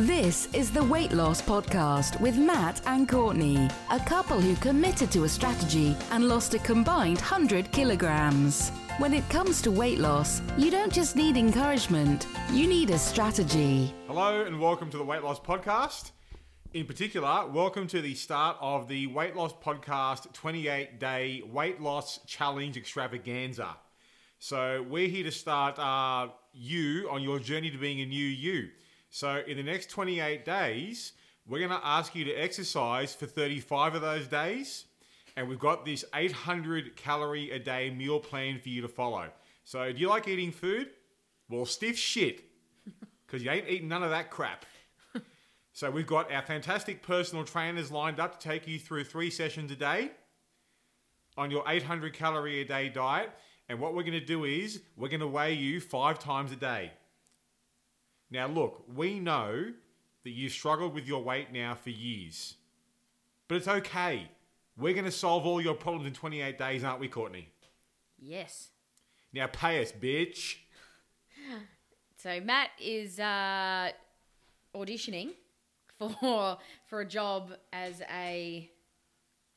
This 0.00 0.50
is 0.52 0.70
the 0.70 0.84
Weight 0.84 1.12
Loss 1.12 1.40
Podcast 1.40 2.20
with 2.20 2.36
Matt 2.36 2.82
and 2.84 3.08
Courtney, 3.08 3.66
a 3.90 3.98
couple 3.98 4.38
who 4.38 4.54
committed 4.56 5.10
to 5.12 5.24
a 5.24 5.28
strategy 5.30 5.96
and 6.10 6.28
lost 6.28 6.52
a 6.52 6.58
combined 6.58 7.16
100 7.16 7.72
kilograms. 7.72 8.68
When 8.98 9.14
it 9.14 9.26
comes 9.30 9.62
to 9.62 9.70
weight 9.70 9.98
loss, 9.98 10.42
you 10.58 10.70
don't 10.70 10.92
just 10.92 11.16
need 11.16 11.38
encouragement, 11.38 12.26
you 12.52 12.66
need 12.66 12.90
a 12.90 12.98
strategy. 12.98 13.94
Hello 14.06 14.44
and 14.44 14.60
welcome 14.60 14.90
to 14.90 14.98
the 14.98 15.02
Weight 15.02 15.22
Loss 15.22 15.40
Podcast. 15.40 16.10
In 16.74 16.84
particular, 16.84 17.46
welcome 17.46 17.86
to 17.86 18.02
the 18.02 18.14
start 18.14 18.58
of 18.60 18.88
the 18.88 19.06
Weight 19.06 19.34
Loss 19.34 19.54
Podcast 19.64 20.30
28 20.34 21.00
Day 21.00 21.42
Weight 21.50 21.80
Loss 21.80 22.20
Challenge 22.26 22.76
Extravaganza. 22.76 23.78
So, 24.40 24.84
we're 24.86 25.08
here 25.08 25.24
to 25.24 25.32
start 25.32 25.78
uh, 25.78 26.28
you 26.52 27.08
on 27.10 27.22
your 27.22 27.38
journey 27.38 27.70
to 27.70 27.78
being 27.78 28.02
a 28.02 28.06
new 28.06 28.26
you. 28.26 28.68
So, 29.10 29.42
in 29.46 29.56
the 29.56 29.62
next 29.62 29.90
28 29.90 30.44
days, 30.44 31.12
we're 31.46 31.66
going 31.66 31.70
to 31.70 31.86
ask 31.86 32.14
you 32.14 32.24
to 32.24 32.34
exercise 32.34 33.14
for 33.14 33.26
35 33.26 33.94
of 33.94 34.02
those 34.02 34.26
days 34.26 34.86
and 35.36 35.48
we've 35.48 35.58
got 35.58 35.84
this 35.84 36.04
800 36.14 36.96
calorie 36.96 37.50
a 37.50 37.58
day 37.58 37.90
meal 37.90 38.18
plan 38.18 38.58
for 38.58 38.70
you 38.70 38.80
to 38.82 38.88
follow. 38.88 39.28
So, 39.64 39.92
do 39.92 39.98
you 39.98 40.08
like 40.08 40.26
eating 40.26 40.50
food? 40.50 40.88
Well, 41.48 41.66
stiff 41.66 41.96
shit, 41.96 42.42
because 43.26 43.42
you 43.42 43.50
ain't 43.50 43.68
eating 43.68 43.88
none 43.88 44.02
of 44.02 44.10
that 44.10 44.30
crap. 44.30 44.64
So, 45.72 45.90
we've 45.90 46.06
got 46.06 46.32
our 46.32 46.40
fantastic 46.40 47.02
personal 47.02 47.44
trainers 47.44 47.92
lined 47.92 48.18
up 48.18 48.40
to 48.40 48.48
take 48.48 48.66
you 48.66 48.78
through 48.78 49.04
three 49.04 49.28
sessions 49.28 49.70
a 49.70 49.76
day 49.76 50.10
on 51.36 51.50
your 51.50 51.64
800 51.68 52.14
calorie 52.14 52.62
a 52.62 52.64
day 52.64 52.88
diet. 52.88 53.30
And 53.68 53.78
what 53.78 53.94
we're 53.94 54.02
going 54.02 54.18
to 54.18 54.24
do 54.24 54.44
is 54.44 54.80
we're 54.96 55.10
going 55.10 55.20
to 55.20 55.26
weigh 55.26 55.52
you 55.52 55.82
five 55.82 56.18
times 56.18 56.50
a 56.50 56.56
day. 56.56 56.92
Now, 58.30 58.46
look, 58.48 58.84
we 58.94 59.18
know 59.20 59.72
that 60.24 60.30
you've 60.30 60.52
struggled 60.52 60.94
with 60.94 61.06
your 61.06 61.22
weight 61.22 61.52
now 61.52 61.74
for 61.74 61.90
years, 61.90 62.56
but 63.48 63.56
it's 63.56 63.68
okay. 63.68 64.28
We're 64.76 64.92
going 64.94 65.04
to 65.04 65.10
solve 65.12 65.46
all 65.46 65.60
your 65.60 65.74
problems 65.74 66.06
in 66.06 66.12
28 66.12 66.58
days, 66.58 66.84
aren't 66.84 67.00
we, 67.00 67.08
Courtney? 67.08 67.48
Yes. 68.18 68.68
Now 69.32 69.46
pay 69.46 69.82
us, 69.82 69.92
bitch. 69.92 70.56
So 72.18 72.40
Matt 72.40 72.70
is 72.82 73.20
uh, 73.20 73.90
auditioning 74.74 75.30
for 75.98 76.56
for 76.86 77.00
a 77.00 77.06
job 77.06 77.52
as 77.72 78.00
a 78.10 78.68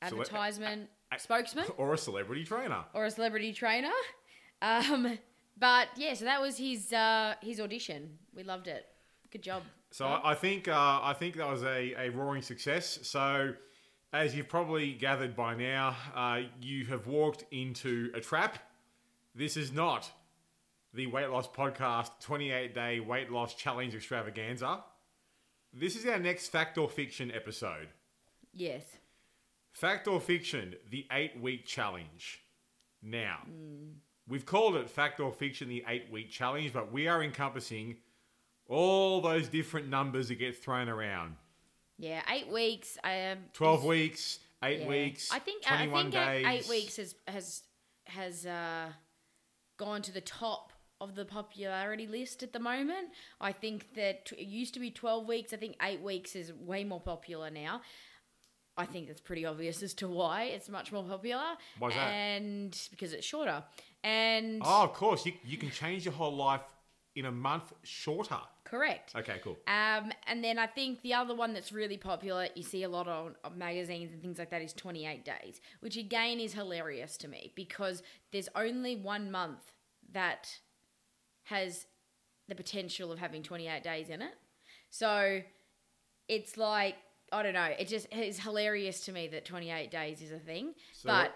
advertisement 0.02 0.89
a- 1.11 1.16
a- 1.16 1.20
spokesman 1.20 1.66
Or 1.78 1.94
a 1.94 1.98
celebrity 1.98 2.44
trainer. 2.44 2.83
or 2.94 3.06
a 3.06 3.11
celebrity 3.11 3.54
trainer. 3.54 3.89
Um, 4.61 5.17
but 5.60 5.90
yeah, 5.96 6.14
so 6.14 6.26
that 6.26 6.42
was 6.42 6.58
his 6.58 6.94
uh, 6.94 7.36
his 7.42 7.60
audition. 7.60 8.18
We 8.36 8.44
loved 8.44 8.68
it. 8.68 8.86
Good 9.32 9.44
job. 9.44 9.64
So 9.92 10.06
I 10.06 10.32
I 10.32 10.36
think 10.36 10.68
uh, 10.68 11.00
I 11.04 11.14
think 11.18 11.36
that 11.38 11.50
was 11.50 11.64
a, 11.64 11.94
a 11.98 12.10
roaring 12.10 12.42
success. 12.42 13.00
So 13.04 13.54
as 14.14 14.36
you've 14.36 14.50
probably 14.50 14.94
gathered 14.94 15.36
by 15.36 15.56
now, 15.56 15.96
uh, 16.16 16.42
you 16.62 16.86
have 16.86 17.08
walked 17.08 17.46
into 17.52 18.12
a 18.16 18.20
trap. 18.20 18.58
This 19.36 19.56
is 19.56 19.72
not 19.72 20.12
the 20.94 21.08
Weight 21.08 21.30
Loss 21.30 21.50
Podcast 21.50 22.12
28 22.22 22.73
Day 22.73 23.00
Weight 23.00 23.32
Loss 23.32 23.54
Challenge 23.56 23.94
Extravaganza. 23.94 24.84
This 25.72 25.96
is 25.96 26.06
our 26.08 26.18
next 26.18 26.48
Fact 26.48 26.78
or 26.80 26.90
Fiction 26.90 27.32
episode. 27.32 27.89
Yes. 28.54 28.83
Fact 29.72 30.08
or 30.08 30.20
Fiction, 30.20 30.76
the 30.89 31.06
eight 31.12 31.39
week 31.39 31.66
challenge. 31.66 32.42
Now, 33.04 33.39
we've 34.30 34.45
called 34.45 34.76
it 34.76 34.90
Fact 34.90 35.20
or 35.20 35.32
Fiction, 35.32 35.67
the 35.67 35.84
eight 35.88 36.10
week 36.12 36.30
challenge, 36.30 36.72
but 36.72 36.92
we 36.92 37.08
are 37.08 37.22
encompassing 37.22 37.98
all 38.67 39.20
those 39.20 39.50
different 39.50 39.90
numbers 39.90 40.30
that 40.30 40.36
get 40.36 40.56
thrown 40.56 40.88
around. 40.88 41.36
Yeah, 41.98 42.22
eight 42.30 42.48
weeks. 42.48 42.98
Um, 43.04 43.39
12 43.54 43.84
weeks, 43.84 44.39
eight 44.64 44.82
yeah. 44.82 44.88
weeks, 44.88 45.30
I 45.34 45.39
think 45.39 45.70
I 45.70 45.88
think 45.88 46.12
days. 46.12 46.45
eight, 46.48 46.70
weeks 46.70 46.95
has 46.95 47.16
has 47.28 47.64
has 48.06 48.45
uh, 48.45 48.88
gone 49.78 50.02
to 50.04 50.12
the 50.14 50.22
top 50.22 50.72
of 51.02 51.16
the 51.16 51.26
popularity 51.26 52.08
list 52.08 52.44
at 52.44 52.54
the 52.54 52.60
moment. 52.60 53.10
I 53.42 53.52
think 53.52 53.95
that 53.95 54.32
it 54.38 54.48
used 54.48 54.73
to 54.76 54.80
be 54.80 54.92
twelve 54.92 55.28
weeks. 55.28 55.52
I 55.52 55.58
think 55.58 55.76
eight 55.82 56.02
weeks 56.02 56.36
is 56.36 56.54
way 56.54 56.86
more 56.86 57.02
popular 57.02 57.50
now. 57.50 57.82
I 58.80 58.86
think 58.86 59.08
that's 59.08 59.22
pretty 59.22 59.45
obvious 59.45 59.84
as 59.84 59.94
to 59.95 60.08
why 60.08 60.44
it's 60.45 60.70
much 60.70 60.92
more 60.92 61.04
popular. 61.04 61.44
Why's 61.78 61.94
that? 61.94 62.08
And 62.10 62.80
because 62.92 63.14
it's 63.14 63.26
shorter. 63.26 63.64
And 64.04 64.62
Oh, 64.64 64.84
of 64.84 64.94
course, 64.94 65.26
you, 65.26 65.34
you 65.44 65.58
can 65.58 65.70
change 65.70 66.06
your 66.06 66.14
whole 66.14 66.36
life 66.36 66.62
in 67.16 67.26
a 67.26 67.32
month 67.32 67.73
shorter. 67.84 68.38
correct. 68.64 69.14
Okay, 69.16 69.42
cool. 69.44 69.58
Um, 69.68 70.12
and 70.28 70.44
then 70.44 70.58
I 70.58 70.68
think 70.68 71.02
the 71.02 71.14
other 71.16 71.36
one 71.36 71.54
that's 71.54 71.72
really 71.73 71.98
popular, 71.98 72.48
you 72.56 72.64
see 72.64 72.84
a 72.84 72.89
lot 72.89 73.08
on, 73.08 73.36
on 73.44 73.58
magazines 73.58 74.14
and 74.14 74.22
things 74.22 74.39
like 74.39 74.52
that, 74.52 74.62
is 74.62 74.73
28 74.73 75.26
days, 75.26 75.60
which 75.82 75.98
again 75.98 76.39
is 76.39 76.54
hilarious 76.54 77.18
to 77.18 77.28
me 77.28 77.52
because 77.56 78.02
there's 78.32 78.48
only 78.56 78.95
one 78.95 79.32
month 79.32 79.73
that 80.14 80.60
has 81.44 81.88
the 82.48 82.56
potential 82.56 83.12
of 83.12 83.20
having 83.20 83.44
28 83.44 83.84
days 83.84 84.10
in 84.10 84.22
it. 84.22 84.36
So 84.89 85.42
it's 86.28 86.56
like, 86.58 86.95
I 87.32 87.44
don't 87.44 87.54
know, 87.54 87.70
it 87.78 87.88
just 87.88 88.08
is 88.12 88.40
hilarious 88.40 89.02
to 89.06 89.12
me 89.12 89.28
that 89.30 89.45
28 89.45 89.92
days 89.92 90.22
is 90.22 90.32
a 90.32 90.40
thing. 90.40 90.73
So 90.94 91.08
but 91.08 91.34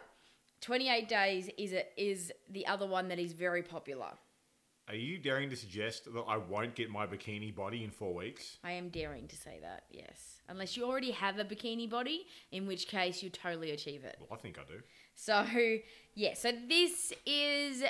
28 0.62 1.08
days 1.08 1.50
is 1.58 1.74
a, 1.74 1.84
is 2.02 2.32
the 2.50 2.66
other 2.68 2.88
one 2.88 3.08
that 3.10 3.20
is 3.20 3.34
very 3.34 3.64
popular. 3.64 4.12
Are 4.90 4.96
you 4.96 5.18
daring 5.18 5.50
to 5.50 5.56
suggest 5.56 6.14
that 6.14 6.24
I 6.28 6.36
won't 6.36 6.76
get 6.76 6.90
my 6.90 7.08
bikini 7.08 7.56
body 7.56 7.86
in 7.86 7.90
four 7.90 8.14
weeks? 8.14 8.58
I 8.66 8.72
am 8.74 8.90
daring 8.90 9.28
to 9.30 9.36
say 9.38 9.60
that, 9.62 9.84
yes. 9.90 10.42
Unless 10.50 10.76
you 10.76 10.84
already 10.84 11.12
have 11.12 11.40
a 11.40 11.46
bikini 11.46 11.90
body, 11.90 12.26
in 12.52 12.68
which 12.68 12.88
case 12.88 13.24
you 13.24 13.30
totally 13.30 13.72
achieve 13.72 14.04
it. 14.04 14.18
Well, 14.20 14.38
I 14.38 14.42
think 14.42 14.58
I 14.60 14.64
do. 14.70 14.82
So, 15.16 15.46
yeah, 16.16 16.34
so 16.34 16.52
this 16.68 17.14
is 17.26 17.84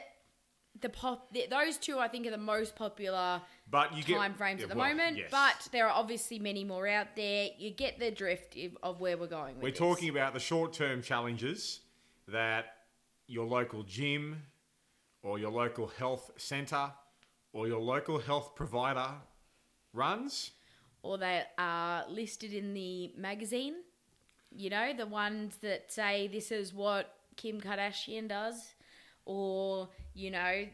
the 0.82 0.90
pop. 0.90 1.32
th 1.34 1.50
those 1.50 1.78
two, 1.78 2.00
I 2.00 2.08
think, 2.08 2.26
are 2.28 2.32
the 2.32 2.38
most 2.38 2.76
popular 2.76 3.42
But 3.70 3.96
you 3.96 4.04
get 4.04 4.18
time 4.18 4.34
frames 4.34 4.60
yeah, 4.60 4.66
at 4.66 4.70
the 4.72 4.78
well, 4.78 4.90
moment. 4.90 5.18
yes. 5.18 5.30
But 5.32 5.70
there 5.72 5.88
are 5.88 5.92
obviously 5.94 6.40
many 6.40 6.64
more 6.64 6.88
out 6.88 7.16
there. 7.16 7.50
You 7.58 7.70
get 7.72 8.00
the 8.00 8.12
drift 8.12 8.58
of- 8.82 9.00
where 9.00 9.18
we're 9.18 9.28
going. 9.28 9.56
With 9.56 9.64
We're 9.64 9.70
this. 9.72 9.80
talking 9.80 10.10
about 10.10 10.34
the 10.34 10.40
short 10.40 10.74
term 10.74 11.02
challenges 11.02 11.82
that 12.28 12.66
your 13.28 13.46
local 13.46 13.84
gym 13.84 14.44
or 15.22 15.40
your 15.40 15.52
local 15.52 15.88
health 15.88 16.32
centre 16.38 16.92
or 17.54 17.68
your 17.68 17.80
local 17.80 18.20
health 18.20 18.56
provider 18.56 19.10
runs. 19.94 20.52
or 21.04 21.18
they 21.18 21.44
are 21.58 22.06
listed 22.10 22.54
in 22.54 22.74
the 22.74 23.12
magazine. 23.18 23.76
You 24.56 24.70
know, 24.70 24.94
the 24.94 25.06
ones 25.06 25.58
that 25.58 25.92
say 25.92 26.28
this 26.28 26.50
is 26.52 26.74
what 26.74 27.14
Kim 27.36 27.60
Kardashian 27.60 28.28
does, 28.30 28.74
or 29.26 29.90
you 30.14 30.32
know, 30.32 30.66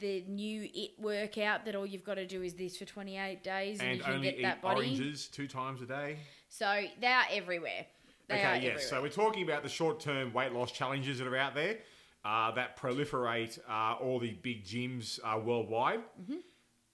the 0.00 0.24
new 0.28 0.68
it 0.74 0.92
workout 0.98 1.64
that 1.64 1.74
all 1.74 1.86
you've 1.86 2.04
got 2.04 2.14
to 2.14 2.26
do 2.26 2.42
is 2.42 2.54
this 2.54 2.76
for 2.76 2.84
28 2.84 3.42
days 3.42 3.80
and, 3.80 3.88
And 3.88 3.98
you 3.98 4.04
can 4.04 4.22
get 4.22 4.42
that 4.42 4.62
body. 4.62 4.80
oranges 4.80 5.28
two 5.28 5.46
times 5.46 5.82
a 5.82 5.86
day. 5.86 6.16
So 6.48 6.82
they 7.00 7.06
are 7.06 7.24
everywhere. 7.30 7.86
They 8.28 8.42
are 8.42 8.54
okay, 8.54 8.64
yes. 8.64 8.88
So 8.88 9.02
we're 9.02 9.08
talking 9.08 9.42
about 9.42 9.62
the 9.62 9.68
short-term 9.68 10.32
weight 10.32 10.52
loss 10.52 10.72
challenges 10.72 11.18
that 11.18 11.26
are 11.26 11.36
out 11.36 11.54
there 11.54 11.78
uh, 12.24 12.50
that 12.52 12.78
proliferate 12.78 13.58
uh, 13.68 13.94
all 14.00 14.18
the 14.18 14.32
big 14.42 14.64
gyms 14.64 15.20
uh, 15.22 15.38
worldwide. 15.38 16.00
Mm-hmm. 16.20 16.36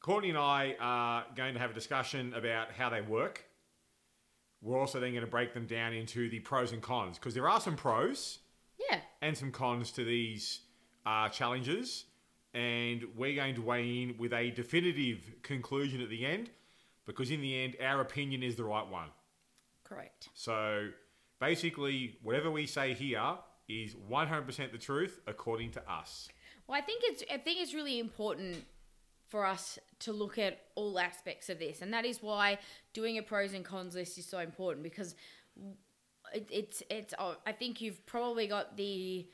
Courtney 0.01 0.31
and 0.31 0.39
I 0.39 0.77
are 0.81 1.25
going 1.37 1.55
to 1.55 1.61
have 1.61 1.71
a 1.71 1.75
discussion 1.75 2.35
about 2.35 2.73
how 2.73 2.91
they 2.91 3.01
work. 3.01 3.45
We're 4.63 4.79
also 4.79 4.99
then 5.01 5.13
going 5.13 5.25
to 5.25 5.31
break 5.31 5.55
them 5.55 5.67
down 5.67 5.93
into 5.93 6.29
the 6.29 6.41
pros 6.41 6.73
and 6.73 6.83
cons 6.83 7.19
because 7.19 7.35
there 7.35 7.49
are 7.49 7.61
some 7.61 7.77
pros 7.77 8.41
yeah, 8.91 9.01
and 9.23 9.37
some 9.37 9.53
cons 9.53 9.91
to 9.93 10.05
these 10.05 10.61
uh, 11.07 11.29
challenges, 11.29 12.05
and 12.55 13.05
we're 13.17 13.35
going 13.35 13.55
to 13.55 13.63
weigh 13.63 14.03
in 14.03 14.17
with 14.19 14.33
a 14.33 14.51
definitive 14.51 15.19
conclusion 15.43 16.01
at 16.01 16.11
the 16.11 16.27
end 16.27 16.51
because 17.07 17.31
in 17.31 17.41
the 17.41 17.63
end, 17.63 17.77
our 17.83 18.01
opinion 18.01 18.43
is 18.43 18.57
the 18.57 18.65
right 18.65 18.87
one. 18.87 19.09
correct. 19.85 20.29
So 20.35 20.91
basically, 21.41 22.19
whatever 22.23 22.51
we 22.51 22.67
say 22.67 22.95
here 22.95 23.39
is 23.69 23.95
100% 24.11 24.73
the 24.73 24.79
truth 24.79 25.21
according 25.27 25.73
to 25.73 25.91
us. 25.91 26.29
Well, 26.67 26.79
I 26.79 26.83
think 26.83 27.03
it's 27.05 27.25
I 27.33 27.39
think 27.39 27.61
it's 27.61 27.75
really 27.75 27.99
important 27.99 28.65
for 29.29 29.45
us 29.45 29.79
to 30.01 30.13
look 30.13 30.39
at 30.39 30.61
all 30.77 30.99
aspects 30.99 31.49
of 31.49 31.59
this, 31.59 31.83
and 31.83 31.93
that 31.93 32.05
is 32.05 32.23
why 32.23 32.59
doing 32.93 33.19
a 33.19 33.23
pros 33.23 33.55
and 33.55 33.65
cons 33.65 33.95
list 33.95 34.19
is 34.19 34.27
so 34.27 34.39
important 34.39 34.85
because 34.85 35.17
it, 36.33 36.49
it's 36.51 36.83
it's. 36.89 37.15
oh, 37.19 37.37
I 37.45 37.53
think 37.53 37.81
you've 37.81 38.05
probably 38.07 38.47
got 38.47 38.77
the 38.77 39.29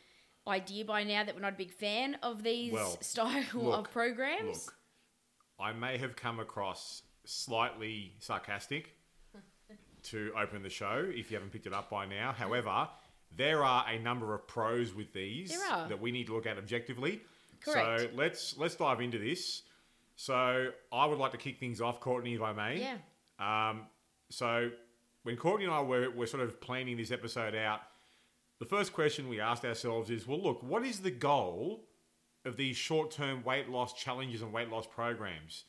idea 0.46 0.84
by 0.84 1.04
now 1.04 1.24
that 1.24 1.34
we're 1.34 1.40
not 1.40 1.54
a 1.54 1.56
big 1.56 1.72
fan 1.72 2.16
of 2.22 2.42
these 2.42 2.72
Well, 2.72 2.98
style 3.00 3.44
look, 3.54 3.86
of 3.86 3.92
programs. 3.92 4.66
Look, 4.66 4.74
I 5.58 5.72
may 5.72 5.98
have 5.98 6.16
come 6.16 6.40
across 6.40 7.02
slightly 7.24 8.12
sarcastic 8.18 8.94
to 10.04 10.32
open 10.40 10.62
the 10.62 10.70
show 10.70 11.04
if 11.08 11.30
you 11.30 11.36
haven't 11.36 11.52
picked 11.52 11.66
it 11.66 11.72
up 11.72 11.90
by 11.90 12.06
now. 12.06 12.32
However, 12.32 12.88
there 13.34 13.64
are 13.64 13.84
a 13.88 13.98
number 13.98 14.34
of 14.34 14.46
pros 14.46 14.94
with 14.94 15.12
these 15.12 15.58
that 15.88 16.00
we 16.00 16.12
need 16.12 16.28
to 16.28 16.34
look 16.34 16.46
at 16.46 16.58
objectively. 16.58 17.20
Correct. 17.60 18.00
So 18.02 18.08
let's 18.14 18.56
let's 18.56 18.76
dive 18.76 19.00
into 19.00 19.18
this. 19.18 19.62
So 20.14 20.70
I 20.92 21.06
would 21.06 21.18
like 21.18 21.32
to 21.32 21.38
kick 21.38 21.58
things 21.58 21.80
off, 21.80 22.00
Courtney, 22.00 22.34
if 22.34 22.42
I 22.42 22.52
may. 22.52 22.80
Yeah. 22.80 23.70
Um, 23.70 23.82
so 24.30 24.70
when 25.24 25.36
Courtney 25.36 25.66
and 25.66 25.74
I 25.74 25.82
were, 25.82 26.10
were 26.10 26.26
sort 26.26 26.42
of 26.42 26.60
planning 26.60 26.96
this 26.96 27.10
episode 27.10 27.54
out, 27.54 27.80
the 28.58 28.66
first 28.66 28.92
question 28.92 29.28
we 29.28 29.40
asked 29.40 29.64
ourselves 29.64 30.10
is, 30.10 30.26
well, 30.26 30.42
look, 30.42 30.62
what 30.62 30.84
is 30.84 31.00
the 31.00 31.10
goal 31.10 31.84
of 32.44 32.56
these 32.56 32.76
short-term 32.76 33.44
weight 33.44 33.68
loss 33.68 33.92
challenges 33.92 34.42
and 34.42 34.52
weight 34.52 34.70
loss 34.70 34.86
programs? 34.86 35.64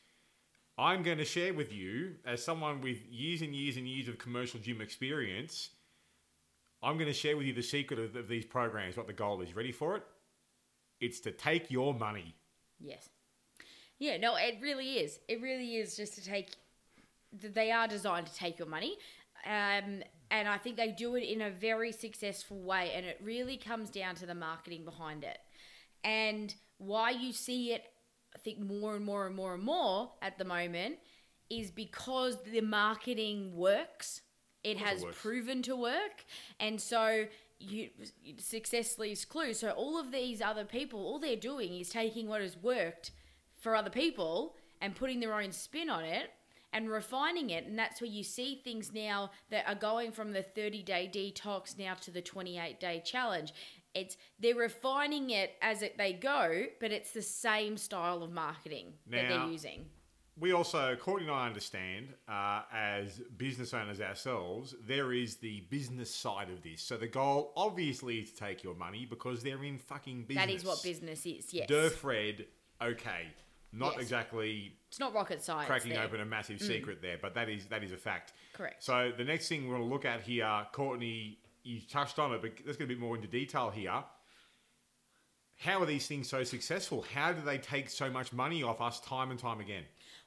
I'm 0.77 1.01
going 1.01 1.17
to 1.17 1.25
share 1.25 1.53
with 1.53 1.73
you, 1.73 2.15
as 2.25 2.43
someone 2.43 2.81
with 2.81 2.97
years 3.09 3.41
and 3.41 3.55
years 3.55 3.77
and 3.77 3.87
years 3.87 4.07
of 4.07 4.19
commercial 4.19 4.59
gym 4.59 4.79
experience, 4.79 5.69
I'm 6.83 6.97
going 6.97 7.07
to 7.07 7.13
share 7.13 7.35
with 7.35 7.47
you 7.47 7.53
the 7.53 7.63
secret 7.63 7.99
of, 7.99 8.15
of 8.15 8.27
these 8.27 8.45
programs, 8.45 8.95
what 8.95 9.07
the 9.07 9.13
goal 9.13 9.41
is. 9.41 9.55
Ready 9.55 9.71
for 9.71 9.95
it? 9.95 10.03
It's 11.01 11.19
to 11.21 11.31
take 11.31 11.71
your 11.71 11.93
money. 11.93 12.35
Yes. 12.79 13.09
Yeah, 13.97 14.17
no, 14.17 14.35
it 14.35 14.59
really 14.61 14.99
is. 14.99 15.19
It 15.27 15.41
really 15.41 15.77
is 15.77 15.97
just 15.97 16.13
to 16.15 16.23
take. 16.23 16.51
They 17.33 17.71
are 17.71 17.87
designed 17.87 18.27
to 18.27 18.35
take 18.35 18.59
your 18.59 18.67
money, 18.67 18.97
um, 19.45 20.03
and 20.31 20.47
I 20.47 20.57
think 20.57 20.77
they 20.77 20.91
do 20.91 21.15
it 21.15 21.23
in 21.23 21.41
a 21.41 21.49
very 21.49 21.91
successful 21.91 22.61
way. 22.61 22.91
And 22.95 23.05
it 23.05 23.19
really 23.23 23.57
comes 23.57 23.89
down 23.89 24.15
to 24.15 24.25
the 24.25 24.35
marketing 24.35 24.85
behind 24.85 25.23
it, 25.23 25.39
and 26.03 26.53
why 26.77 27.11
you 27.11 27.33
see 27.33 27.73
it. 27.73 27.83
I 28.35 28.39
think 28.39 28.59
more 28.59 28.95
and 28.95 29.03
more 29.03 29.25
and 29.25 29.35
more 29.35 29.55
and 29.55 29.63
more 29.63 30.11
at 30.21 30.37
the 30.37 30.45
moment 30.45 30.97
is 31.49 31.71
because 31.71 32.37
the 32.43 32.61
marketing 32.61 33.55
works. 33.55 34.21
It 34.63 34.77
has 34.77 35.05
proven 35.13 35.61
to 35.63 35.75
work, 35.75 36.25
and 36.59 36.79
so 36.79 37.25
you 37.59 37.89
success 38.37 38.99
leaves 38.99 39.25
clue. 39.25 39.53
So 39.53 39.71
all 39.71 39.99
of 39.99 40.11
these 40.11 40.41
other 40.41 40.65
people, 40.65 40.99
all 40.99 41.19
they're 41.19 41.35
doing 41.35 41.73
is 41.79 41.89
taking 41.89 42.27
what 42.27 42.41
has 42.41 42.57
worked 42.57 43.11
for 43.55 43.75
other 43.75 43.89
people 43.89 44.55
and 44.81 44.95
putting 44.95 45.19
their 45.19 45.33
own 45.33 45.51
spin 45.51 45.89
on 45.89 46.03
it 46.03 46.31
and 46.73 46.89
refining 46.89 47.49
it. 47.49 47.65
And 47.65 47.77
that's 47.77 48.01
where 48.01 48.09
you 48.09 48.23
see 48.23 48.61
things 48.63 48.91
now 48.93 49.31
that 49.49 49.67
are 49.67 49.75
going 49.75 50.11
from 50.11 50.33
the 50.33 50.43
30 50.43 50.83
day 50.83 51.09
detox 51.13 51.77
now 51.77 51.93
to 51.95 52.11
the 52.11 52.21
28 52.21 52.79
day 52.79 53.01
challenge. 53.05 53.53
It's 53.93 54.17
they're 54.39 54.55
refining 54.55 55.31
it 55.31 55.53
as 55.61 55.81
it, 55.81 55.97
they 55.97 56.13
go, 56.13 56.65
but 56.79 56.91
it's 56.91 57.11
the 57.11 57.21
same 57.21 57.77
style 57.77 58.21
of 58.21 58.31
marketing 58.31 58.93
that 59.09 59.27
they're 59.29 59.47
using. 59.47 59.85
We 60.39 60.53
also, 60.53 60.95
Courtney 60.95 61.27
and 61.27 61.35
I 61.35 61.47
understand, 61.47 62.09
uh, 62.29 62.61
as 62.71 63.21
business 63.37 63.73
owners 63.73 63.99
ourselves, 63.99 64.75
there 64.85 65.11
is 65.11 65.37
the 65.37 65.61
business 65.71 66.13
side 66.13 66.51
of 66.51 66.61
this. 66.61 66.83
So 66.83 66.95
the 66.95 67.07
goal, 67.07 67.53
obviously, 67.57 68.19
is 68.19 68.31
to 68.33 68.37
take 68.37 68.63
your 68.63 68.75
money 68.75 69.07
because 69.09 69.41
they're 69.41 69.63
in 69.63 69.79
fucking 69.79 70.25
business. 70.25 70.45
That 70.45 70.53
is 70.53 70.63
what 70.63 70.83
business 70.83 71.25
is. 71.25 71.51
Yes, 71.51 71.67
Duh, 71.67 71.89
Fred, 71.89 72.45
okay. 72.79 73.29
Not 73.71 73.93
Yes. 73.93 74.03
exactly 74.03 74.77
it's 74.87 74.99
not 74.99 75.13
rocket 75.13 75.43
science. 75.43 75.67
cracking 75.67 75.91
there. 75.91 76.03
open 76.03 76.21
a 76.21 76.25
massive 76.25 76.59
mm. 76.59 76.67
secret 76.67 77.01
there, 77.01 77.17
but 77.21 77.33
that 77.33 77.49
is 77.49 77.65
that 77.65 77.83
is 77.83 77.91
a 77.91 77.97
fact. 77.97 78.33
Correct. 78.53 78.83
So 78.83 79.11
the 79.15 79.23
next 79.23 79.49
thing 79.49 79.67
we're 79.67 79.77
going 79.77 79.87
to 79.87 79.93
look 79.93 80.05
at 80.05 80.21
here, 80.21 80.65
Courtney, 80.71 81.39
you 81.63 81.81
touched 81.81 82.19
on 82.19 82.33
it, 82.33 82.41
but 82.41 82.51
let's 82.65 82.77
get 82.77 82.85
a 82.85 82.87
bit 82.87 82.99
more 82.99 83.15
into 83.15 83.27
detail 83.27 83.69
here. 83.69 84.03
How 85.59 85.81
are 85.81 85.85
these 85.85 86.07
things 86.07 86.29
so 86.29 86.43
successful? 86.43 87.03
How 87.13 87.33
do 87.33 87.41
they 87.41 87.57
take 87.57 87.89
so 87.89 88.09
much 88.09 88.31
money 88.31 88.63
off 88.63 88.79
us 88.79 88.99
time 88.99 89.31
and 89.31 89.39
time 89.39 89.59
again? 89.59 89.83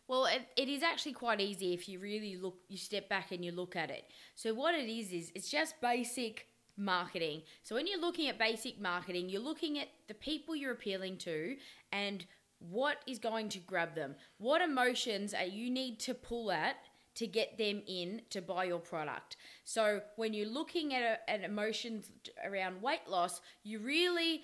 Well, 0.08 0.26
it, 0.26 0.42
it 0.56 0.69
is 0.69 0.82
actually 0.82 1.12
quite 1.12 1.40
easy 1.40 1.72
if 1.72 1.88
you 1.88 2.00
really 2.00 2.37
look, 2.37 2.56
you 2.69 2.76
step 2.76 3.08
back 3.08 3.31
and 3.31 3.44
you 3.44 3.52
look 3.52 3.76
at 3.76 3.90
it. 3.90 4.06
So, 4.34 4.52
what 4.52 4.75
it 4.75 4.90
is, 4.90 5.12
is 5.12 5.31
it's 5.37 5.48
just 5.48 5.81
basic 5.81 6.48
marketing. 6.76 7.42
So, 7.62 7.76
when 7.76 7.87
you're 7.87 8.00
looking 8.00 8.28
at 8.28 8.37
basic 8.37 8.81
marketing, 8.81 9.28
you're 9.28 9.40
looking 9.40 9.78
at 9.78 9.87
the 10.08 10.14
people 10.14 10.56
you're 10.56 10.72
appealing 10.72 11.19
to 11.19 11.56
and 11.92 12.26
what 12.61 12.99
is 13.07 13.19
going 13.19 13.49
to 13.49 13.59
grab 13.59 13.95
them. 13.95 14.15
What 14.39 14.62
emotions 14.62 15.35
are 15.35 15.45
you 15.45 15.71
need 15.71 15.99
to 16.01 16.15
pull 16.15 16.53
at 16.53 16.77
to 17.17 17.27
get 17.27 17.59
them 17.59 17.83
in 17.87 18.23
to 18.31 18.41
buy 18.41 18.65
your 18.65 18.79
product. 18.79 19.37
So, 19.65 20.01
when 20.17 20.33
you're 20.33 20.49
looking 20.49 20.95
at, 20.95 21.03
a, 21.03 21.31
at 21.31 21.43
emotions 21.43 22.11
around 22.45 22.83
weight 22.83 23.09
loss, 23.09 23.41
you 23.62 23.79
really 23.81 24.43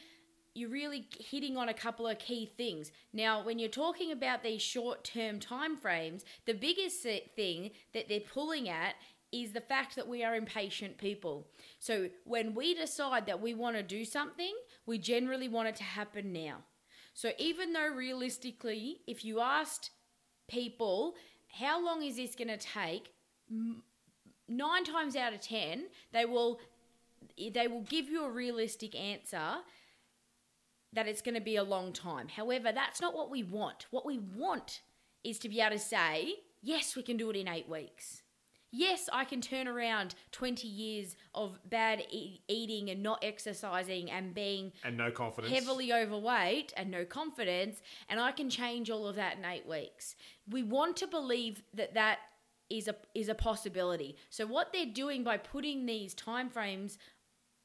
you're 0.54 0.70
really 0.70 1.06
hitting 1.20 1.58
on 1.58 1.68
a 1.68 1.74
couple 1.74 2.06
of 2.06 2.18
key 2.18 2.50
things. 2.56 2.90
Now, 3.12 3.42
when 3.44 3.58
you're 3.58 3.68
talking 3.68 4.10
about 4.10 4.42
these 4.42 4.62
short-term 4.62 5.38
time 5.38 5.76
frames, 5.76 6.24
the 6.46 6.54
biggest 6.54 7.02
thing 7.02 7.72
that 7.92 8.08
they're 8.08 8.20
pulling 8.20 8.70
at 8.70 8.94
is 9.30 9.52
the 9.52 9.60
fact 9.60 9.96
that 9.96 10.08
we 10.08 10.24
are 10.24 10.34
impatient 10.34 10.96
people. 10.96 11.46
So, 11.78 12.08
when 12.24 12.54
we 12.54 12.74
decide 12.74 13.26
that 13.26 13.40
we 13.40 13.54
want 13.54 13.76
to 13.76 13.82
do 13.82 14.04
something, 14.04 14.54
we 14.86 14.98
generally 14.98 15.48
want 15.48 15.68
it 15.68 15.76
to 15.76 15.84
happen 15.84 16.32
now. 16.32 16.58
So, 17.16 17.30
even 17.38 17.72
though 17.72 17.88
realistically, 17.88 18.98
if 19.06 19.24
you 19.24 19.40
asked 19.40 19.90
people, 20.48 21.14
how 21.48 21.82
long 21.82 22.02
is 22.02 22.16
this 22.16 22.34
going 22.34 22.48
to 22.48 22.58
take? 22.58 23.10
Nine 24.48 24.84
times 24.84 25.16
out 25.16 25.32
of 25.32 25.40
ten, 25.40 25.86
they 26.12 26.26
will 26.26 26.60
they 27.38 27.68
will 27.68 27.80
give 27.80 28.10
you 28.10 28.24
a 28.24 28.30
realistic 28.30 28.94
answer 28.94 29.62
that 30.92 31.08
it's 31.08 31.22
going 31.22 31.34
to 31.34 31.40
be 31.40 31.56
a 31.56 31.64
long 31.64 31.94
time. 31.94 32.28
However, 32.28 32.70
that's 32.70 33.00
not 33.00 33.14
what 33.14 33.30
we 33.30 33.42
want. 33.42 33.86
What 33.90 34.04
we 34.04 34.18
want 34.18 34.82
is 35.24 35.38
to 35.38 35.48
be 35.48 35.60
able 35.60 35.76
to 35.76 35.78
say, 35.78 36.34
yes, 36.62 36.96
we 36.96 37.02
can 37.02 37.16
do 37.16 37.30
it 37.30 37.36
in 37.36 37.48
eight 37.48 37.66
weeks. 37.68 38.22
Yes, 38.78 39.08
I 39.12 39.24
can 39.24 39.40
turn 39.40 39.66
around 39.68 40.14
20 40.32 40.68
years 40.68 41.16
of 41.34 41.58
bad 41.68 42.02
e- 42.10 42.40
eating 42.46 42.90
and 42.90 43.02
not 43.02 43.24
exercising 43.24 44.10
and 44.10 44.34
being 44.34 44.72
And 44.84 44.96
no 44.98 45.10
confidence. 45.10 45.52
heavily 45.54 45.92
overweight 45.94 46.74
and 46.76 46.90
no 46.90 47.04
confidence, 47.06 47.80
and 48.08 48.20
I 48.20 48.32
can 48.32 48.50
change 48.50 48.90
all 48.90 49.06
of 49.06 49.16
that 49.16 49.38
in 49.38 49.44
eight 49.46 49.66
weeks. 49.66 50.14
We 50.50 50.62
want 50.62 50.96
to 50.98 51.06
believe 51.06 51.62
that 51.74 51.94
that 51.94 52.18
is 52.68 52.86
a 52.88 52.96
is 53.14 53.28
a 53.30 53.34
possibility. 53.34 54.16
So 54.28 54.44
what 54.46 54.72
they're 54.72 54.84
doing 55.04 55.24
by 55.24 55.36
putting 55.38 55.86
these 55.86 56.12
time 56.14 56.50
frames 56.50 56.98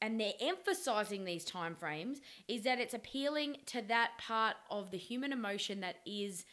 and 0.00 0.18
they're 0.18 0.32
emphasizing 0.40 1.24
these 1.24 1.44
time 1.44 1.74
frames 1.74 2.20
is 2.48 2.62
that 2.62 2.80
it's 2.80 2.94
appealing 2.94 3.58
to 3.66 3.82
that 3.82 4.12
part 4.18 4.56
of 4.70 4.90
the 4.90 4.96
human 4.98 5.32
emotion 5.32 5.80
that 5.80 5.96
is 6.06 6.44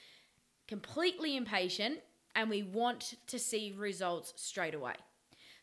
completely 0.67 1.35
impatient 1.35 1.99
and 2.35 2.49
we 2.49 2.63
want 2.63 3.15
to 3.27 3.39
see 3.39 3.73
results 3.77 4.33
straight 4.35 4.75
away. 4.75 4.95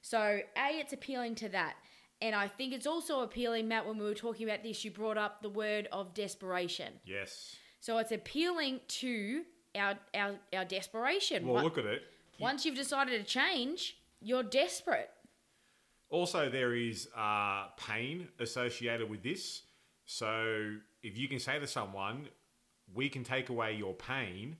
So, 0.02 0.18
A, 0.18 0.78
it's 0.78 0.92
appealing 0.92 1.34
to 1.36 1.48
that. 1.50 1.74
And 2.22 2.34
I 2.34 2.48
think 2.48 2.72
it's 2.72 2.86
also 2.86 3.20
appealing, 3.20 3.68
Matt, 3.68 3.86
when 3.86 3.98
we 3.98 4.04
were 4.04 4.14
talking 4.14 4.48
about 4.48 4.62
this, 4.62 4.84
you 4.84 4.90
brought 4.90 5.18
up 5.18 5.42
the 5.42 5.50
word 5.50 5.88
of 5.92 6.14
desperation. 6.14 6.94
Yes. 7.04 7.56
So 7.80 7.98
it's 7.98 8.12
appealing 8.12 8.80
to 8.88 9.42
our 9.76 9.94
our, 10.14 10.34
our 10.52 10.64
desperation. 10.64 11.46
Well, 11.46 11.62
look 11.62 11.78
at 11.78 11.86
it. 11.86 12.02
Once 12.38 12.64
you've 12.64 12.74
decided 12.74 13.24
to 13.24 13.24
change, 13.24 13.96
you're 14.20 14.42
desperate. 14.42 15.10
Also, 16.08 16.48
there 16.48 16.74
is 16.74 17.08
uh, 17.16 17.66
pain 17.76 18.28
associated 18.38 19.08
with 19.10 19.22
this. 19.22 19.62
So, 20.04 20.74
if 21.02 21.18
you 21.18 21.28
can 21.28 21.38
say 21.38 21.58
to 21.58 21.66
someone, 21.66 22.28
we 22.94 23.08
can 23.08 23.24
take 23.24 23.48
away 23.48 23.74
your 23.74 23.94
pain 23.94 24.56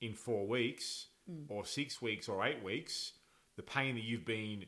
in 0.00 0.14
four 0.14 0.46
weeks, 0.46 1.06
Mm. 1.30 1.44
or 1.48 1.64
six 1.64 2.02
weeks, 2.02 2.28
or 2.28 2.44
eight 2.44 2.62
weeks, 2.64 3.12
the 3.56 3.62
pain 3.62 3.94
that 3.94 4.02
you've 4.02 4.24
been 4.24 4.64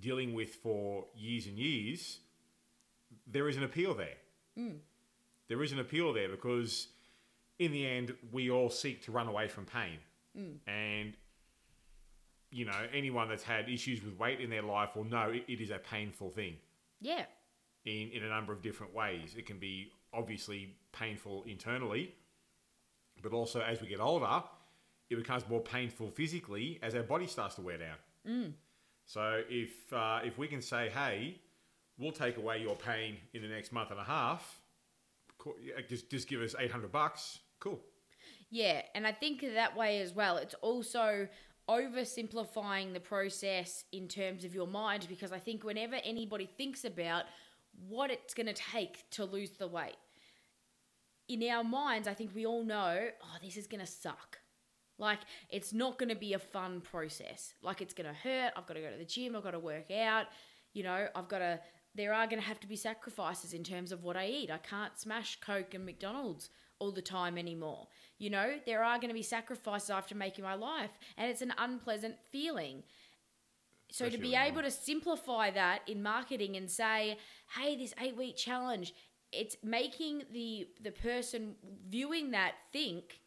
dealing 0.00 0.32
with 0.32 0.54
for 0.54 1.04
years 1.14 1.46
and 1.46 1.58
years, 1.58 2.20
there 3.26 3.48
is 3.48 3.56
an 3.58 3.62
appeal 3.62 3.94
there. 3.94 4.16
Mm. 4.58 4.78
There 5.48 5.62
is 5.62 5.72
an 5.72 5.78
appeal 5.80 6.12
there 6.14 6.30
because, 6.30 6.88
in 7.58 7.72
the 7.72 7.86
end, 7.86 8.14
we 8.32 8.50
all 8.50 8.70
seek 8.70 9.02
to 9.04 9.12
run 9.12 9.28
away 9.28 9.48
from 9.48 9.66
pain. 9.66 9.98
Mm. 10.38 10.56
And 10.66 11.12
you 12.50 12.66
know, 12.66 12.86
anyone 12.92 13.28
that's 13.30 13.42
had 13.42 13.68
issues 13.68 14.02
with 14.04 14.18
weight 14.18 14.40
in 14.40 14.50
their 14.50 14.62
life 14.62 14.94
will 14.94 15.04
know 15.04 15.30
it, 15.30 15.44
it 15.48 15.60
is 15.60 15.70
a 15.70 15.78
painful 15.78 16.28
thing 16.30 16.54
Yeah. 17.00 17.24
in, 17.86 18.10
in 18.12 18.22
a 18.24 18.28
number 18.28 18.52
of 18.52 18.60
different 18.60 18.94
ways. 18.94 19.34
It 19.36 19.46
can 19.46 19.58
be 19.58 19.90
obviously 20.12 20.76
painful 20.92 21.44
internally, 21.46 22.14
but 23.22 23.32
also 23.32 23.60
as 23.62 23.80
we 23.80 23.88
get 23.88 24.00
older, 24.00 24.42
it 25.10 25.16
becomes 25.16 25.48
more 25.48 25.60
painful 25.60 26.10
physically 26.10 26.78
as 26.82 26.94
our 26.94 27.02
body 27.02 27.26
starts 27.26 27.54
to 27.56 27.60
wear 27.60 27.78
down. 27.78 27.96
So 29.04 29.42
if 29.48 29.92
uh, 29.92 30.20
if 30.24 30.38
we 30.38 30.46
can 30.48 30.62
say, 30.62 30.88
hey, 30.88 31.40
we'll 31.98 32.12
take 32.12 32.36
away 32.36 32.60
your 32.60 32.76
pain 32.76 33.16
in 33.34 33.42
the 33.42 33.48
next 33.48 33.72
month 33.72 33.90
and 33.90 34.00
a 34.00 34.04
half, 34.04 34.60
just 35.88 36.10
just 36.10 36.28
give 36.28 36.40
us 36.40 36.54
eight 36.58 36.70
hundred 36.70 36.92
bucks, 36.92 37.40
cool. 37.60 37.80
Yeah, 38.50 38.82
and 38.94 39.06
I 39.06 39.12
think 39.12 39.40
that 39.40 39.76
way 39.76 40.00
as 40.00 40.14
well. 40.14 40.36
It's 40.36 40.54
also 40.60 41.28
oversimplifying 41.68 42.92
the 42.92 43.00
process 43.00 43.84
in 43.92 44.08
terms 44.08 44.44
of 44.44 44.54
your 44.54 44.66
mind 44.66 45.06
because 45.08 45.32
I 45.32 45.38
think 45.38 45.64
whenever 45.64 45.96
anybody 46.04 46.46
thinks 46.46 46.84
about 46.84 47.24
what 47.88 48.10
it's 48.10 48.34
going 48.34 48.46
to 48.46 48.52
take 48.52 49.08
to 49.12 49.24
lose 49.24 49.52
the 49.52 49.68
weight. 49.68 49.96
In 51.28 51.42
our 51.48 51.64
minds, 51.64 52.08
I 52.08 52.14
think 52.14 52.34
we 52.34 52.44
all 52.44 52.64
know, 52.64 53.08
oh, 53.22 53.36
this 53.42 53.56
is 53.56 53.66
going 53.66 53.80
to 53.80 53.86
suck. 53.86 54.38
Like, 55.02 55.18
it's 55.50 55.72
not 55.72 55.98
going 55.98 56.08
to 56.08 56.20
be 56.26 56.32
a 56.32 56.38
fun 56.38 56.80
process. 56.80 57.54
Like, 57.60 57.82
it's 57.82 57.92
going 57.92 58.06
to 58.06 58.14
hurt. 58.14 58.52
I've 58.56 58.66
got 58.66 58.74
to 58.74 58.80
go 58.80 58.90
to 58.90 58.96
the 58.96 59.04
gym. 59.04 59.34
I've 59.36 59.42
got 59.42 59.50
to 59.50 59.58
work 59.58 59.90
out. 59.90 60.26
You 60.72 60.84
know, 60.84 61.08
I've 61.14 61.28
got 61.28 61.40
to, 61.40 61.60
there 61.94 62.14
are 62.14 62.26
going 62.26 62.40
to 62.40 62.46
have 62.46 62.60
to 62.60 62.68
be 62.68 62.76
sacrifices 62.76 63.52
in 63.52 63.64
terms 63.64 63.90
of 63.90 64.04
what 64.04 64.16
I 64.16 64.28
eat. 64.28 64.50
I 64.50 64.58
can't 64.58 64.96
smash 64.96 65.40
Coke 65.40 65.74
and 65.74 65.84
McDonald's 65.84 66.50
all 66.78 66.92
the 66.92 67.02
time 67.02 67.36
anymore. 67.36 67.88
You 68.18 68.30
know, 68.30 68.54
there 68.64 68.82
are 68.84 68.96
going 68.98 69.08
to 69.08 69.14
be 69.14 69.22
sacrifices 69.22 69.90
I 69.90 69.96
have 69.96 70.06
to 70.08 70.16
make 70.16 70.38
in 70.38 70.44
my 70.44 70.54
life, 70.54 70.92
and 71.16 71.30
it's 71.30 71.42
an 71.42 71.52
unpleasant 71.58 72.16
feeling. 72.30 72.84
So 73.90 74.08
to 74.08 74.18
be 74.18 74.34
able 74.34 74.62
to 74.62 74.70
simplify 74.70 75.50
that 75.50 75.80
in 75.86 76.02
marketing 76.02 76.56
and 76.56 76.70
say, 76.70 77.18
"Hey, 77.56 77.76
this 77.76 77.92
8-week 77.94 78.36
challenge, 78.36 78.94
it's 79.32 79.56
making 79.62 80.22
the 80.32 80.68
the 80.80 80.92
person 80.92 81.56
viewing 81.88 82.30
that 82.30 82.54
think, 82.72 83.20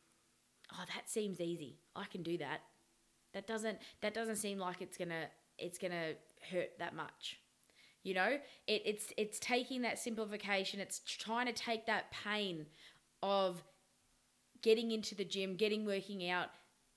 "Oh, 0.77 0.83
that 0.93 1.09
seems 1.09 1.39
easy. 1.39 1.79
I 1.95 2.05
can 2.05 2.23
do 2.23 2.37
that." 2.37 2.61
That 3.33 3.47
doesn't 3.47 3.79
that 4.01 4.13
doesn't 4.13 4.37
seem 4.37 4.59
like 4.59 4.81
it's 4.81 4.97
to 5.09 5.27
it's 5.57 5.77
to 5.91 6.15
hurt 6.51 6.77
that 6.79 6.95
much. 6.95 7.39
You 8.03 8.13
know, 8.13 8.37
it, 8.67 8.81
it's 8.85 9.13
it's 9.17 9.39
taking 9.39 9.81
that 9.81 9.99
simplification. 9.99 10.79
It's 10.79 10.99
trying 10.99 11.47
to 11.47 11.53
take 11.53 11.85
that 11.87 12.11
pain 12.11 12.67
of 13.23 13.63
getting 14.61 14.91
into 14.91 15.15
the 15.15 15.25
gym, 15.25 15.55
getting 15.55 15.85
working 15.85 16.29
out, 16.29 16.49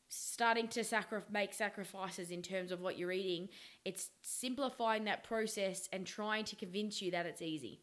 starting 0.09 0.69
to 0.69 0.85
sacri- 0.85 1.23
make 1.31 1.55
sacrifices 1.55 2.31
in 2.31 2.43
terms 2.43 2.73
of 2.73 2.81
what 2.81 2.99
you're 2.99 3.13
eating. 3.13 3.49
It's 3.85 4.11
simplifying 4.23 5.05
that 5.05 5.25
process 5.25 5.89
and 5.93 6.07
trying 6.07 6.45
to 6.45 6.57
convince 6.57 7.03
you 7.03 7.11
that 7.11 7.27
it's 7.27 7.43
easy. 7.43 7.81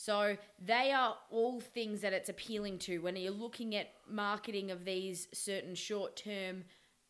So 0.00 0.36
they 0.64 0.92
are 0.92 1.16
all 1.28 1.58
things 1.58 2.02
that 2.02 2.12
it's 2.12 2.28
appealing 2.28 2.78
to 2.80 2.98
when 3.00 3.16
you're 3.16 3.32
looking 3.32 3.74
at 3.74 3.90
marketing 4.08 4.70
of 4.70 4.84
these 4.84 5.26
certain 5.32 5.74
short-term 5.74 6.62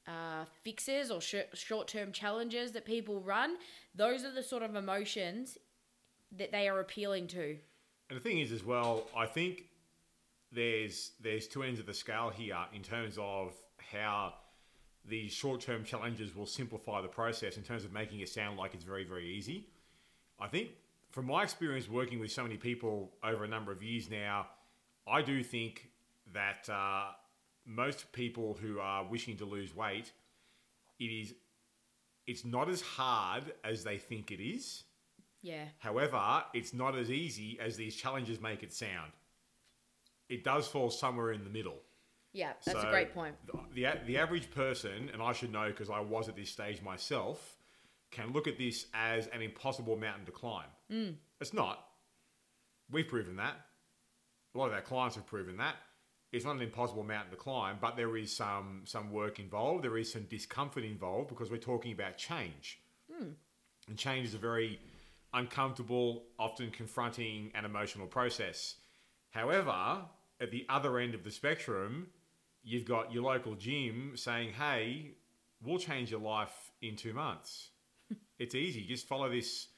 uh, 0.07 0.47
fixes 0.62 1.11
or 1.11 1.21
sh- 1.21 1.35
short-term 1.52 2.12
challenges 2.12 2.73
that 2.73 2.87
people 2.87 3.21
run. 3.21 3.57
Those 3.95 4.25
are 4.25 4.33
the 4.33 4.42
sort 4.42 4.62
of 4.62 4.75
emotions 4.75 5.59
that 6.38 6.50
they 6.50 6.66
are 6.66 6.80
appealing 6.80 7.26
to. 7.26 7.59
And 8.09 8.18
the 8.18 8.23
thing 8.23 8.38
is, 8.38 8.52
as 8.52 8.64
well, 8.64 9.07
I 9.14 9.26
think 9.26 9.64
there's 10.50 11.11
there's 11.21 11.47
two 11.47 11.64
ends 11.64 11.78
of 11.78 11.85
the 11.85 11.92
scale 11.92 12.30
here 12.30 12.57
in 12.73 12.80
terms 12.80 13.18
of 13.21 13.52
how 13.76 14.33
these 15.04 15.30
short-term 15.30 15.85
challenges 15.85 16.35
will 16.35 16.47
simplify 16.47 17.02
the 17.02 17.09
process 17.09 17.59
in 17.59 17.62
terms 17.62 17.85
of 17.85 17.92
making 17.92 18.21
it 18.21 18.30
sound 18.30 18.57
like 18.57 18.73
it's 18.73 18.85
very 18.85 19.04
very 19.04 19.28
easy. 19.28 19.66
I 20.40 20.49
think 20.49 20.71
from 21.11 21.27
my 21.27 21.43
experience 21.43 21.88
working 21.88 22.21
with 22.21 22.31
so 22.31 22.43
many 22.43 22.57
people 22.57 23.12
over 23.25 23.45
a 23.45 23.49
number 23.49 23.73
of 23.73 23.83
years 23.83 24.11
now, 24.11 24.47
I 25.07 25.23
do 25.23 25.43
think 25.43 25.91
that 26.35 26.69
uh, 26.69 27.12
most 27.65 28.12
people 28.12 28.59
who 28.61 28.79
are 28.79 29.05
wishing 29.05 29.37
to 29.38 29.45
lose 29.45 29.75
weight, 29.75 30.12
it 30.99 31.05
is 31.05 31.35
it's 32.27 32.45
not 32.45 32.69
as 32.69 32.83
hard 32.83 33.55
as 33.65 33.85
they 33.85 33.97
think 33.97 34.31
it 34.31 34.43
is. 34.43 34.85
Yeah. 35.41 35.65
However, 35.79 36.45
it's 36.53 36.75
not 36.75 36.97
as 36.97 37.11
easy 37.11 37.59
as 37.59 37.77
these 37.77 37.97
challenges 37.97 38.38
make 38.41 38.62
it 38.62 38.73
sound. 38.73 39.12
It 40.29 40.45
does 40.45 40.69
fall 40.69 40.91
somewhere 40.91 41.33
in 41.33 41.43
the 41.43 41.50
middle. 41.50 41.79
Yeah, 42.35 42.53
that's 42.67 42.85
a 42.85 42.91
great 42.91 43.15
point. 43.15 43.35
The, 43.47 43.59
the, 43.75 44.00
the 44.07 44.19
average 44.19 44.50
person, 44.50 45.11
and 45.12 45.23
I 45.23 45.33
should 45.33 45.50
know 45.50 45.69
because 45.69 45.88
I 45.88 46.00
was 46.00 46.29
at 46.29 46.37
this 46.37 46.50
stage 46.50 46.83
myself, 46.83 47.57
can 48.11 48.33
look 48.33 48.47
at 48.47 48.59
this 48.59 48.87
as 48.95 49.27
an 49.29 49.43
impossible 49.43 49.97
mountain 49.97 50.25
to 50.27 50.33
climb. 50.33 50.69
Mm. 50.91 51.15
It's 51.41 51.53
not. 51.53 51.85
We've 52.91 53.07
proven 53.09 53.37
that. 53.37 53.55
A 54.55 54.59
lot 54.59 54.69
of 54.69 54.73
our 54.73 54.81
clients 54.81 55.17
have 55.17 55.27
proven 55.27 55.59
that. 55.59 55.77
It's 56.33 56.45
not 56.45 56.57
an 56.57 56.62
impossible 56.62 57.05
mountain 57.05 57.31
to 57.31 57.37
climb, 57.37 57.79
but 57.81 57.97
there 57.97 58.17
is 58.17 58.35
some 58.35 58.83
some 58.85 59.11
work 59.11 59.38
involved. 59.38 59.83
There 59.83 59.97
is 59.97 60.12
some 60.12 60.25
discomfort 60.25 60.85
involved 60.85 61.29
because 61.29 61.50
we're 61.50 61.59
talking 61.59 61.93
about 61.93 62.19
change, 62.19 62.81
and 63.88 63.97
change 63.97 64.27
is 64.27 64.35
a 64.35 64.38
very 64.38 64.79
uncomfortable, 65.33 66.25
often 66.38 66.71
confronting, 66.71 67.50
and 67.55 67.65
emotional 67.65 68.07
process. 68.07 68.77
However, 69.31 70.03
at 70.41 70.50
the 70.50 70.67
other 70.69 70.99
end 70.99 71.15
of 71.15 71.25
the 71.25 71.31
spectrum, 71.31 72.09
you've 72.62 72.85
got 72.85 73.12
your 73.12 73.23
local 73.23 73.55
gym 73.55 74.12
saying, 74.15 74.53
"Hey, 74.53 75.17
we'll 75.62 75.79
change 75.79 76.11
your 76.11 76.21
life 76.21 76.73
in 76.83 76.97
two 76.97 77.15
months." 77.15 77.71
It's 78.38 78.54
easy. 78.54 78.85
Just 78.85 79.07
follow 79.07 79.28
this 79.28 79.68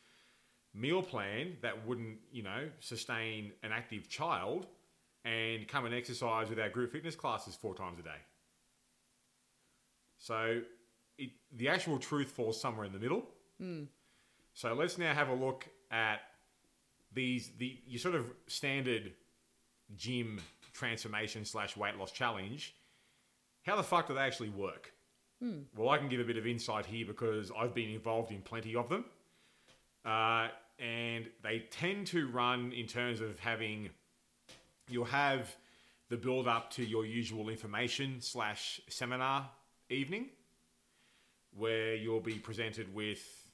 meal 0.74 1.02
plan 1.02 1.56
that 1.62 1.86
wouldn't, 1.86 2.18
you 2.30 2.42
know, 2.42 2.68
sustain 2.80 3.52
an 3.62 3.72
active 3.72 4.08
child 4.08 4.66
and 5.24 5.66
come 5.68 5.84
and 5.84 5.94
exercise 5.94 6.48
with 6.48 6.58
our 6.58 6.68
group 6.68 6.92
fitness 6.92 7.14
classes 7.14 7.54
four 7.54 7.74
times 7.74 7.98
a 7.98 8.02
day. 8.02 8.10
So 10.18 10.62
it, 11.18 11.30
the 11.54 11.68
actual 11.68 11.98
truth 11.98 12.30
falls 12.30 12.60
somewhere 12.60 12.86
in 12.86 12.92
the 12.92 12.98
middle. 12.98 13.24
Hmm. 13.58 13.84
So 14.54 14.74
let's 14.74 14.98
now 14.98 15.14
have 15.14 15.28
a 15.28 15.34
look 15.34 15.66
at 15.90 16.20
these 17.12 17.50
the 17.58 17.78
your 17.86 17.98
sort 17.98 18.14
of 18.14 18.26
standard 18.46 19.12
gym 19.96 20.40
transformation 20.72 21.44
slash 21.44 21.76
weight 21.76 21.96
loss 21.96 22.12
challenge. 22.12 22.74
How 23.62 23.76
the 23.76 23.82
fuck 23.82 24.08
do 24.08 24.14
they 24.14 24.20
actually 24.20 24.48
work? 24.50 24.92
Well, 25.76 25.88
I 25.88 25.98
can 25.98 26.08
give 26.08 26.20
a 26.20 26.24
bit 26.24 26.36
of 26.36 26.46
insight 26.46 26.86
here 26.86 27.06
because 27.06 27.50
I've 27.56 27.74
been 27.74 27.90
involved 27.90 28.30
in 28.30 28.42
plenty 28.42 28.76
of 28.76 28.88
them. 28.88 29.04
Uh, 30.04 30.48
and 30.78 31.26
they 31.42 31.64
tend 31.70 32.06
to 32.08 32.28
run 32.28 32.72
in 32.72 32.86
terms 32.86 33.20
of 33.20 33.38
having, 33.38 33.90
you'll 34.88 35.04
have 35.04 35.54
the 36.08 36.16
build 36.16 36.48
up 36.48 36.70
to 36.72 36.84
your 36.84 37.04
usual 37.06 37.48
information 37.48 38.20
slash 38.20 38.80
seminar 38.88 39.48
evening 39.88 40.26
where 41.56 41.94
you'll 41.94 42.20
be 42.20 42.34
presented 42.34 42.92
with 42.94 43.50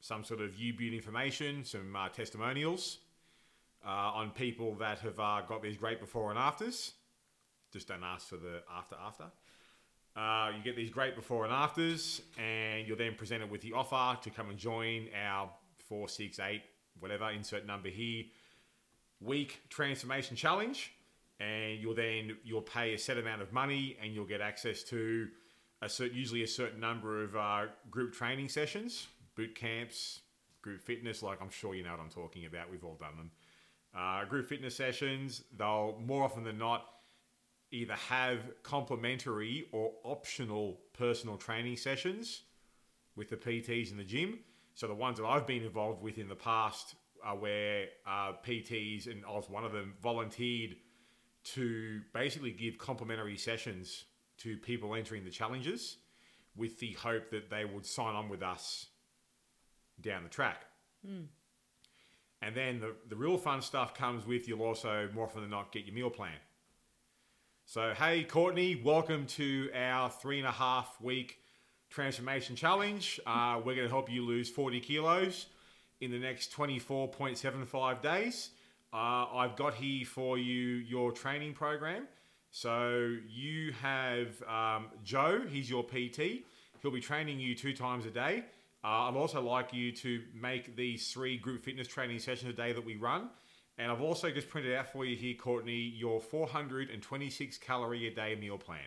some 0.00 0.24
sort 0.24 0.40
of 0.40 0.58
U-Butte 0.58 0.94
information, 0.94 1.64
some 1.64 1.94
uh, 1.94 2.08
testimonials 2.08 2.98
uh, 3.84 3.90
on 3.90 4.30
people 4.30 4.74
that 4.76 4.98
have 5.00 5.18
uh, 5.18 5.42
got 5.48 5.62
these 5.62 5.76
great 5.76 6.00
before 6.00 6.30
and 6.30 6.38
afters. 6.38 6.92
Just 7.72 7.88
don't 7.88 8.04
ask 8.04 8.28
for 8.28 8.36
the 8.36 8.62
after 8.74 8.96
after. 9.04 9.24
Uh, 10.16 10.50
you 10.56 10.62
get 10.62 10.74
these 10.74 10.90
great 10.90 11.14
before 11.14 11.44
and 11.44 11.52
afters, 11.52 12.22
and 12.38 12.86
you're 12.88 12.96
then 12.96 13.14
presented 13.14 13.50
with 13.50 13.60
the 13.60 13.72
offer 13.72 14.18
to 14.22 14.30
come 14.30 14.48
and 14.48 14.58
join 14.58 15.08
our 15.28 15.50
four, 15.78 16.08
six, 16.08 16.38
eight, 16.40 16.62
whatever 17.00 17.30
insert 17.30 17.66
number 17.66 17.88
here 17.88 18.24
week 19.20 19.60
transformation 19.68 20.36
challenge. 20.36 20.92
And 21.38 21.80
you'll 21.80 21.94
then 21.94 22.36
you'll 22.44 22.62
pay 22.62 22.94
a 22.94 22.98
set 22.98 23.18
amount 23.18 23.42
of 23.42 23.52
money, 23.52 23.96
and 24.02 24.14
you'll 24.14 24.24
get 24.24 24.40
access 24.40 24.82
to 24.84 25.28
a 25.82 25.88
certain, 25.88 26.16
usually 26.16 26.42
a 26.42 26.48
certain 26.48 26.80
number 26.80 27.22
of 27.22 27.36
uh, 27.36 27.66
group 27.90 28.14
training 28.14 28.48
sessions, 28.48 29.08
boot 29.34 29.54
camps, 29.54 30.20
group 30.62 30.80
fitness. 30.80 31.22
Like 31.22 31.42
I'm 31.42 31.50
sure 31.50 31.74
you 31.74 31.82
know 31.82 31.90
what 31.90 32.00
I'm 32.00 32.08
talking 32.08 32.46
about. 32.46 32.70
We've 32.70 32.84
all 32.84 32.96
done 32.98 33.16
them. 33.18 33.30
Uh, 33.94 34.24
group 34.24 34.48
fitness 34.48 34.74
sessions. 34.74 35.42
They'll 35.58 36.00
more 36.06 36.24
often 36.24 36.42
than 36.42 36.56
not 36.56 36.86
either 37.70 37.94
have 37.94 38.40
complementary 38.62 39.66
or 39.72 39.92
optional 40.04 40.80
personal 40.92 41.36
training 41.36 41.76
sessions 41.76 42.42
with 43.16 43.28
the 43.28 43.36
PTs 43.36 43.90
in 43.90 43.96
the 43.96 44.04
gym. 44.04 44.38
So 44.74 44.86
the 44.86 44.94
ones 44.94 45.18
that 45.18 45.24
I've 45.24 45.46
been 45.46 45.64
involved 45.64 46.02
with 46.02 46.18
in 46.18 46.28
the 46.28 46.36
past 46.36 46.94
are 47.24 47.36
where 47.36 47.86
uh, 48.06 48.32
PTs 48.46 49.06
and 49.10 49.24
I 49.26 49.32
was 49.32 49.48
one 49.48 49.64
of 49.64 49.72
them 49.72 49.94
volunteered 50.02 50.76
to 51.54 52.00
basically 52.12 52.50
give 52.50 52.78
complimentary 52.78 53.36
sessions 53.36 54.04
to 54.38 54.56
people 54.58 54.94
entering 54.94 55.24
the 55.24 55.30
challenges 55.30 55.96
with 56.56 56.78
the 56.78 56.92
hope 56.92 57.30
that 57.30 57.50
they 57.50 57.64
would 57.64 57.86
sign 57.86 58.14
on 58.14 58.28
with 58.28 58.42
us 58.42 58.86
down 60.00 60.22
the 60.22 60.28
track. 60.28 60.64
And 62.42 62.54
then 62.54 62.80
the, 62.80 62.94
the 63.08 63.16
real 63.16 63.38
fun 63.38 63.62
stuff 63.62 63.94
comes 63.94 64.26
with 64.26 64.46
you'll 64.46 64.62
also 64.62 65.08
more 65.14 65.24
often 65.24 65.40
than 65.40 65.50
not 65.50 65.72
get 65.72 65.84
your 65.84 65.94
meal 65.94 66.10
plan. 66.10 66.36
So, 67.68 67.92
hey, 67.98 68.22
Courtney, 68.22 68.80
welcome 68.84 69.26
to 69.26 69.70
our 69.74 70.08
three 70.08 70.38
and 70.38 70.46
a 70.46 70.52
half 70.52 70.96
week 71.00 71.40
transformation 71.90 72.54
challenge. 72.54 73.18
Uh, 73.26 73.56
we're 73.56 73.74
going 73.74 73.88
to 73.88 73.92
help 73.92 74.08
you 74.08 74.24
lose 74.24 74.48
40 74.48 74.78
kilos 74.78 75.46
in 76.00 76.12
the 76.12 76.18
next 76.18 76.52
24.75 76.52 78.00
days. 78.00 78.50
Uh, 78.92 79.26
I've 79.34 79.56
got 79.56 79.74
here 79.74 80.06
for 80.06 80.38
you 80.38 80.76
your 80.76 81.10
training 81.10 81.54
program. 81.54 82.06
So, 82.52 83.16
you 83.28 83.72
have 83.82 84.40
um, 84.44 84.86
Joe, 85.02 85.42
he's 85.48 85.68
your 85.68 85.82
PT. 85.82 86.44
He'll 86.82 86.92
be 86.92 87.00
training 87.00 87.40
you 87.40 87.56
two 87.56 87.74
times 87.74 88.06
a 88.06 88.10
day. 88.10 88.44
Uh, 88.84 89.08
I'd 89.08 89.16
also 89.16 89.42
like 89.42 89.72
you 89.74 89.90
to 89.90 90.22
make 90.40 90.76
these 90.76 91.10
three 91.10 91.36
group 91.36 91.64
fitness 91.64 91.88
training 91.88 92.20
sessions 92.20 92.48
a 92.48 92.56
day 92.56 92.72
that 92.72 92.86
we 92.86 92.94
run. 92.94 93.28
And 93.78 93.92
I've 93.92 94.00
also 94.00 94.30
just 94.30 94.48
printed 94.48 94.74
out 94.74 94.90
for 94.90 95.04
you 95.04 95.16
here, 95.16 95.34
Courtney, 95.34 95.74
your 95.74 96.20
426 96.20 97.58
calorie 97.58 98.06
a 98.06 98.10
day 98.10 98.34
meal 98.34 98.56
plan. 98.56 98.80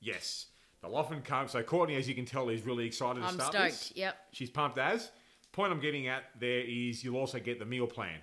Yes, 0.00 0.46
they'll 0.80 0.94
often 0.94 1.22
come. 1.22 1.48
So 1.48 1.62
Courtney, 1.62 1.96
as 1.96 2.08
you 2.08 2.14
can 2.14 2.24
tell, 2.24 2.48
is 2.48 2.62
really 2.62 2.86
excited 2.86 3.20
to 3.20 3.26
I'm 3.26 3.34
start 3.34 3.52
stoked. 3.52 3.70
this. 3.70 3.92
Yep. 3.96 4.16
She's 4.32 4.50
pumped 4.50 4.78
as. 4.78 5.10
point 5.52 5.72
I'm 5.72 5.80
getting 5.80 6.06
at 6.08 6.24
there 6.38 6.60
is 6.60 7.02
you'll 7.02 7.16
also 7.16 7.38
get 7.38 7.58
the 7.58 7.64
meal 7.64 7.86
plan. 7.86 8.18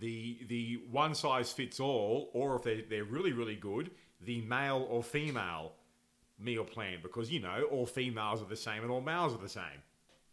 The 0.00 0.38
the 0.48 0.82
one 0.90 1.14
size 1.14 1.52
fits 1.52 1.78
all, 1.78 2.30
or 2.32 2.56
if 2.56 2.62
they're, 2.62 2.82
they're 2.88 3.04
really 3.04 3.32
really 3.32 3.56
good, 3.56 3.92
the 4.20 4.40
male 4.42 4.86
or 4.90 5.02
female 5.04 5.72
meal 6.38 6.64
plan 6.64 6.98
because 7.00 7.30
you 7.30 7.38
know 7.38 7.62
all 7.70 7.86
females 7.86 8.42
are 8.42 8.48
the 8.48 8.56
same 8.56 8.82
and 8.82 8.90
all 8.90 9.00
males 9.00 9.34
are 9.34 9.38
the 9.38 9.48
same, 9.48 9.82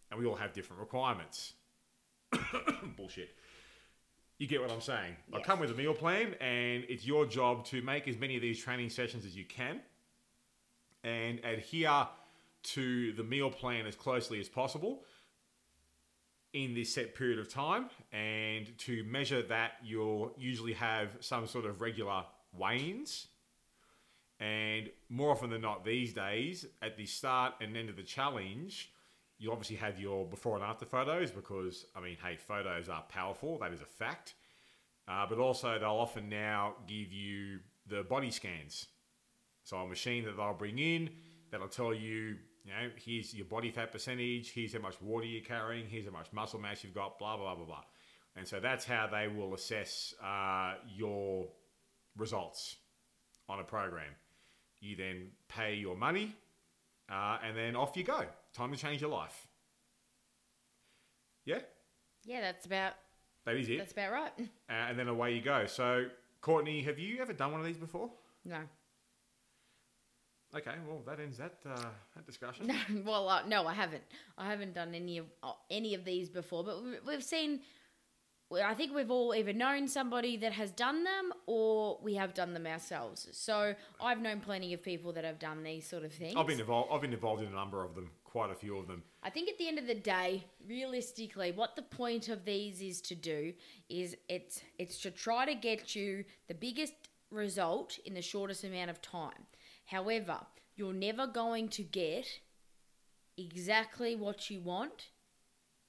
and 0.09 0.19
we 0.19 0.25
all 0.25 0.35
have 0.35 0.51
different 0.51 0.79
requirements. 0.79 1.53
Bullshit. 2.97 3.35
You 4.37 4.47
get 4.47 4.61
what 4.61 4.71
I'm 4.71 4.81
saying? 4.81 5.15
I 5.33 5.39
come 5.41 5.59
with 5.59 5.69
a 5.69 5.75
meal 5.75 5.93
plan, 5.93 6.33
and 6.41 6.83
it's 6.89 7.05
your 7.05 7.25
job 7.25 7.65
to 7.65 7.81
make 7.83 8.07
as 8.07 8.17
many 8.17 8.35
of 8.35 8.41
these 8.41 8.59
training 8.59 8.89
sessions 8.89 9.25
as 9.25 9.35
you 9.35 9.45
can, 9.45 9.81
and 11.03 11.39
adhere 11.45 12.07
to 12.63 13.13
the 13.13 13.23
meal 13.23 13.49
plan 13.49 13.85
as 13.85 13.95
closely 13.95 14.39
as 14.39 14.49
possible 14.49 15.03
in 16.53 16.73
this 16.73 16.93
set 16.93 17.15
period 17.15 17.39
of 17.39 17.49
time. 17.49 17.89
And 18.11 18.75
to 18.79 19.03
measure 19.03 19.41
that, 19.43 19.73
you'll 19.83 20.33
usually 20.37 20.73
have 20.73 21.09
some 21.19 21.47
sort 21.47 21.65
of 21.65 21.81
regular 21.81 22.23
weigh-ins. 22.53 23.27
And 24.39 24.89
more 25.07 25.31
often 25.31 25.51
than 25.51 25.61
not, 25.61 25.85
these 25.85 26.13
days, 26.13 26.65
at 26.81 26.97
the 26.97 27.05
start 27.05 27.53
and 27.61 27.77
end 27.77 27.89
of 27.89 27.95
the 27.95 28.03
challenge, 28.03 28.91
you 29.41 29.51
obviously 29.51 29.75
have 29.77 29.99
your 29.99 30.27
before 30.27 30.55
and 30.55 30.63
after 30.63 30.85
photos 30.85 31.31
because, 31.31 31.87
I 31.95 31.99
mean, 31.99 32.15
hey, 32.23 32.37
photos 32.37 32.87
are 32.89 33.03
powerful. 33.09 33.57
That 33.57 33.73
is 33.73 33.81
a 33.81 33.85
fact. 33.85 34.35
Uh, 35.07 35.25
but 35.27 35.39
also, 35.39 35.79
they'll 35.79 35.89
often 35.89 36.29
now 36.29 36.75
give 36.87 37.11
you 37.11 37.57
the 37.87 38.03
body 38.03 38.29
scans. 38.29 38.85
So, 39.63 39.77
a 39.77 39.87
machine 39.87 40.25
that 40.25 40.37
they'll 40.37 40.53
bring 40.53 40.77
in 40.77 41.09
that'll 41.49 41.69
tell 41.69 41.91
you, 41.91 42.37
you 42.63 42.71
know, 42.71 42.91
here's 43.03 43.33
your 43.33 43.47
body 43.47 43.71
fat 43.71 43.91
percentage, 43.91 44.51
here's 44.51 44.73
how 44.73 44.79
much 44.79 45.01
water 45.01 45.25
you're 45.25 45.43
carrying, 45.43 45.87
here's 45.87 46.05
how 46.05 46.11
much 46.11 46.31
muscle 46.31 46.59
mass 46.59 46.83
you've 46.83 46.93
got, 46.93 47.17
blah, 47.17 47.35
blah, 47.35 47.55
blah, 47.55 47.65
blah. 47.65 47.83
And 48.35 48.47
so 48.47 48.59
that's 48.59 48.85
how 48.85 49.09
they 49.11 49.27
will 49.27 49.55
assess 49.55 50.13
uh, 50.23 50.75
your 50.95 51.47
results 52.15 52.75
on 53.49 53.59
a 53.59 53.63
program. 53.63 54.13
You 54.81 54.95
then 54.95 55.29
pay 55.49 55.73
your 55.73 55.97
money, 55.97 56.35
uh, 57.11 57.39
and 57.43 57.57
then 57.57 57.75
off 57.75 57.97
you 57.97 58.03
go. 58.03 58.25
Time 58.53 58.71
to 58.71 58.77
change 58.77 59.01
your 59.01 59.09
life. 59.09 59.47
Yeah, 61.45 61.59
Yeah, 62.25 62.41
that's 62.41 62.65
about 62.65 62.93
that 63.45 63.55
is 63.55 63.67
it. 63.69 63.77
that's 63.79 63.93
about 63.93 64.11
right. 64.11 64.31
Uh, 64.69 64.73
and 64.89 64.97
then 64.99 65.07
away 65.07 65.33
you 65.35 65.41
go. 65.41 65.65
So, 65.65 66.05
Courtney, 66.39 66.81
have 66.83 66.97
you 66.99 67.19
ever 67.21 67.33
done 67.33 67.51
one 67.51 67.59
of 67.59 67.65
these 67.65 67.77
before? 67.77 68.09
No. 68.45 68.59
Okay, 70.55 70.71
well 70.87 71.01
that 71.07 71.19
ends 71.19 71.37
that 71.37 71.55
uh, 71.65 71.75
that 72.15 72.25
discussion. 72.25 72.67
No, 72.67 72.75
well, 73.05 73.27
uh, 73.29 73.41
no, 73.47 73.65
I 73.67 73.73
haven't. 73.73 74.03
I 74.37 74.49
haven't 74.49 74.73
done 74.73 74.93
any 74.93 75.17
of 75.17 75.25
uh, 75.41 75.53
any 75.69 75.93
of 75.95 76.03
these 76.05 76.29
before, 76.29 76.63
but 76.63 76.83
we- 76.83 76.99
we've 77.07 77.23
seen. 77.23 77.61
I 78.53 78.73
think 78.73 78.93
we've 78.93 79.09
all 79.09 79.33
either 79.33 79.53
known 79.53 79.87
somebody 79.87 80.35
that 80.37 80.51
has 80.51 80.71
done 80.71 81.05
them, 81.05 81.31
or 81.47 81.97
we 82.03 82.15
have 82.15 82.33
done 82.33 82.53
them 82.53 82.67
ourselves. 82.67 83.29
So 83.31 83.73
I've 84.01 84.19
known 84.19 84.41
plenty 84.41 84.73
of 84.73 84.83
people 84.83 85.13
that 85.13 85.23
have 85.23 85.39
done 85.39 85.63
these 85.63 85.87
sort 85.87 86.03
of 86.03 86.11
things. 86.11 86.33
I've 86.35 86.47
been 86.47 86.59
involved. 86.59 86.89
I've 86.93 86.99
been 87.01 87.13
involved 87.13 87.41
in 87.41 87.47
a 87.47 87.55
number 87.55 87.81
of 87.85 87.95
them, 87.95 88.11
quite 88.31 88.49
a 88.49 88.55
few 88.55 88.77
of 88.77 88.87
them. 88.87 89.03
I 89.23 89.29
think 89.29 89.49
at 89.49 89.57
the 89.57 89.67
end 89.67 89.77
of 89.77 89.87
the 89.87 89.95
day, 89.95 90.45
realistically, 90.67 91.51
what 91.51 91.75
the 91.75 91.81
point 91.81 92.29
of 92.29 92.45
these 92.45 92.81
is 92.81 93.01
to 93.01 93.15
do 93.15 93.53
is 93.89 94.15
it's 94.29 94.61
it's 94.79 94.99
to 95.01 95.11
try 95.11 95.45
to 95.45 95.53
get 95.53 95.95
you 95.95 96.23
the 96.47 96.53
biggest 96.53 96.93
result 97.29 97.99
in 98.05 98.13
the 98.13 98.21
shortest 98.21 98.63
amount 98.63 98.89
of 98.89 99.01
time. 99.01 99.47
However, 99.85 100.39
you're 100.75 100.93
never 100.93 101.27
going 101.27 101.67
to 101.69 101.83
get 101.83 102.27
exactly 103.37 104.15
what 104.15 104.49
you 104.49 104.61
want 104.61 105.09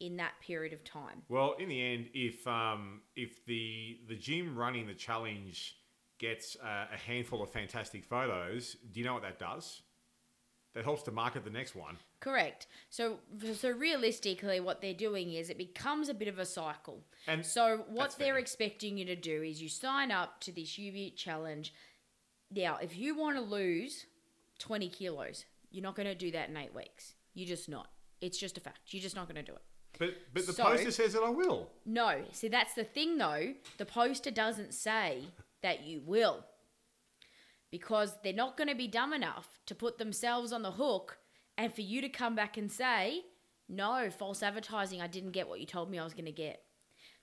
in 0.01 0.17
that 0.17 0.33
period 0.41 0.73
of 0.73 0.83
time. 0.83 1.23
Well, 1.29 1.55
in 1.61 1.69
the 1.69 1.81
end, 1.81 2.09
if 2.13 2.47
um, 2.47 3.03
if 3.15 3.45
the 3.47 4.01
the 4.09 4.17
gym 4.17 4.57
running 4.57 4.87
the 4.87 4.95
challenge 4.95 5.77
gets 6.19 6.57
uh, 6.57 6.87
a 6.93 6.97
handful 6.97 7.43
of 7.43 7.51
fantastic 7.51 8.05
photos, 8.05 8.77
do 8.93 9.01
you 9.01 9.07
know 9.07 9.14
what 9.14 9.23
that 9.23 9.38
does? 9.38 9.83
That 10.75 10.85
helps 10.85 11.03
to 11.03 11.11
market 11.13 11.45
the 11.45 11.51
next 11.51 11.75
one. 11.75 11.99
Correct. 12.21 12.67
So, 12.89 13.19
so 13.55 13.71
realistically, 13.71 14.59
what 14.61 14.81
they're 14.81 14.95
doing 14.95 15.33
is 15.35 15.51
it 15.51 15.59
becomes 15.59 16.09
a 16.09 16.15
bit 16.15 16.29
of 16.29 16.39
a 16.39 16.47
cycle. 16.47 17.03
And 17.29 17.45
so, 17.45 17.85
what 17.89 18.17
they're 18.19 18.35
fair. 18.35 18.39
expecting 18.39 18.97
you 18.97 19.05
to 19.05 19.17
do 19.17 19.43
is 19.43 19.61
you 19.61 19.69
sign 19.69 20.11
up 20.11 20.41
to 20.41 20.53
this 20.53 20.79
UB 20.79 21.15
challenge. 21.15 21.75
Now, 22.51 22.79
if 22.81 22.97
you 22.97 23.15
want 23.17 23.37
to 23.37 23.43
lose 23.43 24.07
20 24.61 24.89
kilos, 24.89 25.45
you're 25.71 25.83
not 25.83 25.95
going 25.95 26.07
to 26.09 26.15
do 26.15 26.31
that 26.31 26.49
in 26.49 26.57
eight 26.57 26.75
weeks. 26.75 27.15
You're 27.35 27.49
just 27.49 27.69
not. 27.69 27.89
It's 28.23 28.39
just 28.39 28.57
a 28.57 28.61
fact. 28.61 28.81
You're 28.95 29.03
just 29.03 29.17
not 29.17 29.27
going 29.27 29.45
to 29.45 29.51
do 29.51 29.57
it. 29.57 29.63
But 29.99 30.15
but 30.33 30.47
the 30.47 30.53
So- 30.55 30.65
poster 30.65 30.91
says 30.91 31.13
that 31.13 31.23
I 31.23 31.29
will. 31.29 31.69
No. 31.85 32.23
See, 32.33 32.49
that's 32.49 32.73
the 32.73 32.85
thing, 32.85 33.19
though. 33.19 33.53
The 33.77 33.85
poster 33.85 34.31
doesn't 34.31 34.73
say 34.73 35.25
that 35.63 35.85
you 35.85 36.01
will. 36.07 36.47
Because 37.73 38.15
they're 38.23 38.33
not 38.33 38.57
going 38.57 38.69
to 38.69 38.75
be 38.77 38.87
dumb 38.87 39.13
enough 39.13 39.59
to 39.67 39.75
put 39.75 39.99
themselves 39.99 40.53
on 40.53 40.63
the 40.63 40.71
hook 40.73 41.19
and 41.59 41.75
for 41.75 41.81
you 41.81 42.01
to 42.03 42.09
come 42.09 42.37
back 42.37 42.57
and 42.57 42.71
say, 42.71 43.23
no, 43.69 44.09
false 44.11 44.43
advertising, 44.45 45.01
I 45.03 45.07
didn't 45.09 45.33
get 45.33 45.49
what 45.49 45.59
you 45.59 45.67
told 45.67 45.91
me 45.91 45.99
I 45.99 46.05
was 46.05 46.13
going 46.15 46.27
to 46.27 46.33
get. 46.33 46.63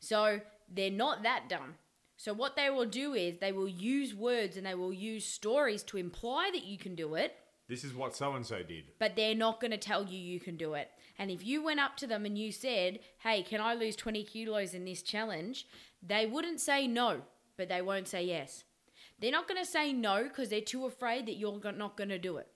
So 0.02 0.42
they're 0.68 0.90
not 0.92 1.24
that 1.24 1.48
dumb. 1.48 1.76
So 2.18 2.34
what 2.34 2.56
they 2.58 2.70
will 2.70 2.86
do 2.86 3.14
is 3.14 3.38
they 3.38 3.54
will 3.54 3.70
use 3.70 4.14
words 4.14 4.58
and 4.58 4.66
they 4.66 4.76
will 4.76 4.92
use 4.92 5.24
stories 5.26 5.84
to 5.84 5.98
imply 5.98 6.50
that 6.52 6.66
you 6.66 6.78
can 6.78 6.94
do 6.96 7.16
it 7.16 7.34
This 7.70 7.84
is 7.86 7.94
what 7.94 8.14
so 8.16 8.34
and 8.34 8.46
so 8.46 8.62
did. 8.64 8.86
but 9.00 9.16
they're 9.16 9.36
not 9.36 9.62
going 9.62 9.72
to 9.72 9.78
tell 9.78 10.04
you 10.04 10.18
you 10.20 10.40
can 10.40 10.58
do 10.58 10.74
it. 10.74 10.90
And 11.18 11.30
if 11.32 11.46
you 11.46 11.64
went 11.64 11.80
up 11.80 11.96
to 11.98 12.08
them 12.08 12.26
and 12.26 12.38
you 12.38 12.52
said, 12.52 13.00
"Hey, 13.20 13.44
can 13.44 13.62
I 13.62 13.74
lose 13.74 13.96
20 13.96 14.24
kilos 14.24 14.74
in 14.74 14.84
this 14.86 15.02
challenge?" 15.04 15.68
they 16.02 16.26
wouldn't 16.26 16.60
say 16.62 16.88
no, 16.88 17.22
but 17.58 17.70
they 17.70 17.82
won't 17.82 18.08
say 18.08 18.24
yes. 18.24 18.64
They're 19.22 19.32
not 19.32 19.48
going 19.48 19.64
to 19.64 19.70
say 19.70 19.94
no 19.94 20.24
because 20.24 20.50
they're 20.50 20.62
too 20.62 20.86
afraid 20.86 21.26
that 21.26 21.36
you're 21.36 21.60
not 21.74 21.98
going 21.98 22.10
to 22.10 22.20
do 22.20 22.38
it. 22.38 22.48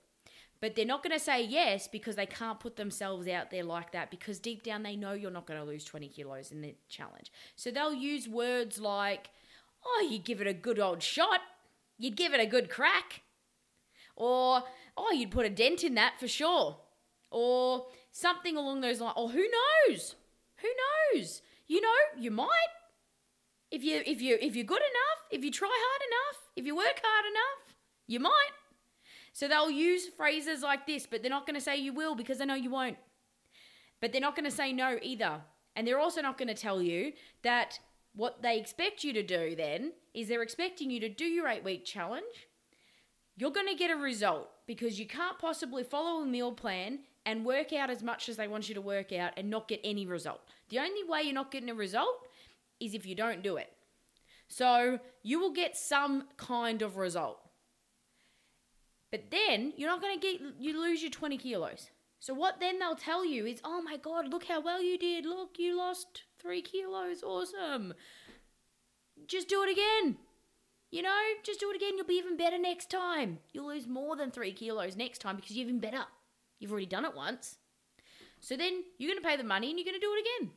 But 0.60 0.76
they're 0.76 0.86
not 0.86 1.02
going 1.02 1.12
to 1.12 1.22
say 1.22 1.44
yes 1.44 1.88
because 1.88 2.16
they 2.16 2.26
can't 2.26 2.58
put 2.58 2.76
themselves 2.76 3.28
out 3.28 3.50
there 3.50 3.64
like 3.64 3.92
that 3.92 4.10
because 4.10 4.38
deep 4.38 4.62
down 4.62 4.82
they 4.82 4.96
know 4.96 5.12
you're 5.12 5.30
not 5.30 5.46
going 5.46 5.60
to 5.60 5.66
lose 5.66 5.84
20 5.84 6.08
kilos 6.08 6.52
in 6.52 6.62
the 6.62 6.74
challenge. 6.88 7.30
So 7.54 7.70
they'll 7.70 7.92
use 7.92 8.28
words 8.28 8.80
like, 8.80 9.28
"Oh, 9.84 10.08
you 10.10 10.18
give 10.18 10.40
it 10.40 10.46
a 10.46 10.54
good 10.54 10.78
old 10.78 11.02
shot. 11.02 11.40
You'd 11.98 12.16
give 12.16 12.32
it 12.32 12.40
a 12.40 12.46
good 12.46 12.70
crack." 12.70 13.20
Or, 14.16 14.62
oh, 14.96 15.12
you'd 15.12 15.32
put 15.32 15.44
a 15.44 15.50
dent 15.50 15.84
in 15.84 15.96
that 15.96 16.18
for 16.18 16.28
sure. 16.28 16.78
Or 17.30 17.86
something 18.12 18.56
along 18.56 18.80
those 18.80 19.00
lines. 19.00 19.14
Or 19.16 19.28
who 19.28 19.44
knows? 19.88 20.14
Who 20.62 20.68
knows? 21.14 21.42
You 21.66 21.80
know, 21.80 21.98
you 22.16 22.30
might. 22.30 22.68
If 23.74 23.82
you 23.82 24.02
if 24.06 24.22
you 24.22 24.38
if 24.40 24.54
you're 24.54 24.64
good 24.64 24.86
enough, 24.92 25.20
if 25.30 25.44
you 25.44 25.50
try 25.50 25.68
hard 25.68 26.02
enough, 26.10 26.42
if 26.54 26.64
you 26.64 26.76
work 26.76 27.00
hard 27.02 27.26
enough, 27.26 27.74
you 28.06 28.20
might. 28.20 28.54
So 29.32 29.48
they'll 29.48 29.70
use 29.70 30.06
phrases 30.06 30.62
like 30.62 30.86
this, 30.86 31.06
but 31.06 31.22
they're 31.22 31.30
not 31.30 31.44
going 31.44 31.56
to 31.56 31.60
say 31.60 31.76
you 31.76 31.92
will 31.92 32.14
because 32.14 32.38
they 32.38 32.46
know 32.46 32.54
you 32.54 32.70
won't. 32.70 32.98
But 34.00 34.12
they're 34.12 34.20
not 34.20 34.36
going 34.36 34.48
to 34.48 34.56
say 34.56 34.72
no 34.72 34.98
either. 35.02 35.40
And 35.74 35.86
they're 35.86 35.98
also 35.98 36.22
not 36.22 36.38
going 36.38 36.54
to 36.54 36.54
tell 36.54 36.80
you 36.80 37.14
that 37.42 37.80
what 38.14 38.42
they 38.42 38.60
expect 38.60 39.02
you 39.02 39.12
to 39.12 39.24
do 39.24 39.56
then 39.56 39.92
is 40.14 40.28
they're 40.28 40.42
expecting 40.42 40.88
you 40.88 41.00
to 41.00 41.08
do 41.08 41.24
your 41.24 41.48
eight 41.48 41.64
week 41.64 41.84
challenge 41.84 42.46
you're 43.36 43.50
going 43.50 43.66
to 43.66 43.74
get 43.74 43.90
a 43.90 43.96
result 43.96 44.48
because 44.66 44.98
you 44.98 45.06
can't 45.06 45.38
possibly 45.38 45.82
follow 45.82 46.22
a 46.22 46.26
meal 46.26 46.52
plan 46.52 47.00
and 47.26 47.44
work 47.44 47.72
out 47.72 47.90
as 47.90 48.02
much 48.02 48.28
as 48.28 48.36
they 48.36 48.46
want 48.46 48.68
you 48.68 48.74
to 48.74 48.80
work 48.80 49.12
out 49.12 49.32
and 49.36 49.50
not 49.50 49.66
get 49.66 49.80
any 49.82 50.06
result. 50.06 50.40
The 50.68 50.78
only 50.78 51.02
way 51.04 51.22
you're 51.22 51.34
not 51.34 51.50
getting 51.50 51.70
a 51.70 51.74
result 51.74 52.28
is 52.80 52.94
if 52.94 53.06
you 53.06 53.14
don't 53.14 53.42
do 53.42 53.56
it. 53.56 53.70
So 54.48 54.98
you 55.22 55.40
will 55.40 55.52
get 55.52 55.76
some 55.76 56.24
kind 56.36 56.82
of 56.82 56.96
result. 56.96 57.40
But 59.10 59.30
then 59.30 59.72
you're 59.76 59.88
not 59.88 60.02
going 60.02 60.18
to 60.18 60.26
get, 60.26 60.40
you 60.58 60.80
lose 60.80 61.02
your 61.02 61.10
20 61.10 61.38
kilos. 61.38 61.90
So 62.20 62.34
what 62.34 62.58
then 62.58 62.78
they'll 62.78 62.96
tell 62.96 63.24
you 63.24 63.46
is, 63.46 63.60
oh 63.64 63.82
my 63.82 63.96
God, 63.96 64.28
look 64.28 64.44
how 64.44 64.60
well 64.60 64.82
you 64.82 64.98
did. 64.98 65.26
Look, 65.26 65.58
you 65.58 65.76
lost 65.76 66.22
three 66.38 66.62
kilos. 66.62 67.22
Awesome. 67.22 67.94
Just 69.26 69.48
do 69.48 69.62
it 69.62 69.70
again. 69.70 70.16
You 70.90 71.02
know, 71.02 71.20
just 71.42 71.60
do 71.60 71.70
it 71.70 71.76
again. 71.76 71.92
You'll 71.96 72.06
be 72.06 72.14
even 72.14 72.36
better 72.36 72.58
next 72.58 72.90
time. 72.90 73.38
You'll 73.52 73.68
lose 73.68 73.86
more 73.86 74.16
than 74.16 74.30
three 74.30 74.52
kilos 74.52 74.96
next 74.96 75.18
time 75.18 75.36
because 75.36 75.52
you're 75.52 75.66
even 75.66 75.80
better. 75.80 76.04
You've 76.58 76.70
already 76.70 76.86
done 76.86 77.04
it 77.04 77.14
once. 77.14 77.58
So 78.40 78.56
then 78.56 78.84
you're 78.98 79.10
going 79.10 79.22
to 79.22 79.28
pay 79.28 79.36
the 79.36 79.44
money 79.44 79.70
and 79.70 79.78
you're 79.78 79.84
going 79.84 80.00
to 80.00 80.06
do 80.06 80.14
it 80.14 80.26
again. 80.40 80.50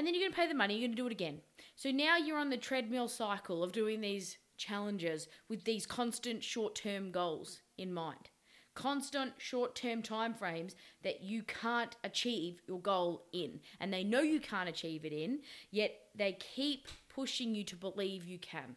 And 0.00 0.06
then 0.06 0.14
you're 0.14 0.22
going 0.22 0.32
to 0.32 0.40
pay 0.40 0.48
the 0.48 0.54
money, 0.54 0.76
you're 0.76 0.88
going 0.88 0.96
to 0.96 1.02
do 1.02 1.08
it 1.08 1.12
again. 1.12 1.42
So 1.76 1.90
now 1.90 2.16
you're 2.16 2.38
on 2.38 2.48
the 2.48 2.56
treadmill 2.56 3.06
cycle 3.06 3.62
of 3.62 3.72
doing 3.72 4.00
these 4.00 4.38
challenges 4.56 5.28
with 5.46 5.64
these 5.64 5.84
constant 5.84 6.42
short 6.42 6.74
term 6.74 7.10
goals 7.10 7.60
in 7.76 7.92
mind. 7.92 8.30
Constant 8.72 9.34
short 9.36 9.74
term 9.74 10.00
time 10.00 10.32
frames 10.32 10.74
that 11.02 11.22
you 11.22 11.42
can't 11.42 11.96
achieve 12.02 12.62
your 12.66 12.80
goal 12.80 13.26
in. 13.34 13.60
And 13.78 13.92
they 13.92 14.02
know 14.02 14.22
you 14.22 14.40
can't 14.40 14.70
achieve 14.70 15.04
it 15.04 15.12
in, 15.12 15.40
yet 15.70 15.92
they 16.14 16.32
keep 16.32 16.88
pushing 17.14 17.54
you 17.54 17.62
to 17.64 17.76
believe 17.76 18.24
you 18.24 18.38
can. 18.38 18.76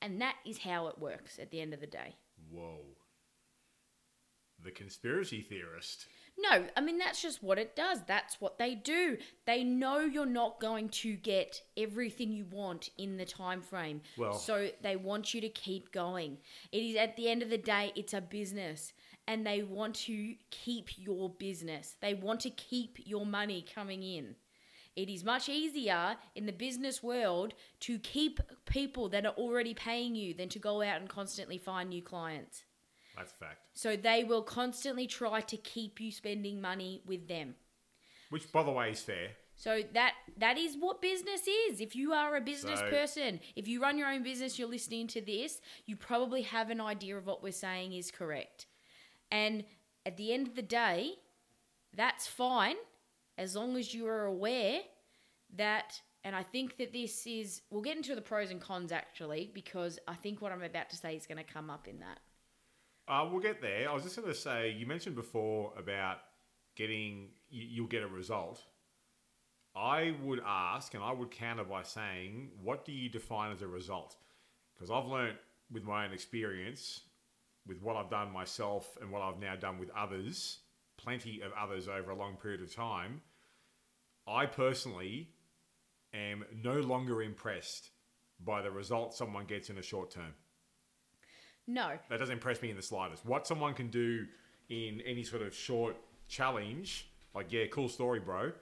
And 0.00 0.20
that 0.20 0.36
is 0.46 0.58
how 0.58 0.86
it 0.86 1.00
works 1.00 1.40
at 1.40 1.50
the 1.50 1.60
end 1.60 1.74
of 1.74 1.80
the 1.80 1.86
day. 1.88 2.14
Whoa. 2.48 2.78
The 4.62 4.70
conspiracy 4.70 5.40
theorist. 5.42 6.06
No, 6.38 6.66
I 6.76 6.80
mean 6.80 6.98
that's 6.98 7.22
just 7.22 7.42
what 7.42 7.58
it 7.58 7.74
does. 7.74 8.00
That's 8.06 8.40
what 8.40 8.58
they 8.58 8.74
do. 8.74 9.16
They 9.46 9.64
know 9.64 10.00
you're 10.00 10.26
not 10.26 10.60
going 10.60 10.90
to 10.90 11.14
get 11.16 11.62
everything 11.76 12.32
you 12.32 12.44
want 12.50 12.90
in 12.98 13.16
the 13.16 13.24
time 13.24 13.62
frame. 13.62 14.02
Well- 14.16 14.34
so 14.34 14.70
they 14.82 14.96
want 14.96 15.32
you 15.32 15.40
to 15.40 15.48
keep 15.48 15.92
going. 15.92 16.38
It 16.72 16.82
is 16.82 16.96
at 16.96 17.16
the 17.16 17.28
end 17.28 17.42
of 17.42 17.50
the 17.50 17.58
day, 17.58 17.92
it's 17.96 18.12
a 18.14 18.20
business 18.20 18.92
and 19.28 19.46
they 19.46 19.62
want 19.62 19.94
to 19.94 20.34
keep 20.50 20.98
your 20.98 21.30
business. 21.30 21.96
They 22.00 22.14
want 22.14 22.40
to 22.40 22.50
keep 22.50 22.98
your 23.04 23.26
money 23.26 23.64
coming 23.74 24.02
in. 24.02 24.36
It 24.94 25.10
is 25.10 25.24
much 25.24 25.48
easier 25.48 26.16
in 26.34 26.46
the 26.46 26.52
business 26.52 27.02
world 27.02 27.52
to 27.80 27.98
keep 27.98 28.40
people 28.64 29.08
that 29.10 29.26
are 29.26 29.34
already 29.34 29.74
paying 29.74 30.14
you 30.14 30.32
than 30.32 30.48
to 30.50 30.58
go 30.58 30.80
out 30.80 31.00
and 31.00 31.08
constantly 31.08 31.58
find 31.58 31.90
new 31.90 32.02
clients. 32.02 32.64
That's 33.16 33.32
a 33.32 33.36
fact. 33.36 33.58
So 33.74 33.96
they 33.96 34.24
will 34.24 34.42
constantly 34.42 35.06
try 35.06 35.40
to 35.40 35.56
keep 35.56 36.00
you 36.00 36.12
spending 36.12 36.60
money 36.60 37.02
with 37.06 37.28
them. 37.28 37.54
Which, 38.30 38.50
by 38.52 38.62
the 38.62 38.70
way, 38.72 38.90
is 38.90 39.00
fair. 39.00 39.30
So 39.56 39.82
that 39.94 40.12
that 40.36 40.58
is 40.58 40.76
what 40.78 41.00
business 41.00 41.42
is. 41.46 41.80
If 41.80 41.96
you 41.96 42.12
are 42.12 42.36
a 42.36 42.40
business 42.40 42.80
So- 42.80 42.90
person, 42.90 43.40
if 43.54 43.66
you 43.66 43.80
run 43.80 43.96
your 43.96 44.08
own 44.08 44.22
business, 44.22 44.58
you're 44.58 44.68
listening 44.68 45.06
to 45.08 45.20
this, 45.20 45.60
you 45.86 45.96
probably 45.96 46.42
have 46.42 46.68
an 46.70 46.80
idea 46.80 47.16
of 47.16 47.26
what 47.26 47.42
we're 47.42 47.52
saying 47.52 47.94
is 47.94 48.10
correct. 48.10 48.66
And 49.30 49.64
at 50.04 50.16
the 50.16 50.32
end 50.32 50.46
of 50.46 50.54
the 50.54 50.62
day, 50.62 51.14
that's 51.94 52.26
fine 52.26 52.76
as 53.38 53.56
long 53.56 53.76
as 53.76 53.94
you 53.94 54.06
are 54.06 54.26
aware 54.26 54.80
that 55.54 56.02
and 56.22 56.34
I 56.34 56.42
think 56.42 56.76
that 56.78 56.92
this 56.92 57.26
is 57.26 57.62
we'll 57.70 57.82
get 57.82 57.96
into 57.96 58.14
the 58.14 58.20
pros 58.20 58.50
and 58.50 58.60
cons 58.60 58.92
actually 58.92 59.50
because 59.54 59.98
I 60.08 60.14
think 60.14 60.42
what 60.42 60.52
I'm 60.52 60.62
about 60.62 60.90
to 60.90 60.96
say 60.96 61.16
is 61.16 61.26
going 61.26 61.38
to 61.38 61.44
come 61.44 61.70
up 61.70 61.86
in 61.88 62.00
that. 62.00 62.18
Uh, 63.08 63.28
we'll 63.30 63.40
get 63.40 63.62
there. 63.62 63.88
I 63.88 63.94
was 63.94 64.02
just 64.02 64.16
going 64.16 64.28
to 64.28 64.34
say, 64.34 64.74
you 64.76 64.86
mentioned 64.86 65.14
before 65.14 65.72
about 65.78 66.18
getting, 66.74 67.28
you, 67.48 67.66
you'll 67.68 67.86
get 67.86 68.02
a 68.02 68.08
result. 68.08 68.62
I 69.76 70.14
would 70.22 70.40
ask, 70.44 70.94
and 70.94 71.04
I 71.04 71.12
would 71.12 71.30
counter 71.30 71.62
by 71.62 71.82
saying, 71.82 72.50
what 72.62 72.84
do 72.84 72.92
you 72.92 73.08
define 73.08 73.52
as 73.52 73.62
a 73.62 73.68
result? 73.68 74.16
Because 74.74 74.90
I've 74.90 75.06
learnt 75.06 75.36
with 75.70 75.84
my 75.84 76.04
own 76.04 76.12
experience, 76.12 77.02
with 77.66 77.80
what 77.82 77.96
I've 77.96 78.10
done 78.10 78.32
myself 78.32 78.96
and 79.00 79.10
what 79.10 79.22
I've 79.22 79.38
now 79.38 79.54
done 79.54 79.78
with 79.78 79.90
others, 79.96 80.58
plenty 80.96 81.42
of 81.42 81.52
others 81.60 81.88
over 81.88 82.10
a 82.10 82.16
long 82.16 82.36
period 82.36 82.62
of 82.62 82.74
time, 82.74 83.20
I 84.26 84.46
personally 84.46 85.28
am 86.14 86.44
no 86.64 86.80
longer 86.80 87.22
impressed 87.22 87.90
by 88.44 88.62
the 88.62 88.70
result 88.70 89.14
someone 89.14 89.44
gets 89.44 89.70
in 89.70 89.78
a 89.78 89.82
short 89.82 90.10
term. 90.10 90.34
No, 91.66 91.98
That 92.10 92.18
doesn't 92.18 92.32
impress 92.32 92.62
me 92.62 92.70
in 92.70 92.76
the 92.76 92.82
slightest. 92.82 93.24
What 93.26 93.46
someone 93.46 93.74
can 93.74 93.88
do 93.88 94.26
in 94.68 95.00
any 95.04 95.24
sort 95.24 95.42
of 95.42 95.54
short 95.54 95.96
challenge, 96.28 97.08
like, 97.34 97.52
yeah, 97.52 97.66
cool 97.66 97.88
story, 97.88 98.20
bro. 98.20 98.52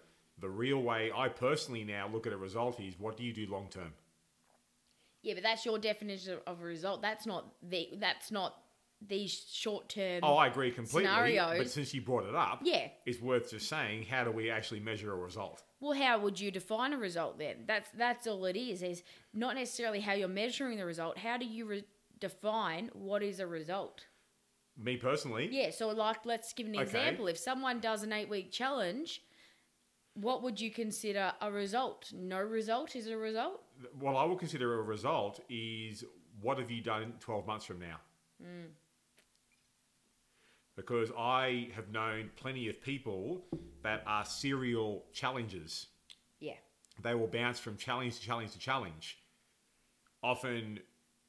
The 0.41 0.49
real 0.49 0.83
way 0.83 1.11
I 1.15 1.29
personally 1.29 1.85
now 1.85 2.09
look 2.09 2.27
at 2.27 2.33
a 2.33 2.37
result 2.37 2.81
is 2.81 2.99
what 2.99 3.17
do 3.17 3.23
you 3.25 3.33
do 3.33 3.47
long 3.47 3.69
term? 3.71 3.93
Yeah, 5.23 5.35
but 5.35 5.43
that's 5.43 5.65
your 5.65 5.79
definition 5.79 6.39
of 6.47 6.61
a 6.61 6.65
result. 6.65 7.03
That's 7.03 7.25
not 7.27 7.47
the 7.63 7.91
that's 7.99 8.31
not 8.31 8.57
these 9.07 9.47
short 9.51 9.89
term. 9.89 10.21
Oh, 10.23 10.35
I 10.37 10.47
agree 10.49 10.71
completely. 10.71 11.05
Scenarios. 11.11 11.59
But 11.59 11.71
since 11.71 11.95
you 11.95 12.01
brought 12.03 12.25
it 12.27 12.35
up, 12.35 12.61
Yeah. 12.63 12.89
it's 13.07 13.21
worth 13.21 13.51
just 13.51 13.69
saying 13.69 14.05
how 14.07 14.25
do 14.25 14.31
we 14.31 14.51
actually 14.51 14.81
measure 14.81 15.13
a 15.13 15.17
result? 15.17 15.63
Well, 15.81 15.93
how 15.99 16.19
would 16.21 16.41
you 16.41 16.51
define 16.51 16.93
a 16.93 16.99
result 16.99 17.39
then? 17.39 17.65
That's 17.67 17.91
that's 17.91 18.27
all 18.27 18.45
it 18.47 18.57
is. 18.57 18.83
Is 18.83 19.03
not 19.33 19.55
necessarily 19.57 20.01
how 20.01 20.13
you're 20.15 20.29
measuring 20.29 20.79
the 20.79 20.85
result. 20.87 21.17
How 21.19 21.37
do 21.37 21.47
you 21.47 21.65
re- 21.67 21.85
define 22.29 22.91
what 22.95 23.23
is 23.23 23.39
a 23.41 23.47
result? 23.47 24.07
Me 24.77 24.97
personally, 24.97 25.47
Yeah. 25.53 25.71
So, 25.71 25.89
like, 25.89 26.25
let's 26.27 26.53
give 26.53 26.67
an 26.67 26.75
Okay. 26.75 26.83
example. 26.83 27.27
If 27.29 27.39
someone 27.39 27.79
does 27.81 28.03
an 28.03 28.13
eight 28.13 28.29
week 28.29 28.51
challenge, 28.51 29.23
what 30.15 30.43
would 30.43 30.59
you 30.61 30.71
consider 30.71 31.33
a 31.41 31.51
result? 31.53 32.13
No 32.13 32.41
result 32.41 32.97
is 32.97 33.07
a 33.09 33.17
result. 33.17 33.61
what 33.99 34.15
I 34.15 34.25
would 34.25 34.39
consider 34.39 34.69
a 34.81 34.83
result 34.83 35.41
is 35.49 36.05
what 36.41 36.59
have 36.59 36.71
you 36.71 36.81
done 36.81 37.15
12 37.21 37.47
months 37.47 37.65
from 37.67 37.81
now? 37.81 37.99
Mm. 38.43 38.71
Because 40.77 41.11
I 41.17 41.71
have 41.75 41.89
known 41.91 42.31
plenty 42.37 42.69
of 42.69 42.81
people 42.81 43.45
that 43.83 44.03
are 44.07 44.25
serial 44.25 45.05
challengers. 45.13 45.89
Yeah. 46.41 46.57
They 47.03 47.15
will 47.15 47.27
bounce 47.29 47.59
from 47.61 47.77
challenge 47.77 48.19
to 48.19 48.23
challenge 48.29 48.53
to 48.53 48.59
challenge, 48.59 49.19
often 50.23 50.81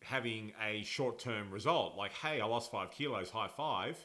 having 0.05 0.53
a 0.63 0.83
short 0.83 1.19
term 1.19 1.51
result 1.51 1.95
like, 1.97 2.13
hey, 2.13 2.39
I 2.39 2.45
lost 2.45 2.71
five 2.71 2.91
kilos, 2.91 3.29
high 3.29 3.47
five. 3.47 3.97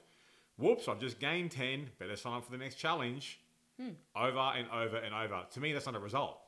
Whoops, 0.56 0.88
I've 0.88 1.00
just 1.00 1.20
gained 1.20 1.52
10, 1.52 1.90
better 1.98 2.16
sign 2.16 2.34
up 2.34 2.44
for 2.44 2.50
the 2.50 2.58
next 2.58 2.74
challenge. 2.74 3.40
Hmm. 3.80 3.90
Over 4.14 4.38
and 4.38 4.68
over 4.70 4.96
and 4.96 5.14
over. 5.14 5.42
To 5.52 5.60
me, 5.60 5.72
that's 5.72 5.86
not 5.86 5.96
a 5.96 6.00
result. 6.00 6.38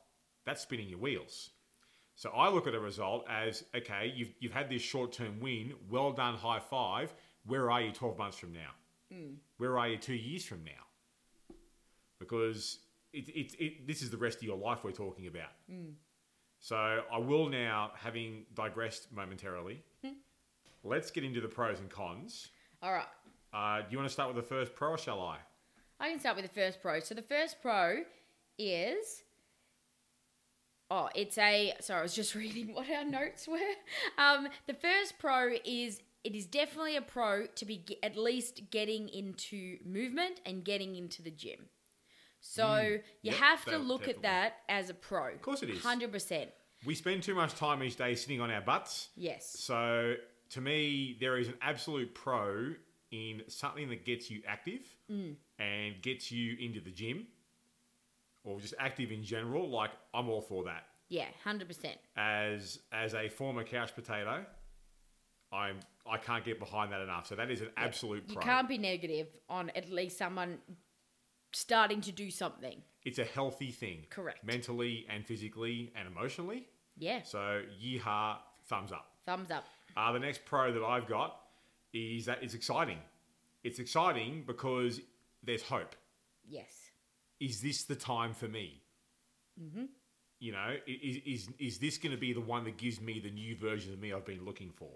That's 0.45 0.61
spinning 0.61 0.89
your 0.89 0.99
wheels. 0.99 1.49
So 2.15 2.29
I 2.29 2.49
look 2.49 2.67
at 2.67 2.75
a 2.75 2.79
result 2.79 3.25
as 3.29 3.63
okay, 3.75 4.13
you've, 4.15 4.33
you've 4.39 4.53
had 4.53 4.69
this 4.69 4.81
short 4.81 5.13
term 5.13 5.39
win, 5.39 5.73
well 5.89 6.11
done, 6.11 6.35
high 6.35 6.59
five. 6.59 7.13
Where 7.45 7.71
are 7.71 7.81
you 7.81 7.91
12 7.91 8.17
months 8.17 8.37
from 8.37 8.53
now? 8.53 8.71
Hmm. 9.11 9.33
Where 9.57 9.77
are 9.77 9.87
you 9.87 9.97
two 9.97 10.13
years 10.13 10.45
from 10.45 10.63
now? 10.63 11.55
Because 12.19 12.79
it, 13.11 13.29
it, 13.29 13.53
it, 13.59 13.87
this 13.87 14.01
is 14.01 14.09
the 14.09 14.17
rest 14.17 14.37
of 14.37 14.43
your 14.43 14.57
life 14.57 14.83
we're 14.83 14.91
talking 14.91 15.27
about. 15.27 15.51
Hmm. 15.69 15.91
So 16.63 16.77
I 17.11 17.17
will 17.17 17.49
now, 17.49 17.91
having 17.93 18.45
digressed 18.55 19.11
momentarily, 19.11 19.83
let's 20.85 21.11
get 21.11 21.25
into 21.25 21.41
the 21.41 21.47
pros 21.49 21.81
and 21.81 21.89
cons. 21.89 22.51
All 22.81 22.93
right. 22.93 23.05
Uh, 23.53 23.81
do 23.81 23.87
you 23.89 23.97
want 23.97 24.07
to 24.07 24.13
start 24.13 24.33
with 24.33 24.41
the 24.41 24.47
first 24.47 24.73
pro 24.73 24.91
or 24.91 24.97
shall 24.97 25.19
I? 25.19 25.39
I 25.99 26.09
can 26.09 26.21
start 26.21 26.37
with 26.37 26.45
the 26.45 26.61
first 26.61 26.81
pro. 26.81 27.01
So 27.01 27.15
the 27.15 27.21
first 27.21 27.61
pro 27.61 28.03
is 28.57 29.23
oh, 30.89 31.09
it's 31.13 31.37
a 31.37 31.73
sorry, 31.81 31.99
I 31.99 32.03
was 32.03 32.15
just 32.15 32.33
reading 32.43 32.73
what 32.73 32.89
our 32.89 33.03
notes 33.03 33.45
were. 33.45 33.57
Um, 34.17 34.47
the 34.65 34.73
first 34.73 35.19
pro 35.19 35.55
is 35.65 35.99
it 36.23 36.33
is 36.33 36.45
definitely 36.45 36.95
a 36.95 37.01
pro 37.01 37.45
to 37.45 37.65
be 37.65 37.83
at 38.01 38.15
least 38.15 38.71
getting 38.71 39.09
into 39.09 39.79
movement 39.85 40.39
and 40.45 40.63
getting 40.63 40.95
into 40.95 41.21
the 41.21 41.31
gym. 41.31 41.67
So 42.43 42.63
mm. 42.63 43.01
you 43.21 43.31
Yep, 43.31 43.35
have 43.35 43.65
to 43.65 43.77
look 43.77 44.07
at 44.07 44.21
that 44.21 44.57
as 44.67 44.89
a 44.89 44.93
pro. 44.93 45.33
Of 45.33 45.41
course 45.41 45.63
it 45.63 45.69
is. 45.69 45.81
Hundred 45.81 46.11
percent. 46.11 46.51
We 46.85 46.93
spend 46.93 47.23
too 47.23 47.33
much 47.33 47.55
time 47.55 47.81
each 47.81 47.95
day 47.95 48.13
sitting 48.15 48.41
on 48.41 48.51
our 48.51 48.61
butts. 48.61 49.09
Yes. 49.15 49.55
So 49.57 50.15
to 50.49 50.61
me, 50.61 51.17
there 51.21 51.37
is 51.37 51.47
an 51.47 51.55
absolute 51.61 52.13
pro 52.13 52.73
in 53.11 53.43
something 53.47 53.87
that 53.89 54.05
gets 54.05 54.29
you 54.29 54.41
active 54.45 54.81
mm. 55.09 55.35
and 55.57 56.01
gets 56.01 56.31
you 56.31 56.57
into 56.59 56.81
the 56.81 56.91
gym 56.91 57.27
or 58.43 58.59
just 58.59 58.73
active 58.77 59.11
in 59.11 59.23
general. 59.23 59.69
Like 59.69 59.91
I'm 60.13 60.29
all 60.29 60.41
for 60.41 60.65
that. 60.65 60.83
Yeah. 61.07 61.27
Hundred 61.45 61.69
percent. 61.69 61.97
As 62.17 62.79
as 62.91 63.15
a 63.15 63.29
former 63.29 63.63
couch 63.63 63.95
potato, 63.95 64.45
I'm 65.53 65.79
I 66.05 66.17
can't 66.17 66.43
get 66.43 66.59
behind 66.59 66.91
that 66.91 66.99
enough. 66.99 67.25
So 67.27 67.35
that 67.35 67.49
is 67.49 67.61
an 67.61 67.69
absolute 67.77 68.25
You 68.27 68.35
pro. 68.35 68.43
can't 68.43 68.67
be 68.67 68.77
negative 68.77 69.27
on 69.47 69.69
at 69.69 69.89
least 69.89 70.17
someone 70.17 70.57
starting 71.53 72.01
to 72.01 72.11
do 72.11 72.29
something. 72.29 72.81
It's 73.05 73.19
a 73.19 73.23
healthy 73.23 73.71
thing. 73.71 74.05
Correct. 74.09 74.43
Mentally 74.43 75.05
and 75.09 75.25
physically 75.25 75.91
and 75.95 76.07
emotionally. 76.07 76.67
Yeah. 76.97 77.23
So 77.23 77.61
yeehaw, 77.81 78.37
thumbs 78.65 78.91
up. 78.91 79.11
Thumbs 79.25 79.51
up. 79.51 79.65
Uh, 79.95 80.11
the 80.11 80.19
next 80.19 80.45
pro 80.45 80.71
that 80.73 80.83
I've 80.83 81.07
got 81.07 81.39
is 81.93 82.25
that 82.25 82.39
it's 82.41 82.53
exciting. 82.53 82.99
It's 83.63 83.79
exciting 83.79 84.43
because 84.45 84.99
there's 85.43 85.63
hope. 85.63 85.95
Yes. 86.47 86.91
Is 87.39 87.61
this 87.61 87.83
the 87.83 87.95
time 87.95 88.33
for 88.33 88.47
me? 88.47 88.81
Mm-hmm. 89.61 89.85
You 90.39 90.51
know, 90.51 90.75
is, 90.87 91.17
is, 91.25 91.49
is 91.59 91.77
this 91.77 91.97
going 91.97 92.11
to 92.11 92.17
be 92.17 92.33
the 92.33 92.41
one 92.41 92.65
that 92.65 92.77
gives 92.77 92.99
me 92.99 93.19
the 93.19 93.31
new 93.31 93.55
version 93.55 93.93
of 93.93 93.99
me 93.99 94.11
I've 94.11 94.25
been 94.25 94.43
looking 94.43 94.71
for? 94.75 94.89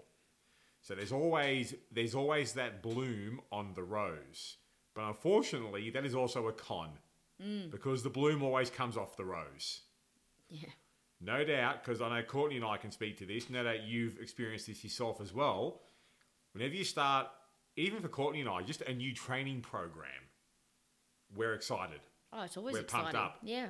So 0.82 0.94
there's 0.94 1.12
always 1.12 1.74
there's 1.90 2.14
always 2.14 2.52
that 2.52 2.82
bloom 2.82 3.40
on 3.50 3.72
the 3.74 3.82
rose, 3.82 4.56
but 4.98 5.06
unfortunately 5.06 5.90
that 5.90 6.04
is 6.04 6.16
also 6.16 6.48
a 6.48 6.52
con 6.52 6.88
mm. 7.40 7.70
because 7.70 8.02
the 8.02 8.10
bloom 8.10 8.42
always 8.42 8.68
comes 8.68 8.96
off 8.96 9.16
the 9.16 9.24
rose. 9.24 9.82
Yeah. 10.48 10.70
No 11.20 11.44
doubt, 11.44 11.84
because 11.84 12.00
I 12.00 12.08
know 12.08 12.24
Courtney 12.24 12.56
and 12.56 12.64
I 12.64 12.78
can 12.78 12.90
speak 12.90 13.16
to 13.18 13.24
this. 13.24 13.48
No 13.48 13.62
doubt 13.62 13.84
you've 13.84 14.18
experienced 14.18 14.66
this 14.66 14.82
yourself 14.82 15.20
as 15.20 15.32
well. 15.32 15.82
Whenever 16.52 16.74
you 16.74 16.82
start, 16.82 17.28
even 17.76 18.00
for 18.00 18.08
Courtney 18.08 18.40
and 18.40 18.50
I, 18.50 18.62
just 18.62 18.80
a 18.82 18.92
new 18.92 19.14
training 19.14 19.60
program, 19.60 20.10
we're 21.32 21.54
excited. 21.54 22.00
Oh, 22.32 22.42
it's 22.42 22.56
always 22.56 22.74
We're 22.74 22.80
exciting. 22.80 23.04
pumped 23.04 23.18
up. 23.18 23.38
Yeah. 23.44 23.68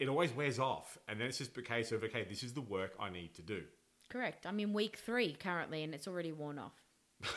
It 0.00 0.08
always 0.08 0.32
wears 0.34 0.58
off, 0.58 0.98
and 1.06 1.20
then 1.20 1.28
it's 1.28 1.38
just 1.38 1.56
a 1.56 1.62
case 1.62 1.92
of 1.92 2.02
okay, 2.02 2.26
this 2.28 2.42
is 2.42 2.52
the 2.52 2.62
work 2.62 2.94
I 2.98 3.10
need 3.10 3.32
to 3.34 3.42
do. 3.42 3.62
Correct. 4.08 4.44
I'm 4.44 4.58
in 4.58 4.72
week 4.72 4.96
three 4.96 5.34
currently, 5.34 5.84
and 5.84 5.94
it's 5.94 6.08
already 6.08 6.32
worn 6.32 6.58
off. 6.58 6.74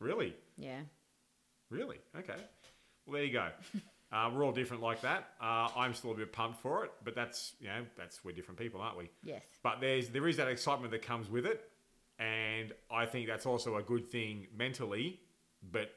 Really, 0.00 0.34
Yeah. 0.56 0.80
Really, 1.72 1.98
okay. 2.18 2.40
Well, 3.06 3.14
there 3.14 3.24
you 3.24 3.32
go. 3.32 3.48
uh, 4.12 4.30
we're 4.32 4.44
all 4.44 4.52
different 4.52 4.82
like 4.82 5.00
that. 5.02 5.30
Uh, 5.40 5.68
I'm 5.76 5.94
still 5.94 6.12
a 6.12 6.14
bit 6.14 6.32
pumped 6.32 6.60
for 6.60 6.84
it, 6.84 6.92
but 7.04 7.14
that's 7.14 7.54
you 7.60 7.68
know 7.68 7.84
that's 7.96 8.24
we're 8.24 8.32
different 8.32 8.58
people, 8.58 8.80
aren't 8.80 8.98
we? 8.98 9.10
Yes. 9.24 9.42
But 9.62 9.80
there's 9.80 10.10
there 10.10 10.28
is 10.28 10.36
that 10.36 10.48
excitement 10.48 10.92
that 10.92 11.02
comes 11.02 11.30
with 11.30 11.46
it, 11.46 11.68
and 12.18 12.72
I 12.90 13.06
think 13.06 13.26
that's 13.26 13.46
also 13.46 13.76
a 13.76 13.82
good 13.82 14.10
thing 14.10 14.46
mentally. 14.56 15.20
But 15.70 15.90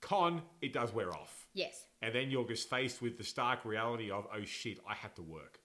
Con, 0.00 0.42
it 0.62 0.72
does 0.72 0.92
wear 0.92 1.12
off. 1.12 1.46
Yes. 1.54 1.86
And 2.02 2.14
then 2.14 2.30
you're 2.30 2.46
just 2.46 2.70
faced 2.70 3.02
with 3.02 3.18
the 3.18 3.24
stark 3.24 3.64
reality 3.64 4.10
of, 4.10 4.26
oh 4.32 4.44
shit, 4.44 4.78
I 4.88 4.94
have 4.94 5.14
to 5.16 5.22
work. 5.22 5.60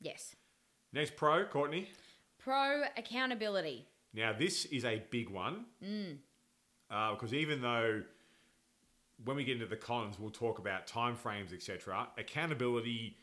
Yes. 0.00 0.36
Next 0.92 1.16
pro, 1.16 1.44
Courtney. 1.46 1.88
Pro 2.38 2.82
accountability. 2.96 3.86
Now, 4.14 4.32
this 4.32 4.66
is 4.66 4.84
a 4.84 5.02
big 5.10 5.30
one. 5.30 5.64
Uh, 6.90 7.14
because 7.14 7.32
even 7.32 7.62
though 7.62 8.02
when 9.24 9.36
we 9.36 9.44
get 9.44 9.54
into 9.54 9.66
the 9.66 9.76
cons, 9.76 10.18
we'll 10.18 10.30
talk 10.30 10.58
about 10.58 10.86
timeframes, 10.86 11.52
etc., 11.52 12.08
accountability 12.18 13.16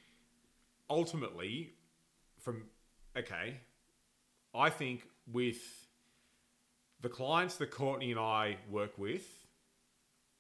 ultimately, 0.90 1.74
from, 2.40 2.64
okay, 3.18 3.58
I 4.54 4.70
think 4.70 5.08
with 5.32 5.88
the 7.02 7.10
clients 7.10 7.56
that 7.58 7.72
Courtney 7.72 8.12
and 8.12 8.20
I 8.20 8.58
work 8.70 8.98
with, 8.98 9.46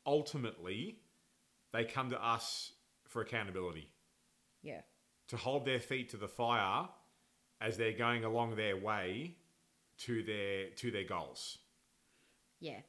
ultimately, 0.05 0.99
they 1.71 1.85
come 1.85 2.09
to 2.09 2.23
us 2.23 2.71
for 3.07 3.21
accountability 3.21 3.91
Yeah. 4.61 4.81
to 5.27 5.37
hold 5.37 5.65
their 5.65 5.79
feet 5.79 6.09
to 6.09 6.17
the 6.17 6.27
fire 6.27 6.89
as 7.61 7.77
they're 7.77 7.93
going 7.93 8.23
along 8.23 8.55
their 8.55 8.77
way 8.77 9.35
to 9.97 10.23
their 10.23 10.69
to 10.71 10.91
their 10.91 11.03
goals. 11.03 11.59
Yeah. 12.59 12.81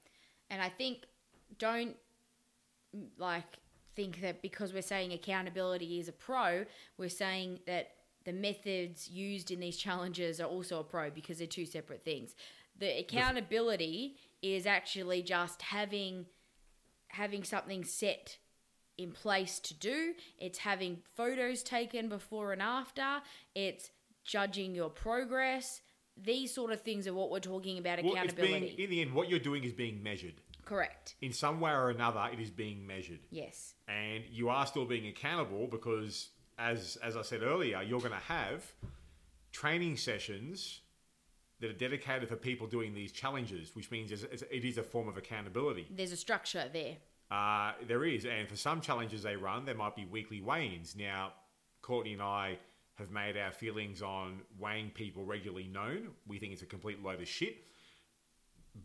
And 0.48 0.62
I 0.62 0.68
think 0.68 1.06
don't 1.58 1.96
like 3.18 3.58
think 3.94 4.20
that 4.20 4.42
because 4.42 4.72
we're 4.72 4.82
saying 4.82 5.12
accountability 5.12 5.98
is 5.98 6.08
a 6.08 6.12
pro, 6.12 6.64
we're 6.96 7.08
saying 7.08 7.60
that 7.66 7.90
the 8.24 8.32
methods 8.32 9.08
used 9.08 9.50
in 9.50 9.60
these 9.60 9.76
challenges 9.76 10.40
are 10.40 10.48
also 10.48 10.80
a 10.80 10.84
pro 10.84 11.10
because 11.10 11.38
they're 11.38 11.46
two 11.46 11.66
separate 11.66 12.04
things. 12.04 12.34
The 12.78 12.98
accountability 13.00 14.16
is 14.42 14.66
actually 14.66 15.22
just 15.22 15.62
having 15.62 16.26
having 17.08 17.44
something 17.44 17.84
set 17.84 18.38
in 18.96 19.10
place 19.10 19.58
to 19.60 19.74
do. 19.74 20.14
It's 20.38 20.58
having 20.58 20.98
photos 21.16 21.62
taken 21.62 22.08
before 22.08 22.52
and 22.52 22.62
after. 22.62 23.20
It's 23.54 23.90
judging 24.24 24.74
your 24.74 24.90
progress. 24.90 25.80
These 26.16 26.54
sort 26.54 26.70
of 26.70 26.82
things 26.82 27.06
are 27.06 27.14
what 27.14 27.30
we're 27.30 27.40
talking 27.40 27.78
about 27.78 28.02
Well, 28.02 28.14
it's 28.16 28.34
being 28.34 28.48
accountability. 28.48 28.84
in 28.84 28.90
the 28.90 29.00
end, 29.00 29.12
what 29.12 29.28
you're 29.28 29.38
doing 29.38 29.64
is 29.64 29.72
being 29.72 30.02
measured 30.02 30.34
Correct. 30.70 31.16
in 31.20 31.32
some 31.32 31.58
way 31.60 31.72
or 31.72 31.90
another. 31.90 32.28
It 32.32 32.38
is 32.40 32.50
being 32.50 32.86
measured, 32.86 33.18
Yes. 33.30 33.74
and 33.88 34.22
you 34.30 34.48
are 34.50 34.64
still 34.66 34.84
being 34.84 35.08
accountable 35.08 35.66
because, 35.66 36.28
as 36.58 36.96
as 37.02 37.16
I 37.16 37.22
said 37.22 37.42
earlier, 37.42 37.82
you're 37.82 37.98
going 37.98 38.12
to 38.12 38.26
have 38.40 38.64
training 39.52 39.96
sessions 39.96 40.80
that 41.58 41.70
are 41.70 41.74
dedicated 41.74 42.28
for 42.28 42.36
people 42.36 42.66
doing 42.68 42.94
these 42.94 43.10
challenges, 43.12 43.74
which 43.74 43.90
means 43.90 44.12
it 44.12 44.64
is 44.64 44.78
a 44.78 44.82
form 44.82 45.08
of 45.08 45.16
accountability. 45.16 45.86
There's 45.90 46.12
a 46.12 46.16
structure 46.16 46.66
there. 46.72 46.96
Uh, 47.30 47.72
there 47.86 48.04
is, 48.04 48.24
and 48.24 48.48
for 48.48 48.56
some 48.56 48.80
challenges 48.80 49.22
they 49.24 49.36
run, 49.36 49.64
there 49.64 49.74
might 49.74 49.94
be 49.96 50.04
weekly 50.04 50.40
weigh-ins. 50.40 50.96
Now, 50.96 51.32
Courtney 51.82 52.12
and 52.14 52.22
I 52.22 52.58
have 52.94 53.10
made 53.10 53.36
our 53.36 53.52
feelings 53.52 54.02
on 54.02 54.40
weighing 54.58 54.90
people 54.90 55.24
regularly 55.24 55.66
known. 55.66 56.08
We 56.26 56.38
think 56.38 56.52
it's 56.52 56.62
a 56.62 56.66
complete 56.66 57.02
load 57.02 57.20
of 57.20 57.28
shit, 57.28 57.56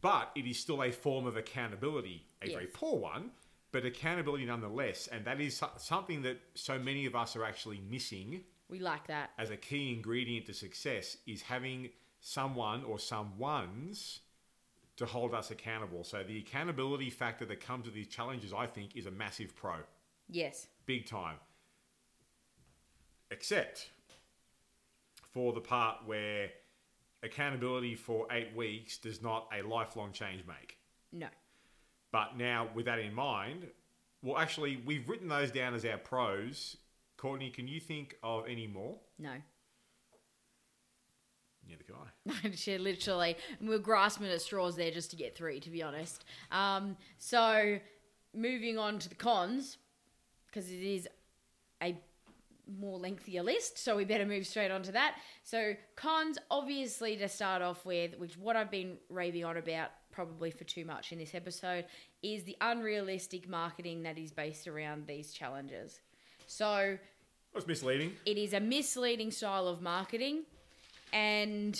but 0.02 0.32
it 0.36 0.46
is 0.46 0.60
still 0.60 0.84
a 0.84 0.92
form 0.92 1.26
of 1.26 1.38
accountability, 1.38 2.26
a 2.42 2.50
very 2.50 2.68
poor 2.68 2.98
one, 3.00 3.32
but 3.72 3.86
accountability 3.86 4.46
nonetheless. 4.46 5.08
And 5.08 5.26
that 5.26 5.40
is 5.42 5.62
something 5.78 6.22
that 6.24 6.38
so 6.54 6.78
many 6.80 7.06
of 7.06 7.16
us 7.16 7.36
are 7.36 7.44
actually 7.44 7.82
missing 7.90 8.44
We 8.70 8.80
like 8.80 9.08
that. 9.08 9.32
as 9.38 9.50
a 9.50 9.58
key 9.58 9.94
ingredient 9.94 10.46
to 10.48 10.54
success 10.54 11.18
is 11.28 11.42
having 11.44 11.90
someone 12.22 12.84
or 12.84 12.98
someone's 13.00 14.22
to 14.98 15.06
hold 15.06 15.34
us 15.34 15.52
accountable. 15.52 16.04
So 16.06 16.24
the 16.24 16.38
accountability 16.40 17.10
factor 17.10 17.46
that 17.46 17.60
comes 17.60 17.86
with 17.86 17.94
these 17.94 18.08
challenges, 18.08 18.54
I 18.54 18.66
think, 18.66 18.96
is 18.96 19.06
a 19.06 19.12
massive 19.12 19.56
pro, 19.56 19.76
Yes. 20.30 20.68
big 20.86 21.06
time. 21.06 21.36
Except 23.32 23.90
for 25.34 25.52
the 25.52 25.60
part 25.60 26.06
where 26.06 26.50
accountability 27.26 27.96
for 27.96 28.28
eight 28.32 28.56
weeks 28.56 28.98
does 28.98 29.22
not 29.22 29.48
a 29.58 29.62
lifelong 29.68 30.12
change 30.12 30.44
make. 30.48 30.78
No. 31.12 31.28
But 32.12 32.38
now, 32.38 32.70
with 32.74 32.86
that 32.86 33.00
in 33.00 33.14
mind, 33.14 33.68
well, 34.22 34.38
actually, 34.38 34.82
we've 34.86 35.08
written 35.10 35.28
those 35.28 35.52
down 35.52 35.74
as 35.74 35.86
our 35.86 35.98
pros. 35.98 36.78
Courtney, 37.18 37.50
can 37.50 37.68
you 37.68 37.80
think 37.80 38.16
of 38.24 38.46
any 38.48 38.68
more? 38.68 38.96
No. 39.20 39.34
Neither 41.68 41.84
can 41.84 41.96
I. 41.96 42.50
She 42.56 42.78
literally, 42.78 43.38
we're 43.62 43.80
grasping 43.80 44.28
at 44.28 44.42
straws 44.42 44.76
there 44.76 44.92
just 44.92 45.10
to 45.12 45.16
get 45.16 45.36
three, 45.36 45.60
to 45.60 45.70
be 45.70 45.84
honest. 45.84 46.26
Um, 46.52 46.98
so, 47.18 47.80
moving 48.34 48.78
on 48.78 49.00
to 49.00 49.10
the 49.10 49.16
cons, 49.16 49.78
because 50.48 50.70
it 50.70 50.82
is 50.82 51.08
a 51.82 51.98
more 52.80 52.98
lengthier 52.98 53.44
list, 53.44 53.78
so 53.78 53.96
we 53.96 54.06
better 54.06 54.26
move 54.26 54.46
straight 54.48 54.72
on 54.72 54.82
to 54.84 54.92
that. 54.94 55.16
So, 55.44 55.74
cons, 55.96 56.38
obviously, 56.50 57.16
to 57.18 57.28
start 57.28 57.62
off 57.62 57.86
with, 57.86 58.18
which 58.18 58.38
what 58.38 58.56
I've 58.56 58.72
been 58.72 58.98
raving 59.10 59.46
on 59.46 59.58
about 59.58 59.90
probably 60.12 60.50
for 60.50 60.64
too 60.64 60.86
much 60.86 61.12
in 61.12 61.20
this 61.20 61.36
episode, 61.36 61.86
is 62.24 62.44
the 62.46 62.56
unrealistic 62.62 63.50
marketing 63.50 64.04
that 64.04 64.18
is 64.18 64.32
based 64.32 64.66
around 64.68 65.06
these 65.08 65.34
challenges. 65.34 66.00
So, 66.48 66.66
oh, 66.68 66.98
That's 67.54 67.68
misleading. 67.68 68.14
it 68.26 68.38
is 68.38 68.54
a 68.54 68.60
misleading 68.62 69.30
style 69.32 69.68
of 69.68 69.82
marketing 69.82 70.44
and 71.12 71.76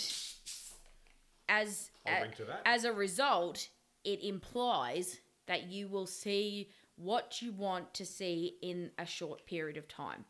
as 1.48 1.90
a- 2.06 2.28
to 2.36 2.44
that. 2.44 2.62
as 2.64 2.84
a 2.84 2.92
result 2.92 3.68
it 4.04 4.22
implies 4.22 5.18
that 5.46 5.64
you 5.68 5.88
will 5.88 6.06
see 6.06 6.70
what 6.96 7.40
you 7.42 7.52
want 7.52 7.92
to 7.94 8.04
see 8.06 8.56
in 8.62 8.90
a 8.98 9.06
short 9.06 9.46
period 9.46 9.76
of 9.76 9.86
time 9.88 10.24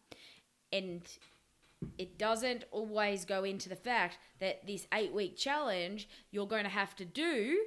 and 0.72 1.02
it 1.98 2.18
doesn't 2.18 2.64
always 2.70 3.24
go 3.24 3.44
into 3.44 3.68
the 3.68 3.76
fact 3.76 4.18
that 4.40 4.66
this 4.66 4.86
8 4.92 5.12
week 5.12 5.36
challenge 5.36 6.08
you're 6.30 6.46
going 6.46 6.64
to 6.64 6.70
have 6.70 6.96
to 6.96 7.04
do 7.04 7.66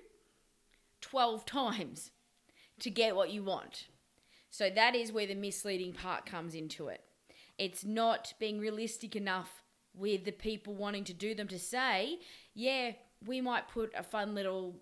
12 1.02 1.46
times 1.46 2.12
to 2.80 2.90
get 2.90 3.16
what 3.16 3.30
you 3.30 3.44
want 3.44 3.88
so 4.50 4.70
that 4.70 4.96
is 4.96 5.12
where 5.12 5.28
the 5.28 5.36
misleading 5.36 5.94
part 5.94 6.26
comes 6.26 6.56
into 6.56 6.88
it. 6.88 7.04
It's 7.58 7.86
not 7.86 8.34
being 8.40 8.60
realistic 8.60 9.16
enough 9.16 9.64
with 9.94 10.26
the 10.26 10.32
people 10.32 10.74
wanting 10.74 11.04
to 11.06 11.14
do 11.14 11.36
them 11.36 11.48
to 11.50 11.60
say, 11.60 12.20
yeah, 12.54 12.92
we 13.26 13.42
might 13.42 13.68
put 13.68 13.92
a 13.96 14.04
fun 14.04 14.34
little 14.34 14.76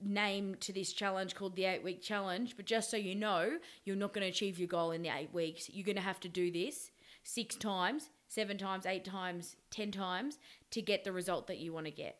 name 0.00 0.54
to 0.60 0.72
this 0.72 0.92
challenge 0.92 1.34
called 1.34 1.56
the 1.56 1.64
eight 1.64 1.82
week 1.82 2.02
challenge, 2.02 2.56
but 2.56 2.64
just 2.64 2.90
so 2.90 2.96
you 2.96 3.14
know, 3.14 3.58
you're 3.84 3.96
not 3.96 4.12
going 4.12 4.22
to 4.22 4.30
achieve 4.30 4.58
your 4.58 4.68
goal 4.68 4.92
in 4.92 5.02
the 5.02 5.10
eight 5.10 5.32
weeks. 5.32 5.68
You're 5.72 5.86
going 5.86 5.96
to 5.96 6.02
have 6.02 6.20
to 6.20 6.28
do 6.28 6.50
this 6.50 6.90
six 7.26 7.56
times, 7.56 8.10
seven 8.28 8.56
times, 8.56 8.86
eight 8.86 9.04
times, 9.04 9.56
ten 9.68 9.90
times 9.90 10.38
to 10.70 10.80
get 10.80 11.02
the 11.02 11.12
result 11.12 11.48
that 11.48 11.58
you 11.58 11.72
want 11.72 11.86
to 11.86 11.92
get. 11.92 12.18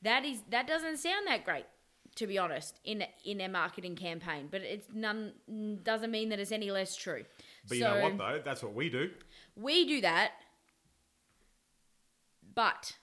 That 0.00 0.24
is 0.24 0.42
that 0.48 0.66
doesn't 0.66 0.96
sound 0.96 1.26
that 1.26 1.44
great, 1.44 1.66
to 2.16 2.26
be 2.26 2.38
honest, 2.38 2.80
in 2.84 3.04
in 3.24 3.40
a 3.40 3.48
marketing 3.48 3.96
campaign. 3.96 4.48
But 4.50 4.62
it's 4.62 4.88
none 4.94 5.32
doesn't 5.82 6.10
mean 6.10 6.30
that 6.30 6.38
it's 6.38 6.52
any 6.52 6.70
less 6.70 6.96
true. 6.96 7.24
But 7.68 7.76
you 7.76 7.84
know 7.84 8.00
what, 8.00 8.18
though? 8.18 8.40
That's 8.42 8.62
what 8.62 8.74
we 8.74 8.88
do. 8.88 9.10
we 9.54 9.86
do 9.86 10.00
that, 10.00 10.32
but 12.54 12.96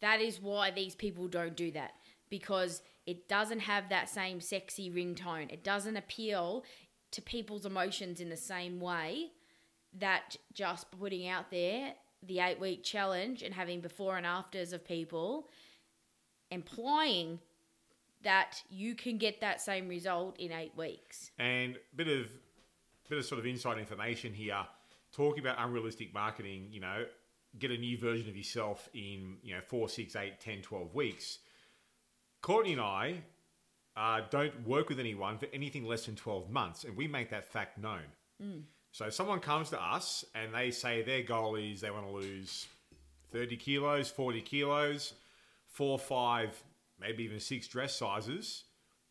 that 0.00 0.22
is 0.22 0.40
why 0.40 0.70
these 0.70 0.94
people 0.94 1.28
don't 1.28 1.54
do 1.54 1.70
that 1.72 1.92
because 2.30 2.82
it 3.06 3.28
doesn't 3.28 3.60
have 3.60 3.90
that 3.90 4.08
same 4.08 4.40
sexy 4.40 4.90
ringtone. 4.90 5.52
It 5.52 5.62
doesn't 5.62 5.96
appeal 5.96 6.64
to 7.10 7.20
people's 7.20 7.66
emotions 7.66 8.20
in 8.20 8.30
the 8.30 8.36
same 8.36 8.80
way 8.80 9.32
that 9.98 10.36
just 10.52 10.90
putting 10.92 11.28
out 11.28 11.50
there 11.50 11.94
the 12.22 12.40
eight 12.40 12.60
week 12.60 12.84
challenge 12.84 13.42
and 13.42 13.54
having 13.54 13.80
before 13.80 14.16
and 14.16 14.26
afters 14.26 14.72
of 14.72 14.84
people 14.84 15.48
implying 16.50 17.38
that 18.22 18.62
you 18.68 18.94
can 18.94 19.16
get 19.16 19.40
that 19.40 19.60
same 19.60 19.88
result 19.88 20.38
in 20.38 20.52
eight 20.52 20.76
weeks. 20.76 21.30
And 21.38 21.76
a 21.76 21.96
bit 21.96 22.08
of 22.08 22.26
bit 23.08 23.18
of 23.18 23.24
sort 23.24 23.40
of 23.40 23.46
inside 23.46 23.78
information 23.78 24.32
here, 24.32 24.64
talking 25.12 25.40
about 25.40 25.56
unrealistic 25.58 26.14
marketing, 26.14 26.68
you 26.70 26.80
know, 26.80 27.04
get 27.58 27.70
a 27.70 27.76
new 27.76 27.98
version 27.98 28.28
of 28.28 28.36
yourself 28.36 28.88
in, 28.94 29.36
you 29.42 29.54
know, 29.54 29.60
four, 29.66 29.88
six, 29.88 30.14
eight, 30.14 30.40
10, 30.40 30.62
12 30.62 30.94
weeks. 30.94 31.38
Courtney 32.40 32.72
and 32.72 32.80
I 32.80 33.22
uh, 33.96 34.20
don't 34.30 34.66
work 34.66 34.88
with 34.88 35.00
anyone 35.00 35.38
for 35.38 35.46
anything 35.52 35.84
less 35.84 36.06
than 36.06 36.14
12 36.14 36.50
months, 36.50 36.84
and 36.84 36.96
we 36.96 37.08
make 37.08 37.30
that 37.30 37.46
fact 37.46 37.78
known. 37.78 38.04
So 38.92 39.06
if 39.06 39.14
someone 39.14 39.40
comes 39.40 39.70
to 39.70 39.80
us 39.82 40.24
and 40.34 40.54
they 40.54 40.70
say 40.70 41.02
their 41.02 41.22
goal 41.22 41.54
is 41.56 41.80
they 41.80 41.90
want 41.90 42.06
to 42.06 42.12
lose 42.12 42.66
30 43.32 43.56
kilos, 43.56 44.10
40 44.10 44.40
kilos, 44.42 45.14
four, 45.66 45.98
five, 45.98 46.60
maybe 47.00 47.24
even 47.24 47.40
six 47.40 47.68
dress 47.68 47.94
sizes, 47.94 48.64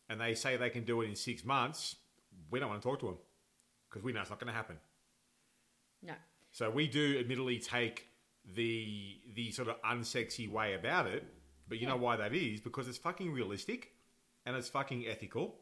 and 0.08 0.20
they 0.20 0.34
say 0.34 0.56
they 0.56 0.70
can 0.70 0.84
do 0.84 1.00
it 1.00 1.08
in 1.08 1.14
six 1.14 1.44
months, 1.44 1.96
we 2.50 2.60
don't 2.60 2.68
want 2.68 2.82
to 2.82 2.88
talk 2.88 3.00
to 3.00 3.06
them 3.06 3.18
because 3.88 4.04
we 4.04 4.12
know 4.12 4.20
it's 4.20 4.30
not 4.30 4.38
going 4.38 4.52
to 4.52 4.56
happen. 4.56 4.76
No. 6.02 6.14
So 6.52 6.70
we 6.70 6.86
do 6.86 7.18
admittedly 7.18 7.58
take 7.58 8.06
the 8.54 9.18
the 9.34 9.50
sort 9.52 9.68
of 9.68 9.80
unsexy 9.82 10.50
way 10.50 10.74
about 10.74 11.06
it, 11.06 11.24
but 11.68 11.80
you 11.80 11.86
know 11.86 11.96
why 11.96 12.16
that 12.16 12.34
is? 12.34 12.60
Because 12.60 12.88
it's 12.88 12.98
fucking 12.98 13.32
realistic 13.32 13.92
and 14.46 14.56
it's 14.56 14.68
fucking 14.68 15.06
ethical 15.06 15.56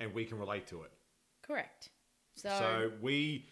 and 0.00 0.12
we 0.12 0.24
can 0.24 0.38
relate 0.38 0.66
to 0.68 0.82
it. 0.82 0.92
Correct. 1.42 1.90
So, 2.34 2.48
So 2.50 2.90
we 3.00 3.46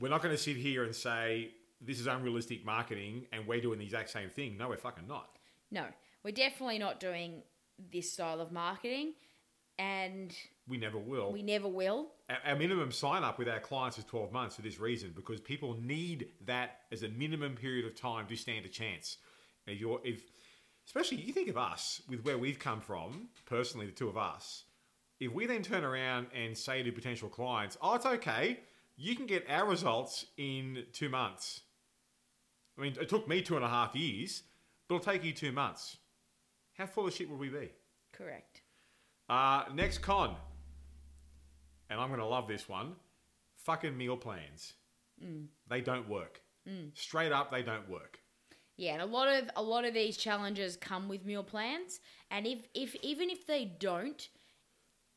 we're 0.00 0.08
not 0.08 0.22
going 0.22 0.34
to 0.34 0.40
sit 0.42 0.56
here 0.56 0.84
and 0.84 0.94
say 0.94 1.50
this 1.80 2.00
is 2.00 2.06
unrealistic 2.06 2.64
marketing 2.64 3.26
and 3.32 3.46
we're 3.46 3.60
doing 3.60 3.78
the 3.78 3.84
exact 3.84 4.10
same 4.10 4.30
thing. 4.30 4.56
No, 4.56 4.68
we're 4.68 4.76
fucking 4.76 5.06
not. 5.06 5.38
no, 5.70 5.84
we're 6.24 6.32
definitely 6.32 6.78
not 6.78 6.98
doing 7.00 7.42
this 7.92 8.12
style 8.12 8.40
of 8.40 8.50
marketing, 8.50 9.14
and 9.78 10.34
We 10.66 10.76
never 10.78 10.98
will. 10.98 11.32
we 11.32 11.42
never 11.42 11.68
will. 11.68 12.08
Our- 12.44 12.56
minimum 12.56 12.90
sign 12.90 13.22
up 13.22 13.38
with 13.38 13.48
our 13.48 13.60
clients 13.60 13.98
is 13.98 14.04
12 14.04 14.32
months 14.32 14.56
for 14.56 14.62
this 14.62 14.80
reason 14.80 15.12
because 15.14 15.40
people 15.40 15.76
need 15.80 16.28
that 16.46 16.80
as 16.90 17.02
a 17.04 17.08
minimum 17.08 17.54
period 17.54 17.86
of 17.86 17.94
time 17.94 18.26
to 18.26 18.36
stand 18.36 18.66
a 18.66 18.68
chance. 18.68 19.18
If 19.66 19.78
you're, 19.80 20.00
if, 20.04 20.22
especially 20.86 21.18
you 21.18 21.32
think 21.32 21.48
of 21.48 21.56
us 21.56 22.02
with 22.08 22.24
where 22.24 22.36
we've 22.36 22.58
come 22.58 22.80
from, 22.80 23.28
personally, 23.46 23.86
the 23.86 23.92
two 23.92 24.08
of 24.08 24.16
us, 24.16 24.64
if 25.20 25.32
we 25.32 25.46
then 25.46 25.62
turn 25.62 25.84
around 25.84 26.26
and 26.34 26.56
say 26.58 26.82
to 26.82 26.90
potential 26.90 27.28
clients, 27.28 27.78
oh, 27.80 27.94
it's 27.94 28.06
okay, 28.06 28.60
you 28.98 29.16
can 29.16 29.26
get 29.26 29.48
our 29.48 29.66
results 29.66 30.26
in 30.36 30.84
two 30.92 31.08
months. 31.08 31.62
I 32.76 32.82
mean, 32.82 32.96
it 33.00 33.08
took 33.08 33.26
me 33.28 33.40
two 33.40 33.56
and 33.56 33.64
a 33.64 33.68
half 33.68 33.94
years, 33.94 34.42
but 34.88 34.96
it'll 34.96 35.12
take 35.12 35.24
you 35.24 35.32
two 35.32 35.52
months. 35.52 35.96
How 36.76 36.86
full 36.86 37.06
of 37.06 37.14
shit 37.14 37.30
would 37.30 37.38
we 37.38 37.48
be? 37.48 37.70
Correct. 38.12 38.60
Uh, 39.28 39.64
next 39.74 39.98
con, 39.98 40.34
and 41.88 42.00
I'm 42.00 42.08
going 42.08 42.20
to 42.20 42.26
love 42.26 42.48
this 42.48 42.68
one 42.68 42.96
fucking 43.56 43.96
meal 43.96 44.16
plans. 44.16 44.74
They 45.68 45.80
don't 45.80 46.08
work. 46.08 46.40
Straight 46.94 47.32
up, 47.32 47.50
they 47.50 47.62
don't 47.62 47.88
work. 47.88 48.20
Yeah, 48.76 48.92
and 48.92 49.02
a 49.02 49.06
lot 49.06 49.28
of 49.28 49.50
a 49.56 49.62
lot 49.62 49.84
of 49.84 49.92
these 49.94 50.16
challenges 50.16 50.76
come 50.76 51.08
with 51.08 51.24
meal 51.24 51.42
plans, 51.42 52.00
and 52.30 52.46
if 52.46 52.68
if 52.74 52.94
even 52.96 53.28
if 53.28 53.46
they 53.46 53.64
don't, 53.64 54.28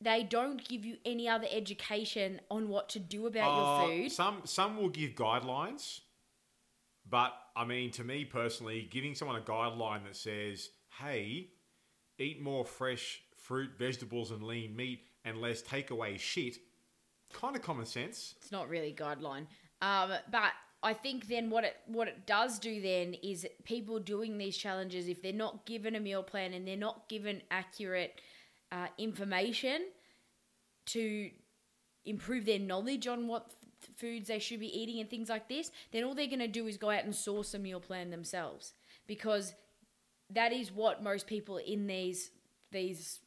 they 0.02 0.22
don't 0.22 0.66
give 0.66 0.84
you 0.84 0.96
any 1.04 1.28
other 1.28 1.46
education 1.50 2.40
on 2.50 2.68
what 2.68 2.88
to 2.90 2.98
do 2.98 3.26
about 3.26 3.50
Uh, 3.50 3.86
your 3.86 4.02
food. 4.02 4.12
Some 4.12 4.42
some 4.44 4.76
will 4.76 4.88
give 4.88 5.12
guidelines, 5.12 6.00
but 7.04 7.34
I 7.54 7.64
mean, 7.64 7.90
to 7.92 8.04
me 8.04 8.24
personally, 8.24 8.82
giving 8.90 9.14
someone 9.14 9.36
a 9.36 9.44
guideline 9.44 10.04
that 10.04 10.16
says, 10.16 10.70
"Hey, 10.98 11.50
eat 12.18 12.40
more 12.40 12.64
fresh 12.64 13.22
fruit, 13.36 13.72
vegetables, 13.76 14.30
and 14.30 14.42
lean 14.42 14.74
meat, 14.74 15.06
and 15.24 15.40
less 15.40 15.62
takeaway 15.62 16.18
shit," 16.18 16.58
kind 17.32 17.56
of 17.56 17.62
common 17.62 17.86
sense. 17.86 18.34
It's 18.38 18.52
not 18.52 18.68
really 18.68 18.90
a 18.90 18.94
guideline. 18.94 19.46
Um, 19.80 20.14
but 20.30 20.52
I 20.82 20.94
think 20.94 21.28
then 21.28 21.50
what 21.50 21.64
it 21.64 21.76
what 21.86 22.08
it 22.08 22.26
does 22.26 22.58
do 22.58 22.80
then 22.80 23.14
is 23.14 23.46
people 23.64 24.00
doing 24.00 24.38
these 24.38 24.56
challenges 24.56 25.08
if 25.08 25.22
they're 25.22 25.32
not 25.32 25.66
given 25.66 25.94
a 25.94 26.00
meal 26.00 26.22
plan 26.22 26.52
and 26.54 26.66
they're 26.66 26.76
not 26.76 27.08
given 27.08 27.42
accurate 27.50 28.20
uh, 28.72 28.86
information 28.98 29.82
to 30.86 31.30
improve 32.04 32.46
their 32.46 32.58
knowledge 32.58 33.06
on 33.06 33.28
what 33.28 33.52
f- 33.82 33.88
foods 33.96 34.28
they 34.28 34.38
should 34.38 34.58
be 34.58 34.80
eating 34.80 34.98
and 34.98 35.08
things 35.08 35.28
like 35.28 35.48
this, 35.48 35.70
then 35.92 36.02
all 36.02 36.14
they're 36.14 36.26
going 36.26 36.38
to 36.40 36.48
do 36.48 36.66
is 36.66 36.76
go 36.76 36.90
out 36.90 37.04
and 37.04 37.14
source 37.14 37.54
a 37.54 37.58
meal 37.58 37.78
plan 37.78 38.10
themselves 38.10 38.72
because 39.06 39.54
that 40.30 40.52
is 40.52 40.72
what 40.72 41.02
most 41.02 41.26
people 41.26 41.58
in 41.58 41.86
these 41.86 42.30
these 42.72 43.20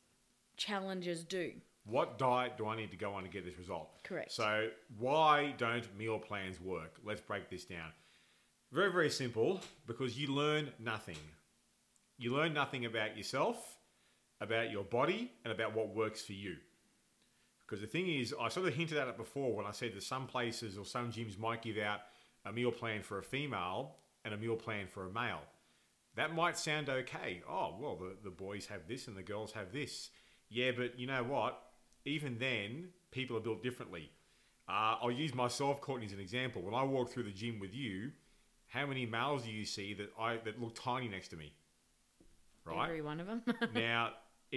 challenges 0.57 1.23
do. 1.23 1.51
What 1.85 2.17
diet 2.17 2.57
do 2.57 2.67
I 2.67 2.75
need 2.75 2.89
to 2.91 2.97
go 2.97 3.13
on 3.13 3.23
to 3.23 3.29
get 3.29 3.45
this 3.45 3.59
result? 3.59 4.01
Correct. 4.03 4.31
So, 4.31 4.69
why 4.97 5.53
don't 5.59 5.85
meal 5.95 6.17
plans 6.17 6.59
work? 6.59 6.95
Let's 7.05 7.21
break 7.21 7.49
this 7.51 7.63
down. 7.63 7.91
Very, 8.71 8.91
very 8.91 9.11
simple 9.11 9.61
because 9.85 10.17
you 10.17 10.27
learn 10.29 10.71
nothing. 10.79 11.19
You 12.17 12.33
learn 12.35 12.53
nothing 12.53 12.85
about 12.85 13.15
yourself, 13.15 13.74
about 14.41 14.71
your 14.71 14.83
body, 14.83 15.31
and 15.43 15.53
about 15.53 15.73
what 15.75 15.95
works 15.95 16.21
for 16.21 16.33
you. 16.33 16.55
Because 17.65 17.81
the 17.81 17.87
thing 17.87 18.07
is, 18.07 18.33
I 18.39 18.49
sort 18.49 18.67
of 18.67 18.75
hinted 18.75 18.97
at 18.97 19.07
it 19.07 19.17
before 19.17 19.55
when 19.55 19.65
I 19.65 19.71
said 19.71 19.93
that 19.95 20.03
some 20.03 20.27
places 20.27 20.77
or 20.77 20.85
some 20.85 21.11
gyms 21.11 21.39
might 21.39 21.61
give 21.61 21.77
out 21.77 22.01
a 22.45 22.51
meal 22.51 22.71
plan 22.71 23.01
for 23.01 23.17
a 23.17 23.23
female 23.23 23.95
and 24.23 24.33
a 24.33 24.37
meal 24.37 24.55
plan 24.55 24.87
for 24.87 25.07
a 25.07 25.11
male. 25.11 25.41
That 26.15 26.33
might 26.33 26.57
sound 26.57 26.89
okay. 26.89 27.41
Oh, 27.49 27.75
well, 27.79 27.95
the, 27.95 28.15
the 28.23 28.29
boys 28.29 28.67
have 28.67 28.87
this 28.87 29.07
and 29.07 29.17
the 29.17 29.23
girls 29.23 29.51
have 29.53 29.73
this. 29.73 30.11
Yeah, 30.49 30.71
but 30.77 30.99
you 30.99 31.07
know 31.07 31.23
what? 31.23 31.59
Even 32.05 32.37
then, 32.37 32.89
people 33.11 33.35
are 33.35 33.41
built 33.41 33.63
differently. 33.63 34.11
Uh, 34.69 34.97
I'll 35.01 35.11
use 35.11 35.33
myself, 35.33 35.81
Courtney, 35.81 36.05
as 36.05 36.13
an 36.13 36.19
example. 36.19 36.61
When 36.61 36.73
I 36.73 36.83
walk 36.83 37.09
through 37.09 37.23
the 37.23 37.31
gym 37.31 37.59
with 37.59 37.73
you, 37.73 38.11
how 38.67 38.85
many 38.85 39.05
males 39.05 39.43
do 39.43 39.51
you 39.51 39.65
see 39.65 39.93
that 39.95 40.11
I 40.19 40.37
that 40.45 40.61
look 40.61 40.75
tiny 40.75 41.07
next 41.07 41.29
to 41.29 41.35
me? 41.35 41.53
Right 42.63 42.89
Every 42.89 43.01
one 43.01 43.19
of 43.19 43.27
them. 43.27 43.43
now, 43.75 44.11